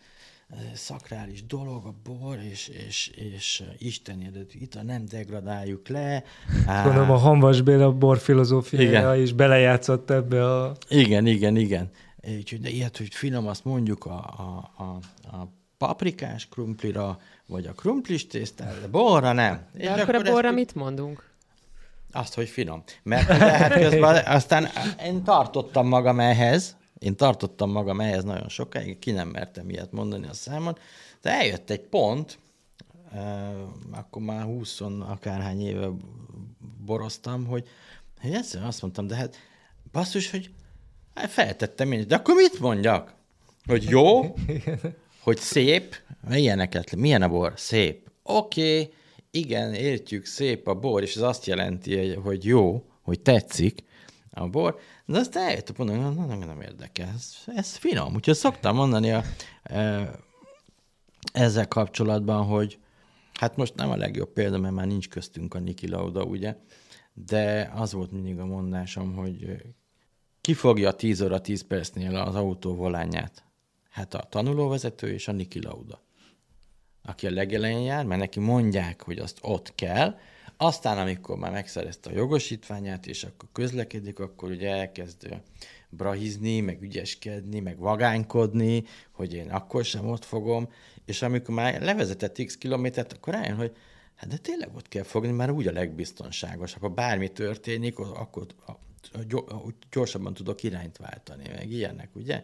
ez 0.49 0.65
egy 0.71 0.75
szakrális 0.75 1.45
dolog, 1.45 1.85
a 1.85 1.93
bor, 2.03 2.39
és, 2.51 2.67
és, 2.87 3.11
és 3.15 3.63
Isten 3.77 4.21
eredetű 4.21 4.59
ital, 4.59 4.81
nem 4.83 5.05
degradáljuk 5.05 5.87
le. 5.87 6.23
Gondolom 6.83 7.11
a 7.11 7.17
Hanvas 7.17 7.61
Béla 7.61 7.91
borfilozófiája 7.91 9.15
is 9.15 9.33
belejátszott 9.33 10.09
ebbe 10.09 10.55
a... 10.55 10.75
Igen, 10.89 11.25
igen, 11.25 11.55
igen. 11.55 11.89
Úgyhogy 12.37 12.61
de 12.61 12.69
ilyet, 12.69 12.97
hogy 12.97 13.13
finom, 13.13 13.47
azt 13.47 13.65
mondjuk 13.65 14.05
a, 14.05 14.17
a, 14.37 14.83
a, 14.83 14.99
a 15.37 15.47
paprikás 15.77 16.47
krumplira, 16.47 17.19
vagy 17.47 17.65
a 17.65 17.71
krumplis 17.71 18.27
tésztára, 18.27 18.79
de 18.79 18.87
borra 18.87 19.31
nem. 19.31 19.65
De 19.73 19.83
És 19.83 19.87
akkor, 19.87 20.15
akkor 20.15 20.27
a 20.27 20.31
borra 20.31 20.51
mit 20.51 20.75
mondunk? 20.75 21.29
Azt, 22.11 22.33
hogy 22.33 22.49
finom. 22.49 22.83
Mert 23.03 23.27
hát 23.29 23.73
közben 23.73 24.25
aztán 24.25 24.67
én 25.05 25.23
tartottam 25.23 25.87
magam 25.87 26.19
ehhez, 26.19 26.75
én 26.99 27.15
tartottam 27.15 27.71
magam 27.71 28.01
ehhez 28.01 28.23
nagyon 28.23 28.49
sokáig, 28.49 28.99
ki 28.99 29.11
nem 29.11 29.27
mertem 29.27 29.69
ilyet 29.69 29.91
mondani 29.91 30.27
a 30.27 30.33
számon, 30.33 30.77
de 31.21 31.31
eljött 31.31 31.69
egy 31.69 31.81
pont, 31.81 32.39
akkor 33.91 34.21
már 34.21 34.43
20 34.43 34.81
akárhány 34.99 35.61
éve 35.61 35.89
boroztam, 36.85 37.45
hogy, 37.45 37.67
hogy 38.21 38.33
egyszerűen 38.33 38.67
azt 38.67 38.81
mondtam, 38.81 39.07
de 39.07 39.15
hát 39.15 39.35
basszus, 39.91 40.31
hogy 40.31 40.49
hát 41.13 41.29
feltettem 41.29 41.91
én, 41.91 42.07
de 42.07 42.15
akkor 42.15 42.35
mit 42.35 42.59
mondjak? 42.59 43.15
hogy 43.67 43.83
jó, 43.83 44.35
hogy 45.23 45.37
szép, 45.37 45.95
ilyeneket, 46.29 46.95
milyen 46.95 47.21
a 47.21 47.29
bor? 47.29 47.53
Szép. 47.55 48.09
Oké, 48.23 48.81
okay, 48.81 48.93
igen, 49.31 49.73
értjük, 49.73 50.25
szép 50.25 50.67
a 50.67 50.75
bor, 50.75 51.01
és 51.01 51.15
ez 51.15 51.21
azt 51.21 51.45
jelenti, 51.45 52.13
hogy 52.13 52.45
jó, 52.45 52.85
hogy 53.01 53.19
tetszik 53.19 53.83
a 54.29 54.47
bor, 54.47 54.79
de 55.07 55.19
azt 55.19 55.35
eljöttük 55.35 55.77
mondani, 55.77 55.99
hogy 55.99 56.27
nem, 56.27 56.39
nem 56.39 56.61
érdekel, 56.61 57.07
ez, 57.15 57.35
ez 57.45 57.75
finom. 57.75 58.15
Úgyhogy 58.15 58.35
szoktam 58.35 58.75
mondani 58.75 59.11
a, 59.11 59.23
e, 59.63 60.11
ezzel 61.33 61.67
kapcsolatban, 61.67 62.45
hogy 62.45 62.79
hát 63.33 63.55
most 63.55 63.75
nem 63.75 63.89
a 63.89 63.95
legjobb 63.95 64.33
példa, 64.33 64.57
mert 64.57 64.73
már 64.73 64.87
nincs 64.87 65.09
köztünk 65.09 65.53
a 65.53 65.59
Niki 65.59 65.87
Lauda, 65.87 66.23
ugye, 66.23 66.55
de 67.13 67.71
az 67.75 67.93
volt 67.93 68.11
mindig 68.11 68.39
a 68.39 68.45
mondásom, 68.45 69.15
hogy 69.15 69.63
ki 70.41 70.53
fogja 70.53 70.91
10 70.91 71.21
óra 71.21 71.41
10 71.41 71.61
percnél 71.61 72.15
az 72.15 72.35
autó 72.35 72.75
volányát? 72.75 73.43
Hát 73.89 74.13
a 74.13 74.27
tanulóvezető 74.29 75.13
és 75.13 75.27
a 75.27 75.31
Niki 75.31 75.61
Lauda. 75.61 76.01
Aki 77.03 77.27
a 77.27 77.31
legelején 77.31 77.81
jár, 77.81 78.05
mert 78.05 78.19
neki 78.19 78.39
mondják, 78.39 79.03
hogy 79.03 79.17
azt 79.17 79.37
ott 79.41 79.75
kell, 79.75 80.17
aztán, 80.57 80.97
amikor 80.97 81.37
már 81.37 81.51
megszerezte 81.51 82.09
a 82.09 82.13
jogosítványát, 82.13 83.07
és 83.07 83.23
akkor 83.23 83.49
közlekedik, 83.51 84.19
akkor 84.19 84.49
ugye 84.49 84.69
elkezd 84.69 85.41
brahizni, 85.89 86.59
meg 86.59 86.81
ügyeskedni, 86.81 87.59
meg 87.59 87.77
vagánykodni, 87.77 88.83
hogy 89.11 89.33
én 89.33 89.49
akkor 89.49 89.85
sem 89.85 90.07
ott 90.09 90.25
fogom, 90.25 90.69
és 91.05 91.21
amikor 91.21 91.55
már 91.55 91.81
levezetett 91.81 92.43
x 92.45 92.57
kilométert, 92.57 93.13
akkor 93.13 93.33
rájön, 93.33 93.55
hogy 93.55 93.75
hát 94.15 94.29
de 94.29 94.37
tényleg 94.37 94.75
ott 94.75 94.87
kell 94.87 95.03
fogni, 95.03 95.31
mert 95.31 95.51
úgy 95.51 95.67
a 95.67 95.71
legbiztonságosabb. 95.71 96.81
Ha 96.81 96.89
bármi 96.89 97.27
történik, 97.27 97.99
akkor 97.99 98.45
gyorsabban 99.91 100.33
tudok 100.33 100.63
irányt 100.63 100.97
váltani, 100.97 101.43
meg 101.55 101.71
ilyenek, 101.71 102.15
ugye? 102.15 102.43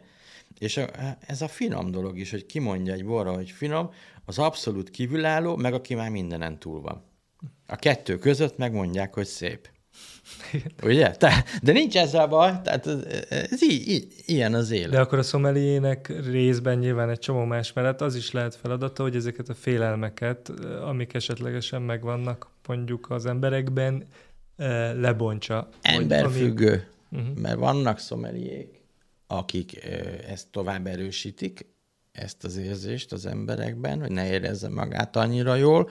És 0.58 0.80
ez 1.20 1.42
a 1.42 1.48
finom 1.48 1.92
dolog 1.92 2.18
is, 2.18 2.32
hogy 2.32 2.46
kimondja 2.46 2.94
egy 2.94 3.06
borra, 3.06 3.34
hogy 3.34 3.50
finom, 3.50 3.90
az 4.26 4.40
abszolút 4.40 4.90
kívülálló, 4.90 5.56
meg 5.56 5.74
aki 5.74 5.96
már 5.96 6.10
mindenen 6.10 6.60
túl 6.60 6.82
van. 6.82 7.12
A 7.68 7.76
kettő 7.76 8.18
között 8.18 8.58
megmondják, 8.58 9.14
hogy 9.14 9.26
szép. 9.26 9.70
Ugye? 10.84 11.12
Te, 11.12 11.44
de 11.62 11.72
nincs 11.72 11.98
ezzel 11.98 12.28
baj, 12.28 12.52
tehát 12.64 12.88
ez, 12.88 13.00
ez 13.30 13.64
így, 13.64 13.88
így, 13.88 14.14
ilyen 14.26 14.54
az 14.54 14.72
élet. 14.72 14.90
De 14.90 15.00
akkor 15.00 15.18
a 15.18 15.24
szomeliének 15.24 16.14
részben 16.26 16.78
nyilván 16.78 17.10
egy 17.10 17.20
csomó 17.20 17.44
más 17.44 17.74
mellett 17.74 18.02
az 18.02 18.16
is 18.16 18.32
lehet 18.32 18.56
feladata, 18.56 19.04
hogy 19.04 19.16
ezeket 19.16 19.50
a 19.50 19.54
félelmeket, 19.54 20.50
amik 20.86 21.14
esetlegesen 21.14 21.82
megvannak 21.82 22.48
mondjuk 22.68 23.10
az 23.10 23.26
emberekben, 23.26 24.08
eh, 24.56 24.94
lebontsa. 24.96 25.70
Emberfüggő, 25.82 26.88
ami... 27.12 27.22
uh-huh. 27.22 27.38
mert 27.38 27.58
vannak 27.58 28.00
szomeliék, 28.00 28.82
akik 29.28 29.84
eh, 29.84 30.00
ezt 30.28 30.48
tovább 30.52 30.88
erősítik, 30.88 31.66
ezt 32.14 32.44
az 32.44 32.58
érzést 32.58 33.12
az 33.12 33.26
emberekben, 33.26 34.00
hogy 34.00 34.12
ne 34.12 34.30
érezze 34.30 34.70
magát 34.70 35.16
annyira 35.16 35.56
jól. 35.56 35.90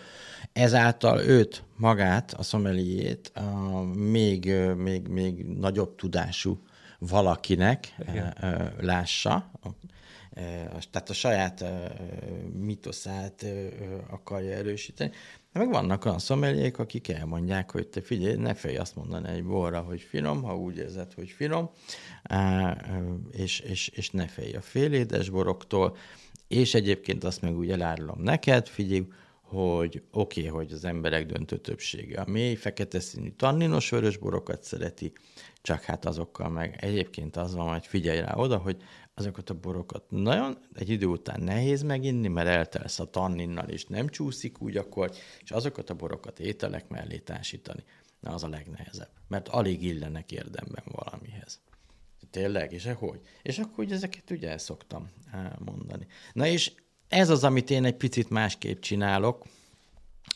Ezáltal 0.53 1.21
őt, 1.21 1.65
magát, 1.77 2.33
a 2.33 2.43
szomeliét 2.43 3.33
a 3.35 3.81
még, 3.83 4.53
még, 4.77 5.09
még 5.09 5.45
nagyobb 5.45 5.97
tudású 5.97 6.63
valakinek 6.99 7.95
Igen. 7.99 8.35
lássa, 8.81 9.51
tehát 10.91 11.11
a 11.11 11.13
saját 11.13 11.65
mitoszát 12.59 13.47
akarja 14.11 14.57
erősíteni. 14.57 15.11
Meg 15.53 15.71
vannak 15.71 16.05
olyan 16.05 16.19
szomeliék, 16.19 16.79
akik 16.79 17.09
elmondják, 17.09 17.71
hogy 17.71 17.89
te 17.89 18.01
figyelj, 18.01 18.37
ne 18.37 18.55
félj 18.55 18.77
azt 18.77 18.97
mondani 18.97 19.29
egy 19.29 19.45
borra, 19.45 19.81
hogy 19.81 20.01
finom, 20.01 20.43
ha 20.43 20.57
úgy 20.57 20.77
érzed, 20.77 21.13
hogy 21.13 21.31
finom, 21.31 21.71
és, 23.31 23.61
és, 23.61 23.89
és 23.89 24.11
ne 24.11 24.27
félj 24.27 24.53
a 24.53 24.61
félédes 24.61 25.31
boroktól, 25.31 25.97
és 26.49 26.75
egyébként 26.75 27.25
azt 27.25 27.41
meg 27.41 27.57
úgy 27.57 27.71
elárulom 27.71 28.23
neked, 28.23 28.67
figyelj, 28.67 29.07
hogy 29.43 30.03
oké, 30.11 30.47
okay, 30.47 30.53
hogy 30.53 30.73
az 30.73 30.85
emberek 30.85 31.27
döntő 31.27 31.57
többsége 31.57 32.21
a 32.21 32.31
mély, 32.31 32.55
fekete 32.55 33.01
színű 33.01 33.31
tanninos 33.31 33.91
vörösborokat 33.91 34.63
szereti, 34.63 35.13
csak 35.63 35.83
hát 35.83 36.05
azokkal 36.05 36.49
meg 36.49 36.77
egyébként 36.81 37.37
az 37.37 37.55
van, 37.55 37.69
hogy 37.69 37.87
figyelj 37.87 38.21
rá 38.21 38.35
oda, 38.35 38.57
hogy 38.57 38.77
azokat 39.15 39.51
a 39.51 39.55
borokat 39.55 40.05
nagyon 40.09 40.59
egy 40.75 40.89
idő 40.89 41.07
után 41.07 41.41
nehéz 41.41 41.83
meginni, 41.83 42.29
mert 42.29 42.49
eltelsz 42.49 42.99
a 42.99 43.11
tanninnal, 43.11 43.69
és 43.69 43.85
nem 43.85 44.09
csúszik 44.09 44.63
úgy 44.63 44.77
akkor, 44.77 45.13
és 45.43 45.51
azokat 45.51 45.91
a 45.91 45.95
borokat 45.95 46.41
ételek 46.41 46.89
mellé 46.89 47.19
társítani, 47.19 47.85
na 48.21 48.33
az 48.33 48.43
a 48.43 48.49
legnehezebb, 48.49 49.11
mert 49.29 49.49
alig 49.49 49.83
illenek 49.83 50.33
érdemben 50.33 50.85
valamihez. 50.85 51.61
Tényleg? 52.31 52.73
És 52.73 52.89
hogy? 52.97 53.21
És 53.43 53.59
akkor 53.59 53.85
ugye 53.85 53.95
ezeket 53.95 54.31
ugye 54.31 54.49
el 54.49 54.59
szoktam 54.59 55.11
mondani. 55.59 56.07
Na 56.33 56.47
és 56.47 56.73
ez 57.09 57.29
az, 57.29 57.45
amit 57.45 57.71
én 57.71 57.85
egy 57.85 57.97
picit 57.97 58.31
másképp 58.31 58.81
csinálok. 58.81 59.45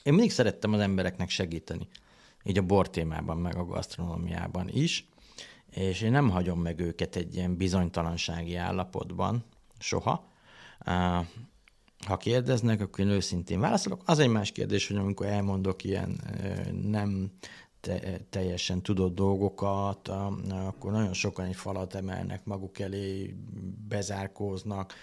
Én 0.03 0.12
mindig 0.12 0.33
szerettem 0.33 0.72
az 0.72 0.81
embereknek 0.81 1.29
segíteni. 1.29 1.89
Így 2.45 2.59
a 2.59 2.62
bortémában, 2.62 3.37
meg 3.37 3.57
a 3.57 3.64
gasztronómiában 3.64 4.68
is 4.68 5.09
és 5.71 6.01
én 6.01 6.11
nem 6.11 6.31
hagyom 6.31 6.61
meg 6.61 6.81
őket 6.81 7.17
egy 7.17 7.35
ilyen 7.35 7.57
bizonytalansági 7.57 8.55
állapotban, 8.55 9.45
soha. 9.79 10.29
Ha 12.07 12.17
kérdeznek, 12.17 12.81
akkor 12.81 13.05
én 13.05 13.11
őszintén 13.11 13.61
válaszolok. 13.61 14.03
Az 14.05 14.19
egy 14.19 14.29
más 14.29 14.53
kérdés, 14.53 14.89
hogy 14.89 14.97
amikor 14.97 15.27
elmondok 15.27 15.85
ilyen 15.85 16.21
nem 16.83 17.31
te, 17.81 18.21
teljesen 18.31 18.83
tudott 18.83 19.14
dolgokat, 19.14 20.09
akkor 20.49 20.93
nagyon 20.93 21.12
sokan 21.12 21.45
egy 21.47 21.57
falat 21.57 21.95
emelnek 21.95 22.45
maguk 22.45 22.79
elé, 22.79 23.35
bezárkóznak, 23.89 24.95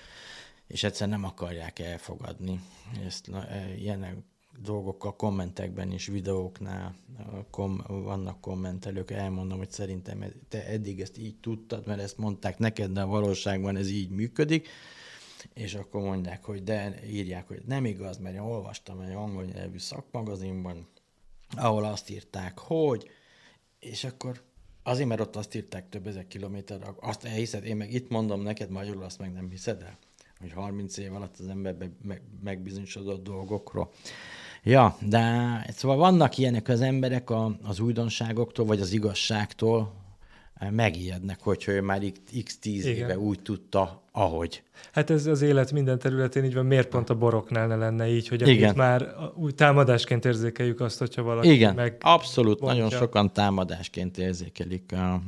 és 0.67 0.83
egyszerűen 0.83 1.19
nem 1.19 1.29
akarják 1.29 1.79
elfogadni. 1.79 2.59
Ezt, 3.05 3.29
ilyenek 3.77 4.17
dolgok 4.61 5.05
a 5.05 5.15
kommentekben 5.15 5.91
is, 5.91 6.07
videóknál 6.07 6.95
kom, 7.49 7.83
vannak 7.87 8.41
kommentelők, 8.41 9.11
elmondom, 9.11 9.57
hogy 9.57 9.71
szerintem 9.71 10.23
te 10.47 10.65
eddig 10.65 11.01
ezt 11.01 11.17
így 11.17 11.35
tudtad, 11.39 11.87
mert 11.87 12.01
ezt 12.01 12.17
mondták 12.17 12.57
neked, 12.57 12.91
de 12.91 13.01
a 13.01 13.07
valóságban 13.07 13.75
ez 13.75 13.89
így 13.89 14.09
működik, 14.09 14.67
és 15.53 15.75
akkor 15.75 16.01
mondják, 16.01 16.43
hogy 16.43 16.63
de 16.63 16.99
írják, 17.07 17.47
hogy 17.47 17.61
nem 17.65 17.85
igaz, 17.85 18.17
mert 18.17 18.35
én 18.35 18.41
olvastam 18.41 18.99
egy 18.99 19.13
angol 19.13 19.43
nyelvű 19.43 19.77
szakmagazinban, 19.77 20.87
ahol 21.55 21.83
azt 21.83 22.09
írták, 22.09 22.59
hogy, 22.59 23.09
és 23.79 24.03
akkor 24.03 24.43
azért, 24.83 25.07
mert 25.07 25.21
ott 25.21 25.35
azt 25.35 25.55
írták 25.55 25.89
több 25.89 26.07
ezer 26.07 26.27
kilométer, 26.27 26.93
azt 26.99 27.23
elhiszed, 27.23 27.65
én 27.65 27.77
meg 27.77 27.93
itt 27.93 28.09
mondom 28.09 28.41
neked 28.41 28.69
magyarul, 28.69 29.03
azt 29.03 29.19
meg 29.19 29.31
nem 29.31 29.49
hiszed 29.49 29.81
el, 29.81 29.97
hogy 30.39 30.51
30 30.51 30.97
év 30.97 31.13
alatt 31.13 31.37
az 31.39 31.47
ember 31.47 31.75
megbizonyosodott 32.43 33.23
dolgokról. 33.23 33.91
Ja, 34.63 34.97
de 34.99 35.65
szóval 35.75 35.97
vannak 35.97 36.37
ilyenek 36.37 36.67
az 36.67 36.81
emberek 36.81 37.29
a, 37.29 37.57
az 37.63 37.79
újdonságoktól, 37.79 38.65
vagy 38.65 38.79
az 38.79 38.91
igazságtól, 38.93 39.93
eh, 40.53 40.71
megijednek, 40.71 41.39
hogyha 41.41 41.71
ő 41.71 41.81
már 41.81 42.01
x 42.43 42.57
10 42.57 42.85
Igen. 42.85 42.97
éve 42.97 43.17
úgy 43.17 43.39
tudta, 43.41 44.03
ahogy. 44.11 44.63
Hát 44.91 45.09
ez 45.09 45.25
az 45.25 45.41
élet 45.41 45.71
minden 45.71 45.99
területén 45.99 46.43
így 46.43 46.53
van, 46.53 46.65
miért 46.65 46.87
pont 46.87 47.09
a 47.09 47.15
boroknál 47.15 47.67
ne 47.67 47.75
lenne 47.75 48.07
így, 48.07 48.27
hogy 48.27 48.47
Igen. 48.47 48.75
már 48.75 49.15
úgy 49.35 49.55
támadásként 49.55 50.25
érzékeljük 50.25 50.79
azt, 50.79 50.99
hogyha 50.99 51.23
valaki 51.23 51.51
Igen, 51.51 51.75
meg... 51.75 51.97
abszolút, 51.99 52.59
bontja. 52.59 52.83
nagyon 52.83 52.99
sokan 52.99 53.33
támadásként 53.33 54.17
érzékelik 54.17 54.91
a, 54.91 55.13
a, 55.13 55.21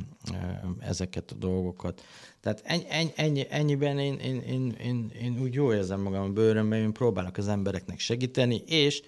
ezeket 0.78 1.30
a 1.30 1.34
dolgokat. 1.34 2.02
Tehát 2.40 2.62
ennyi, 2.64 3.10
ennyi, 3.16 3.46
ennyiben 3.48 3.98
én, 3.98 4.14
én, 4.14 4.42
én, 4.48 4.76
én, 4.82 5.12
én 5.22 5.38
úgy 5.42 5.54
jól 5.54 5.74
érzem 5.74 6.00
magam 6.00 6.22
a 6.22 6.28
bőrömben, 6.28 6.78
én 6.78 6.92
próbálok 6.92 7.36
az 7.36 7.48
embereknek 7.48 7.98
segíteni, 7.98 8.62
és 8.66 9.02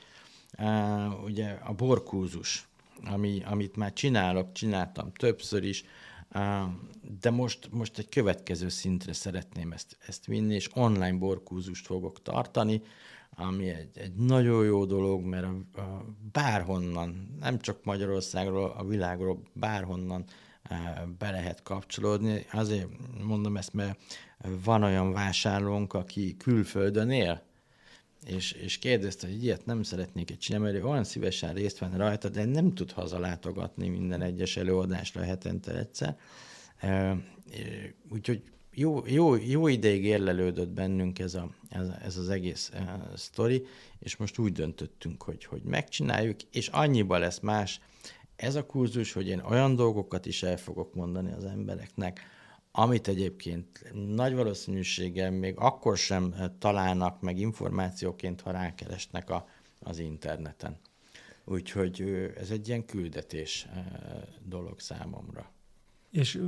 uh, 0.58 1.24
ugye 1.24 1.48
a 1.48 1.72
borkúzus, 1.72 2.68
ami, 3.04 3.42
amit 3.44 3.76
már 3.76 3.92
csinálok, 3.92 4.52
csináltam 4.52 5.12
többször 5.12 5.64
is, 5.64 5.84
de 7.20 7.30
most, 7.30 7.68
most 7.72 7.98
egy 7.98 8.08
következő 8.08 8.68
szintre 8.68 9.12
szeretném 9.12 9.72
ezt, 9.72 9.96
ezt 10.06 10.26
vinni, 10.26 10.54
és 10.54 10.70
online 10.74 11.16
borkúzust 11.16 11.86
fogok 11.86 12.22
tartani, 12.22 12.82
ami 13.30 13.68
egy, 13.68 13.98
egy 13.98 14.14
nagyon 14.14 14.64
jó 14.64 14.84
dolog, 14.84 15.24
mert 15.24 15.44
a, 15.44 15.80
a, 15.80 16.04
bárhonnan, 16.32 17.36
nem 17.40 17.58
csak 17.58 17.84
Magyarországról, 17.84 18.74
a 18.76 18.84
világról 18.84 19.42
bárhonnan 19.52 20.24
be 21.18 21.30
lehet 21.30 21.62
kapcsolódni. 21.62 22.46
Azért 22.52 22.88
mondom 23.24 23.56
ezt, 23.56 23.72
mert 23.72 24.00
van 24.64 24.82
olyan 24.82 25.12
vásárlónk, 25.12 25.92
aki 25.92 26.36
külföldön 26.36 27.10
él, 27.10 27.42
és, 28.26 28.52
és 28.52 28.78
kérdezte, 28.78 29.26
hogy 29.26 29.42
ilyet 29.42 29.66
nem 29.66 29.82
szeretnék 29.82 30.30
egy 30.30 30.38
csinálni, 30.38 30.70
mert 30.70 30.84
olyan 30.84 31.04
szívesen 31.04 31.54
részt 31.54 31.78
venni 31.78 31.96
rajta, 31.96 32.28
de 32.28 32.44
nem 32.44 32.74
tud 32.74 32.90
hazalátogatni 32.90 33.88
minden 33.88 34.22
egyes 34.22 34.56
előadásra 34.56 35.22
hetente 35.22 35.78
egyszer. 35.78 36.16
Úgyhogy 38.10 38.42
jó, 38.74 39.02
jó, 39.06 39.36
jó 39.36 39.68
ideig 39.68 40.04
érlelődött 40.04 40.68
bennünk 40.68 41.18
ez, 41.18 41.34
a, 41.34 41.50
ez, 41.68 41.88
ez 42.02 42.16
az 42.16 42.28
egész 42.28 42.70
uh, 42.74 43.16
sztori, 43.16 43.66
és 43.98 44.16
most 44.16 44.38
úgy 44.38 44.52
döntöttünk, 44.52 45.22
hogy, 45.22 45.44
hogy 45.44 45.62
megcsináljuk, 45.62 46.36
és 46.52 46.68
annyiba 46.68 47.18
lesz 47.18 47.40
más 47.40 47.80
ez 48.36 48.54
a 48.54 48.66
kurzus, 48.66 49.12
hogy 49.12 49.28
én 49.28 49.38
olyan 49.38 49.76
dolgokat 49.76 50.26
is 50.26 50.42
el 50.42 50.56
fogok 50.56 50.94
mondani 50.94 51.32
az 51.32 51.44
embereknek, 51.44 52.20
amit 52.78 53.08
egyébként 53.08 53.92
nagy 54.06 54.34
valószínűséggel 54.34 55.30
még 55.30 55.54
akkor 55.56 55.96
sem 55.96 56.34
találnak 56.58 57.20
meg 57.20 57.38
információként, 57.38 58.40
ha 58.40 58.50
rákeresnek 58.50 59.30
a, 59.30 59.48
az 59.80 59.98
interneten. 59.98 60.76
Úgyhogy 61.44 62.00
ez 62.36 62.50
egy 62.50 62.68
ilyen 62.68 62.84
küldetés 62.84 63.68
dolog 64.44 64.80
számomra. 64.80 65.50
És 66.10 66.40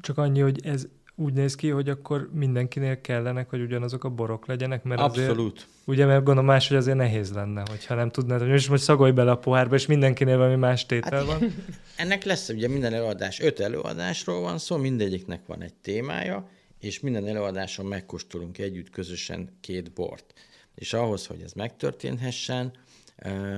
csak 0.00 0.18
annyi, 0.18 0.40
hogy 0.40 0.66
ez 0.66 0.88
úgy 1.16 1.32
néz 1.32 1.54
ki, 1.54 1.68
hogy 1.68 1.88
akkor 1.88 2.28
mindenkinél 2.32 3.00
kellenek, 3.00 3.50
hogy 3.50 3.60
ugyanazok 3.60 4.04
a 4.04 4.08
borok 4.08 4.46
legyenek, 4.46 4.82
mert 4.82 5.00
Abszolút. 5.00 5.56
Azért, 5.56 5.68
ugye, 5.84 6.06
mert 6.06 6.24
gondolom 6.24 6.44
más, 6.44 6.68
hogy 6.68 6.76
azért 6.76 6.96
nehéz 6.96 7.32
lenne, 7.32 7.62
hogyha 7.68 7.94
nem 7.94 8.10
tudnád, 8.10 8.40
hogy 8.40 8.48
most, 8.48 8.68
most 8.68 8.82
szagolj 8.82 9.12
bele 9.12 9.30
a 9.30 9.38
pohárba, 9.38 9.74
és 9.74 9.86
mindenkinél 9.86 10.36
valami 10.36 10.56
más 10.56 10.86
tétel 10.86 11.18
hát, 11.18 11.26
van. 11.26 11.54
Ennek 11.96 12.24
lesz 12.24 12.48
ugye 12.48 12.68
minden 12.68 12.92
előadás, 12.92 13.40
öt 13.40 13.60
előadásról 13.60 14.40
van 14.40 14.58
szó, 14.58 14.76
mindegyiknek 14.76 15.46
van 15.46 15.62
egy 15.62 15.74
témája, 15.74 16.48
és 16.80 17.00
minden 17.00 17.26
előadáson 17.26 17.86
megkóstolunk 17.86 18.58
együtt 18.58 18.90
közösen 18.90 19.58
két 19.60 19.92
bort. 19.92 20.34
És 20.74 20.92
ahhoz, 20.92 21.26
hogy 21.26 21.40
ez 21.40 21.52
megtörténhessen, 21.52 22.72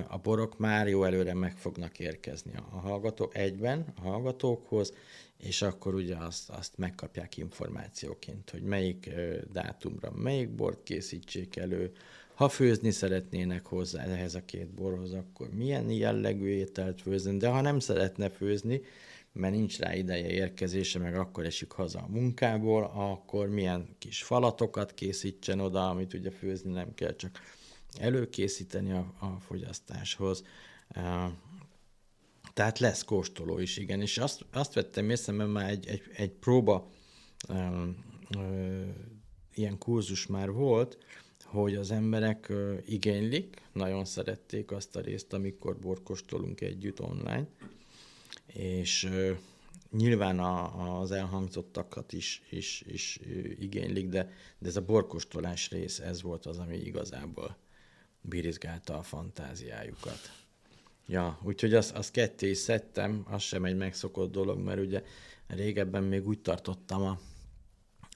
a 0.08 0.18
borok 0.18 0.58
már 0.58 0.88
jó 0.88 1.04
előre 1.04 1.34
meg 1.34 1.56
fognak 1.56 1.98
érkezni 1.98 2.52
a 2.70 2.78
hallgatók 2.78 3.36
egyben, 3.36 3.84
a 3.96 4.00
hallgatókhoz, 4.00 4.92
és 5.38 5.62
akkor 5.62 5.94
ugye 5.94 6.16
azt, 6.16 6.50
azt 6.50 6.78
megkapják 6.78 7.36
információként, 7.36 8.50
hogy 8.50 8.62
melyik 8.62 9.10
dátumra 9.52 10.10
melyik 10.10 10.50
bort 10.50 10.82
készítsék 10.82 11.56
elő, 11.56 11.92
ha 12.34 12.48
főzni 12.48 12.90
szeretnének 12.90 13.66
hozzá 13.66 14.02
ehhez 14.02 14.34
a 14.34 14.44
két 14.44 14.68
borhoz, 14.68 15.12
akkor 15.12 15.48
milyen 15.54 15.90
jellegű 15.90 16.48
ételt 16.48 17.00
főzni, 17.00 17.36
de 17.36 17.48
ha 17.48 17.60
nem 17.60 17.78
szeretne 17.78 18.30
főzni, 18.30 18.80
mert 19.32 19.54
nincs 19.54 19.78
rá 19.78 19.94
ideje 19.94 20.28
érkezése, 20.28 20.98
meg 20.98 21.16
akkor 21.16 21.44
esik 21.44 21.70
haza 21.70 21.98
a 21.98 22.08
munkából, 22.08 22.92
akkor 22.94 23.48
milyen 23.48 23.88
kis 23.98 24.22
falatokat 24.22 24.94
készítsen 24.94 25.60
oda, 25.60 25.88
amit 25.88 26.14
ugye 26.14 26.30
főzni 26.30 26.72
nem 26.72 26.94
kell, 26.94 27.16
csak 27.16 27.40
előkészíteni 27.98 28.92
a, 28.92 29.14
a 29.20 29.40
fogyasztáshoz. 29.40 30.44
Tehát 32.56 32.78
lesz 32.78 33.02
kóstoló 33.02 33.58
is, 33.58 33.76
igen. 33.76 34.00
És 34.00 34.18
azt, 34.18 34.44
azt 34.52 34.72
vettem 34.72 35.10
észre, 35.10 35.32
mert 35.32 35.50
már 35.50 35.70
egy, 35.70 35.86
egy, 35.86 36.02
egy 36.14 36.30
próba 36.30 36.90
ö, 37.48 37.88
ö, 38.38 38.82
ilyen 39.54 39.78
kurzus 39.78 40.26
már 40.26 40.50
volt, 40.50 40.98
hogy 41.44 41.74
az 41.74 41.90
emberek 41.90 42.48
ö, 42.48 42.76
igénylik, 42.84 43.62
nagyon 43.72 44.04
szerették 44.04 44.70
azt 44.70 44.96
a 44.96 45.00
részt, 45.00 45.32
amikor 45.32 45.78
borkostolunk 45.78 46.60
együtt 46.60 47.00
online, 47.00 47.46
és 48.46 49.04
ö, 49.04 49.32
nyilván 49.90 50.38
a, 50.38 51.00
az 51.00 51.10
elhangzottakat 51.10 52.12
is, 52.12 52.42
is, 52.50 52.84
is 52.86 53.20
igénylik, 53.58 54.08
de, 54.08 54.30
de 54.58 54.68
ez 54.68 54.76
a 54.76 54.84
borkostolás 54.84 55.70
rész, 55.70 55.98
ez 55.98 56.22
volt 56.22 56.46
az, 56.46 56.58
ami 56.58 56.76
igazából 56.76 57.56
birizgálta 58.20 58.98
a 58.98 59.02
fantáziájukat. 59.02 60.45
Ja, 61.06 61.38
úgyhogy 61.42 61.74
azt, 61.74 61.90
azt 61.96 62.10
ketté 62.10 62.50
is 62.50 62.58
szedtem, 62.58 63.26
az 63.30 63.42
sem 63.42 63.64
egy 63.64 63.76
megszokott 63.76 64.32
dolog, 64.32 64.58
mert 64.58 64.80
ugye 64.80 65.02
régebben 65.46 66.02
még 66.02 66.26
úgy 66.26 66.38
tartottam 66.38 67.02
a, 67.02 67.18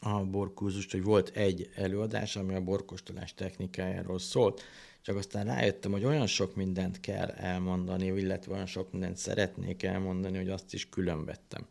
a 0.00 0.24
borkúzust, 0.24 0.90
hogy 0.90 1.02
volt 1.02 1.28
egy 1.36 1.70
előadás, 1.74 2.36
ami 2.36 2.54
a 2.54 2.60
borkostolás 2.60 3.34
technikájáról 3.34 4.18
szólt, 4.18 4.62
csak 5.02 5.16
aztán 5.16 5.44
rájöttem, 5.44 5.92
hogy 5.92 6.04
olyan 6.04 6.26
sok 6.26 6.54
mindent 6.54 7.00
kell 7.00 7.28
elmondani, 7.28 8.06
illetve 8.06 8.52
olyan 8.52 8.66
sok 8.66 8.92
mindent 8.92 9.16
szeretnék 9.16 9.82
elmondani, 9.82 10.36
hogy 10.36 10.48
azt 10.48 10.74
is 10.74 10.88
különvettem. 10.88 11.66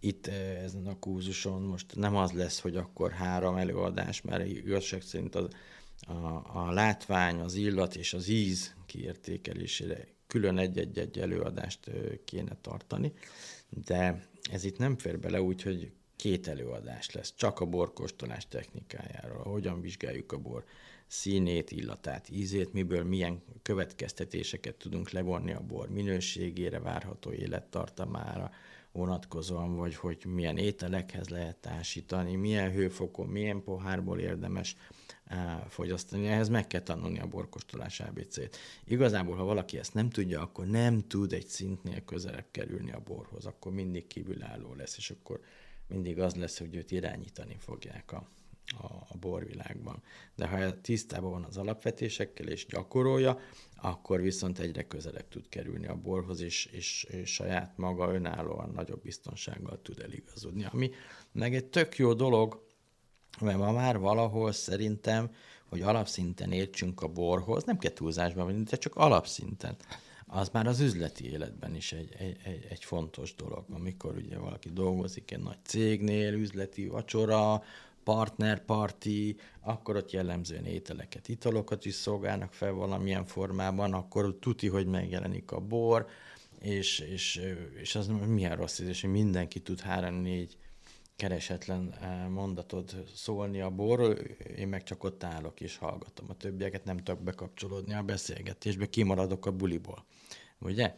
Itt 0.00 0.26
ezen 0.26 0.86
a 0.86 0.98
kúzuson 0.98 1.62
most 1.62 1.96
nem 1.96 2.16
az 2.16 2.32
lesz, 2.32 2.60
hogy 2.60 2.76
akkor 2.76 3.10
három 3.10 3.56
előadás, 3.56 4.22
mert 4.22 4.46
igazság 4.46 5.02
szerint 5.02 5.34
az, 5.34 5.48
a, 6.06 6.42
a 6.52 6.70
látvány, 6.72 7.40
az 7.40 7.54
illat 7.54 7.94
és 7.94 8.14
az 8.14 8.28
íz 8.28 8.74
kiértékelésére 8.86 10.15
külön 10.36 10.58
egy-egy 10.58 11.18
előadást 11.18 11.90
kéne 12.24 12.56
tartani, 12.60 13.12
de 13.86 14.26
ez 14.52 14.64
itt 14.64 14.78
nem 14.78 14.98
fér 14.98 15.18
bele 15.18 15.42
úgy, 15.42 15.62
hogy 15.62 15.92
két 16.16 16.48
előadás 16.48 17.10
lesz, 17.10 17.34
csak 17.36 17.60
a 17.60 17.64
borkóstolás 17.66 18.48
technikájáról, 18.48 19.42
hogyan 19.42 19.80
vizsgáljuk 19.80 20.32
a 20.32 20.38
bor 20.38 20.64
színét, 21.06 21.70
illatát, 21.70 22.30
ízét, 22.30 22.72
miből 22.72 23.04
milyen 23.04 23.42
következtetéseket 23.62 24.74
tudunk 24.74 25.10
levonni 25.10 25.52
a 25.52 25.60
bor 25.60 25.88
minőségére, 25.88 26.80
várható 26.80 27.32
élettartamára 27.32 28.50
vonatkozóan, 28.92 29.76
vagy 29.76 29.94
hogy 29.94 30.24
milyen 30.26 30.56
ételekhez 30.56 31.28
lehet 31.28 31.56
társítani, 31.56 32.34
milyen 32.34 32.70
hőfokon, 32.70 33.26
milyen 33.26 33.62
pohárból 33.62 34.18
érdemes 34.18 34.76
fogyasztani. 35.68 36.26
Ehhez 36.26 36.48
meg 36.48 36.66
kell 36.66 36.80
tanulni 36.80 37.18
a 37.18 37.26
borkostolás 37.26 38.00
ABC-t. 38.00 38.56
Igazából, 38.84 39.36
ha 39.36 39.44
valaki 39.44 39.78
ezt 39.78 39.94
nem 39.94 40.10
tudja, 40.10 40.40
akkor 40.40 40.66
nem 40.66 41.06
tud 41.06 41.32
egy 41.32 41.46
szintnél 41.46 42.04
közelebb 42.04 42.46
kerülni 42.50 42.92
a 42.92 43.00
borhoz, 43.00 43.46
akkor 43.46 43.72
mindig 43.72 44.06
kívülálló 44.06 44.74
lesz, 44.74 44.96
és 44.96 45.10
akkor 45.10 45.40
mindig 45.88 46.18
az 46.18 46.34
lesz, 46.34 46.58
hogy 46.58 46.74
őt 46.74 46.90
irányítani 46.90 47.56
fogják 47.58 48.12
a, 48.12 48.28
a, 48.66 48.86
a 49.08 49.16
borvilágban. 49.20 50.02
De 50.34 50.46
ha 50.46 50.80
tisztában 50.80 51.30
van 51.30 51.44
az 51.44 51.56
alapvetésekkel 51.56 52.46
és 52.46 52.66
gyakorolja, 52.66 53.38
akkor 53.76 54.20
viszont 54.20 54.58
egyre 54.58 54.86
közelebb 54.86 55.28
tud 55.28 55.48
kerülni 55.48 55.86
a 55.86 55.94
borhoz, 55.94 56.40
és, 56.40 56.66
és, 56.66 57.04
és 57.04 57.32
saját 57.32 57.76
maga 57.76 58.14
önállóan 58.14 58.70
nagyobb 58.70 59.02
biztonsággal 59.02 59.82
tud 59.82 60.00
eligazodni. 60.00 60.64
Ami 60.64 60.90
meg 61.32 61.54
egy 61.54 61.66
tök 61.66 61.96
jó 61.96 62.14
dolog, 62.14 62.65
mert 63.40 63.58
ma 63.58 63.72
már 63.72 63.98
valahol 63.98 64.52
szerintem, 64.52 65.30
hogy 65.68 65.82
alapszinten 65.82 66.52
értsünk 66.52 67.02
a 67.02 67.08
borhoz, 67.08 67.64
nem 67.64 67.78
kell 67.78 67.92
túlzásban 67.92 68.46
venni, 68.46 68.62
de 68.62 68.76
csak 68.76 68.96
alapszinten. 68.96 69.76
Az 70.26 70.48
már 70.48 70.66
az 70.66 70.80
üzleti 70.80 71.30
életben 71.30 71.74
is 71.74 71.92
egy, 71.92 72.14
egy, 72.18 72.36
egy, 72.44 72.66
egy 72.70 72.84
fontos 72.84 73.34
dolog, 73.34 73.64
amikor 73.70 74.16
ugye 74.16 74.38
valaki 74.38 74.70
dolgozik 74.72 75.30
egy 75.30 75.42
nagy 75.42 75.58
cégnél, 75.64 76.32
üzleti 76.32 76.86
vacsora, 76.86 77.62
partnerparti, 78.04 79.36
akkor 79.60 79.96
ott 79.96 80.10
jellemzően 80.10 80.64
ételeket, 80.64 81.28
italokat 81.28 81.84
is 81.84 81.94
szolgálnak 81.94 82.52
fel 82.52 82.72
valamilyen 82.72 83.24
formában, 83.24 83.94
akkor 83.94 84.36
tuti, 84.40 84.68
hogy 84.68 84.86
megjelenik 84.86 85.52
a 85.52 85.60
bor, 85.60 86.06
és, 86.60 86.98
és, 86.98 87.40
és 87.80 87.94
az 87.94 88.10
milyen 88.26 88.56
rossz 88.56 88.78
és 88.78 89.00
hogy 89.00 89.10
mindenki 89.10 89.60
tud 89.60 89.80
három-négy 89.80 90.56
keresetlen 91.16 91.94
eh, 92.00 92.28
mondatod 92.28 93.04
szólni 93.14 93.60
a 93.60 93.70
borról, 93.70 94.12
én 94.56 94.68
meg 94.68 94.82
csak 94.82 95.04
ott 95.04 95.24
állok 95.24 95.60
és 95.60 95.76
hallgatom. 95.76 96.26
A 96.28 96.36
többieket 96.36 96.84
nem 96.84 96.96
tudok 96.96 97.22
bekapcsolódni 97.22 97.94
a 97.94 98.02
beszélgetésbe, 98.02 98.86
kimaradok 98.86 99.46
a 99.46 99.50
buliból. 99.50 100.04
Ugye? 100.60 100.94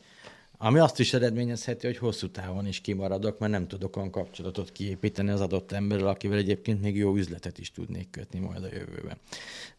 Ami 0.61 0.79
azt 0.79 1.01
is 1.01 1.15
eredményezheti, 1.15 1.87
hogy 1.87 1.99
hosszú 1.99 2.31
távon 2.31 2.67
is 2.67 2.81
kimaradok, 2.81 3.39
mert 3.39 3.53
nem 3.53 3.69
tudok 3.69 3.97
olyan 3.97 4.11
kapcsolatot 4.11 4.73
kiépíteni 4.73 5.31
az 5.31 5.41
adott 5.41 5.73
emberrel, 5.73 6.07
akivel 6.07 6.39
egyébként 6.39 6.81
még 6.81 6.97
jó 6.97 7.17
üzletet 7.17 7.59
is 7.59 7.71
tudnék 7.71 8.11
kötni 8.11 8.39
majd 8.39 8.65
a 8.65 8.73
jövőben. 8.73 9.17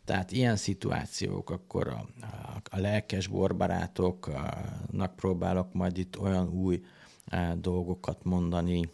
Tehát 0.05 0.31
ilyen 0.31 0.55
szituációk, 0.55 1.49
akkor 1.49 1.87
a, 1.87 2.07
a, 2.21 2.61
a 2.69 2.79
lelkes 2.79 3.27
borbarátoknak 3.27 5.15
próbálok 5.15 5.73
majd 5.73 5.97
itt 5.97 6.19
olyan 6.19 6.49
új 6.49 6.83
eh, 7.25 7.53
dolgokat 7.53 8.23
mondani, 8.23 8.89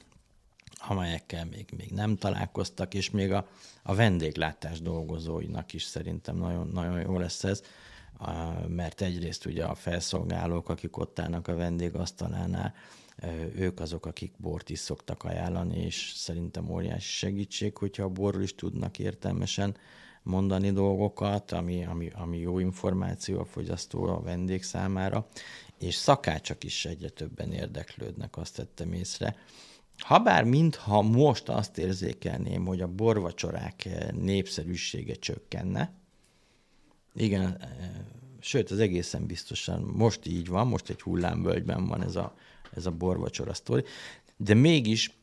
amelyekkel 0.87 1.45
még, 1.45 1.65
még 1.77 1.91
nem 1.91 2.15
találkoztak, 2.15 2.93
és 2.93 3.09
még 3.09 3.31
a, 3.31 3.47
a 3.83 3.95
vendéglátás 3.95 4.81
dolgozóinak 4.81 5.73
is 5.73 5.83
szerintem 5.83 6.35
nagyon, 6.35 6.67
nagyon 6.67 6.99
jó 6.99 7.17
lesz 7.17 7.43
ez, 7.43 7.61
mert 8.67 9.01
egyrészt 9.01 9.45
ugye 9.45 9.63
a 9.63 9.75
felszolgálók, 9.75 10.69
akik 10.69 10.97
ott 10.97 11.19
állnak 11.19 11.47
a 11.47 11.55
vendégasztalánál, 11.55 12.73
ők 13.55 13.79
azok, 13.79 14.05
akik 14.05 14.31
bort 14.37 14.69
is 14.69 14.79
szoktak 14.79 15.23
ajánlani, 15.23 15.77
és 15.77 16.11
szerintem 16.15 16.69
óriási 16.69 17.11
segítség, 17.11 17.77
hogyha 17.77 18.03
a 18.03 18.09
borról 18.09 18.41
is 18.41 18.55
tudnak 18.55 18.99
értelmesen 18.99 19.75
mondani 20.23 20.71
dolgokat, 20.71 21.51
ami, 21.51 21.85
ami, 21.85 22.11
ami 22.13 22.37
jó 22.37 22.59
információ 22.59 23.39
a 23.39 23.45
fogyasztó, 23.45 24.03
a 24.03 24.21
vendég 24.21 24.63
számára, 24.63 25.27
és 25.79 25.95
szakácsok 25.95 26.63
is 26.63 26.85
egyre 26.85 27.09
többen 27.09 27.51
érdeklődnek, 27.51 28.37
azt 28.37 28.55
tettem 28.55 28.93
észre, 28.93 29.35
Habár 29.97 30.43
mintha 30.43 31.01
most 31.01 31.49
azt 31.49 31.77
érzékelném, 31.77 32.65
hogy 32.65 32.81
a 32.81 32.87
borvacsorák 32.87 33.85
eh, 33.85 34.09
népszerűsége 34.11 35.13
csökkenne, 35.13 35.93
igen, 37.13 37.57
eh, 37.61 37.69
sőt, 38.39 38.71
az 38.71 38.79
egészen 38.79 39.25
biztosan 39.25 39.81
most 39.81 40.25
így 40.25 40.47
van, 40.47 40.67
most 40.67 40.89
egy 40.89 41.01
hullámvölgyben 41.01 41.87
van 41.87 42.03
ez 42.03 42.15
a, 42.15 42.35
ez 42.75 42.85
a 42.85 42.91
borvacsora 42.91 43.53
sztori, 43.53 43.83
de 44.37 44.53
mégis 44.53 45.17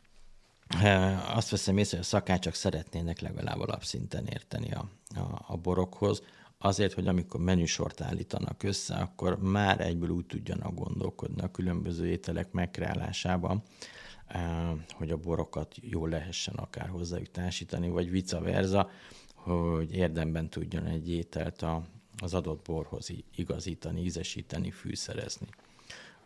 eh, 0.68 1.36
azt 1.36 1.50
veszem 1.50 1.78
észre, 1.78 1.96
hogy 1.96 2.06
a 2.06 2.08
szakácsok 2.08 2.54
szeretnének 2.54 3.20
legalább 3.20 3.60
alapszinten 3.60 4.26
érteni 4.26 4.72
a, 4.72 4.88
a, 5.14 5.44
a 5.46 5.56
borokhoz, 5.56 6.22
azért, 6.58 6.92
hogy 6.92 7.08
amikor 7.08 7.40
menüsort 7.40 8.00
állítanak 8.00 8.62
össze, 8.62 8.94
akkor 8.94 9.38
már 9.38 9.80
egyből 9.80 10.08
úgy 10.08 10.26
tudjanak 10.26 10.74
gondolkodni 10.74 11.42
a 11.42 11.50
különböző 11.50 12.06
ételek 12.06 12.52
megkreálásában, 12.52 13.62
hogy 14.92 15.10
a 15.10 15.16
borokat 15.16 15.74
jól 15.80 16.08
lehessen 16.08 16.54
akár 16.54 16.88
hozzájuk 16.88 17.28
vagy 17.92 18.10
vice 18.10 18.38
versa, 18.38 18.90
hogy 19.34 19.94
érdemben 19.94 20.50
tudjon 20.50 20.86
egy 20.86 21.10
ételt 21.10 21.62
a, 21.62 21.82
az 22.16 22.34
adott 22.34 22.64
borhoz 22.64 23.10
igazítani, 23.34 24.00
ízesíteni, 24.00 24.70
fűszerezni. 24.70 25.46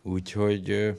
Úgyhogy 0.03 0.94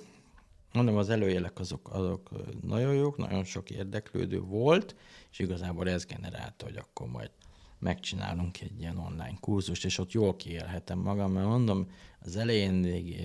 mondom, 0.73 0.97
az 0.97 1.09
előjelek 1.09 1.59
azok, 1.59 1.89
azok 1.93 2.29
nagyon 2.61 2.93
jók, 2.93 3.17
nagyon 3.17 3.43
sok 3.43 3.69
érdeklődő 3.69 4.39
volt, 4.39 4.95
és 5.31 5.39
igazából 5.39 5.89
ez 5.89 6.05
generálta, 6.05 6.65
hogy 6.65 6.77
akkor 6.77 7.07
majd 7.07 7.31
megcsinálunk 7.79 8.61
egy 8.61 8.79
ilyen 8.79 8.97
online 8.97 9.37
kurzust, 9.39 9.85
és 9.85 9.97
ott 9.97 10.11
jól 10.11 10.35
kiélhetem 10.35 10.99
magam, 10.99 11.31
mert 11.31 11.47
mondom, 11.47 11.87
az 12.19 12.35
elején 12.35 12.73
még, 12.73 13.15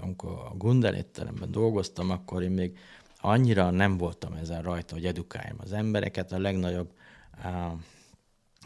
amikor 0.00 0.30
a 0.30 0.54
Gundel 0.56 0.94
étteremben 0.94 1.50
dolgoztam, 1.50 2.10
akkor 2.10 2.42
én 2.42 2.50
még 2.50 2.78
annyira 3.20 3.70
nem 3.70 3.96
voltam 3.96 4.32
ezen 4.32 4.62
rajta, 4.62 4.94
hogy 4.94 5.06
edukáljam 5.06 5.56
az 5.60 5.72
embereket. 5.72 6.32
A 6.32 6.38
legnagyobb 6.38 6.92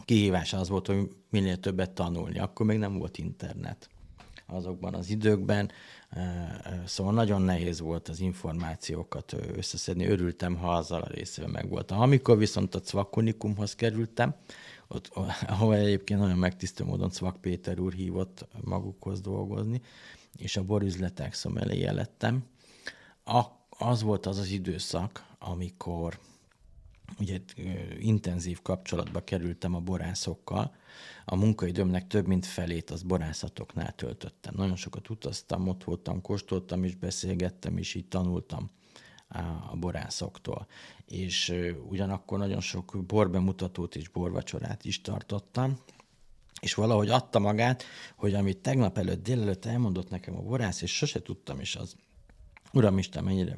kihívás 0.05 0.53
az 0.53 0.69
volt, 0.69 0.87
hogy 0.87 1.15
minél 1.29 1.57
többet 1.59 1.91
tanulni. 1.91 2.39
Akkor 2.39 2.65
még 2.65 2.77
nem 2.77 2.97
volt 2.97 3.17
internet 3.17 3.89
azokban 4.47 4.93
az 4.93 5.09
időkben, 5.09 5.71
szóval 6.85 7.13
nagyon 7.13 7.41
nehéz 7.41 7.79
volt 7.79 8.07
az 8.07 8.19
információkat 8.19 9.35
összeszedni. 9.55 10.05
Örültem, 10.05 10.55
ha 10.55 10.73
azzal 10.73 11.01
a 11.01 11.11
részével 11.11 11.49
meg 11.49 11.69
voltam. 11.69 11.99
Amikor 11.99 12.37
viszont 12.37 12.75
a 12.75 12.79
Cvakunikumhoz 12.79 13.75
kerültem, 13.75 14.35
ott, 14.87 15.11
ahol 15.47 15.75
egyébként 15.75 16.19
nagyon 16.19 16.37
megtisztő 16.37 16.83
módon 16.83 17.09
Cvak 17.09 17.41
Péter 17.41 17.79
úr 17.79 17.93
hívott 17.93 18.47
magukhoz 18.63 19.21
dolgozni, 19.21 19.81
és 20.37 20.57
a 20.57 20.63
borüzletek 20.63 21.33
szomeléje 21.33 21.91
lettem. 21.91 22.43
A, 23.23 23.41
az 23.77 24.01
volt 24.01 24.25
az 24.25 24.37
az 24.37 24.49
időszak, 24.49 25.25
amikor 25.39 26.19
ugye 27.19 27.39
intenzív 27.99 28.61
kapcsolatba 28.61 29.23
kerültem 29.23 29.75
a 29.75 29.79
borászokkal. 29.79 30.75
A 31.25 31.35
munkaidőmnek 31.35 32.07
több 32.07 32.27
mint 32.27 32.45
felét 32.45 32.89
az 32.89 33.01
borászatoknál 33.01 33.95
töltöttem. 33.95 34.53
Nagyon 34.57 34.75
sokat 34.75 35.09
utaztam, 35.09 35.67
ott 35.67 35.83
voltam, 35.83 36.21
kóstoltam 36.21 36.83
is, 36.83 36.95
beszélgettem 36.95 37.77
is, 37.77 37.93
így 37.93 38.07
tanultam 38.07 38.69
a 39.71 39.75
borászoktól. 39.75 40.67
És 41.05 41.53
ugyanakkor 41.89 42.37
nagyon 42.37 42.61
sok 42.61 43.03
borbemutatót 43.07 43.95
és 43.95 44.07
borvacsorát 44.07 44.85
is 44.85 45.01
tartottam, 45.01 45.77
és 46.61 46.73
valahogy 46.73 47.09
adta 47.09 47.39
magát, 47.39 47.83
hogy 48.15 48.33
amit 48.33 48.57
tegnap 48.57 48.97
előtt 48.97 49.23
délelőtt 49.23 49.65
elmondott 49.65 50.09
nekem 50.09 50.37
a 50.37 50.41
borász, 50.41 50.81
és 50.81 50.95
sose 50.95 51.21
tudtam 51.21 51.59
is 51.59 51.75
az, 51.75 51.95
uramisten, 52.73 53.23
mennyire 53.23 53.57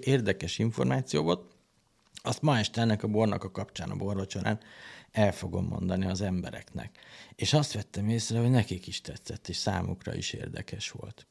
érdekes 0.00 0.58
információ 0.58 1.22
volt, 1.22 1.56
azt 2.22 2.42
ma 2.42 2.58
este 2.58 2.80
ennek 2.80 3.02
a 3.02 3.08
bornak 3.08 3.44
a 3.44 3.50
kapcsán, 3.50 3.90
a 3.90 3.96
borvacsorán 3.96 4.60
el 5.10 5.32
fogom 5.32 5.64
mondani 5.64 6.06
az 6.06 6.20
embereknek. 6.20 6.98
És 7.34 7.52
azt 7.52 7.72
vettem 7.72 8.08
észre, 8.08 8.40
hogy 8.40 8.50
nekik 8.50 8.86
is 8.86 9.00
tetszett, 9.00 9.48
és 9.48 9.56
számukra 9.56 10.14
is 10.14 10.32
érdekes 10.32 10.90
volt. 10.90 11.26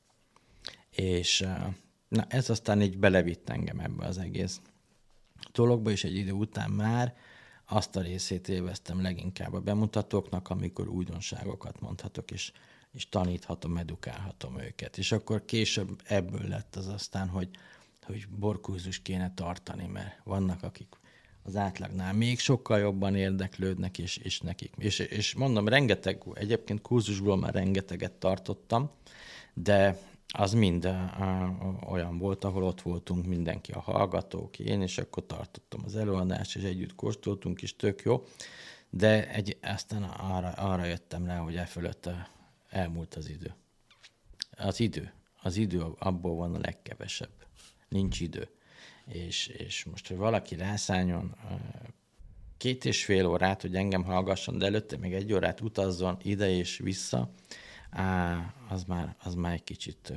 És 0.89 1.47
na, 2.07 2.25
ez 2.27 2.49
aztán 2.49 2.81
így 2.81 2.97
belevitt 2.97 3.49
engem 3.49 3.79
ebbe 3.79 4.05
az 4.05 4.17
egész 4.17 4.59
dologba, 5.51 5.91
és 5.91 6.03
egy 6.03 6.15
idő 6.15 6.31
után 6.31 6.71
már 6.71 7.15
azt 7.65 7.95
a 7.95 8.01
részét 8.01 8.47
élveztem 8.47 9.01
leginkább 9.01 9.53
a 9.53 9.59
bemutatóknak, 9.59 10.49
amikor 10.49 10.87
újdonságokat 10.87 11.79
mondhatok, 11.79 12.31
és, 12.31 12.51
és 12.97 13.09
taníthatom, 13.09 13.77
edukálhatom 13.77 14.59
őket. 14.59 14.97
És 14.97 15.11
akkor 15.11 15.45
később 15.45 16.01
ebből 16.03 16.47
lett 16.47 16.75
az 16.75 16.87
aztán, 16.87 17.27
hogy, 17.27 17.49
hogy 18.05 18.27
borkurzus 18.27 19.01
kéne 19.01 19.33
tartani, 19.33 19.87
mert 19.87 20.19
vannak, 20.23 20.63
akik 20.63 20.87
az 21.43 21.55
átlagnál 21.55 22.13
még 22.13 22.39
sokkal 22.39 22.79
jobban 22.79 23.15
érdeklődnek, 23.15 23.97
és, 23.97 24.17
és 24.17 24.39
nekik. 24.39 24.73
És, 24.77 24.99
és 24.99 25.35
mondom, 25.35 25.67
rengeteg, 25.67 26.23
egyébként 26.33 26.81
kurzusból 26.81 27.37
már 27.37 27.53
rengeteget 27.53 28.11
tartottam, 28.11 28.89
de 29.53 29.99
az 30.27 30.53
mind 30.53 30.85
uh, 30.85 31.91
olyan 31.91 32.17
volt, 32.17 32.43
ahol 32.43 32.63
ott 32.63 32.81
voltunk 32.81 33.25
mindenki, 33.25 33.71
a 33.71 33.79
hallgatók, 33.79 34.59
én, 34.59 34.81
és 34.81 34.97
akkor 34.97 35.25
tartottam 35.25 35.81
az 35.85 35.95
előadást, 35.95 36.55
és 36.55 36.63
együtt 36.63 36.95
kóstoltunk 36.95 37.61
is, 37.61 37.75
tök 37.75 38.01
jó. 38.01 38.23
De 38.89 39.29
egy, 39.29 39.57
aztán 39.61 40.03
arra, 40.03 40.49
arra 40.49 40.85
jöttem 40.85 41.25
le, 41.25 41.35
hogy 41.35 41.55
e 41.55 41.65
fölött 41.65 42.09
elmúlt 42.69 43.15
az 43.15 43.29
idő. 43.29 43.53
Az 44.57 44.79
idő. 44.79 45.13
Az 45.41 45.55
idő 45.55 45.83
abból 45.99 46.35
van 46.35 46.55
a 46.55 46.59
legkevesebb 46.59 47.45
nincs 47.89 48.19
idő. 48.19 48.49
És, 49.05 49.47
és 49.47 49.83
most, 49.83 50.07
hogy 50.07 50.17
valaki 50.17 50.55
rászálljon 50.55 51.35
két 52.57 52.85
és 52.85 53.05
fél 53.05 53.25
órát, 53.25 53.61
hogy 53.61 53.75
engem 53.75 54.03
hallgasson, 54.03 54.57
de 54.57 54.65
előtte 54.65 54.97
még 54.97 55.13
egy 55.13 55.33
órát 55.33 55.61
utazzon 55.61 56.17
ide 56.21 56.49
és 56.49 56.77
vissza, 56.77 57.31
á, 57.89 58.53
az, 58.69 58.83
már, 58.83 59.15
az 59.23 59.33
már 59.33 59.53
egy 59.53 59.63
kicsit 59.63 60.13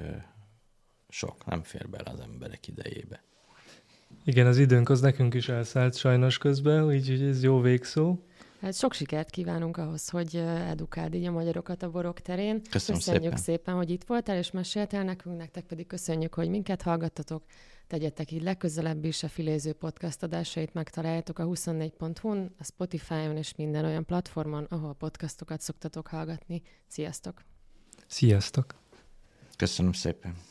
sok, 1.09 1.45
nem 1.45 1.63
fér 1.63 1.89
bele 1.89 2.11
az 2.11 2.21
emberek 2.21 2.69
idejébe. 2.69 3.23
Igen, 4.25 4.47
az 4.47 4.59
időnk 4.59 4.89
az 4.89 5.01
nekünk 5.01 5.35
is 5.35 5.49
elszállt 5.49 5.97
sajnos 5.97 6.39
közben, 6.39 6.85
úgyhogy 6.85 7.23
ez 7.23 7.43
jó 7.43 7.61
végszó. 7.61 8.25
Hát 8.61 8.75
sok 8.75 8.93
sikert 8.93 9.31
kívánunk 9.31 9.77
ahhoz, 9.77 10.09
hogy 10.09 10.37
edukáld 10.69 11.15
így 11.15 11.25
a 11.25 11.31
magyarokat 11.31 11.83
a 11.83 11.91
borok 11.91 12.21
terén. 12.21 12.63
Köszönöm 12.71 13.01
köszönjük 13.01 13.23
szépen. 13.23 13.39
szépen, 13.39 13.75
hogy 13.75 13.91
itt 13.91 14.05
voltál 14.05 14.37
és 14.37 14.51
meséltél 14.51 15.03
nekünk, 15.03 15.37
nektek 15.37 15.65
pedig 15.65 15.87
köszönjük, 15.87 16.35
hogy 16.35 16.49
minket 16.49 16.83
hallgattatok. 16.83 17.45
Tegyetek 17.87 18.31
így 18.31 18.43
legközelebb 18.43 19.05
is 19.05 19.23
a 19.23 19.29
Filéző 19.29 19.73
podcast 19.73 20.23
adásait 20.23 20.75
megtaláljátok 20.75 21.39
a 21.39 21.45
24.hu-n, 21.45 22.55
a 22.59 22.65
Spotify-on 22.65 23.37
és 23.37 23.55
minden 23.55 23.85
olyan 23.85 24.05
platformon, 24.05 24.65
ahol 24.65 24.95
podcastokat 24.95 25.61
szoktatok 25.61 26.07
hallgatni. 26.07 26.63
Sziasztok! 26.87 27.43
Sziasztok! 28.07 28.75
Köszönöm 29.57 29.93
szépen! 29.93 30.50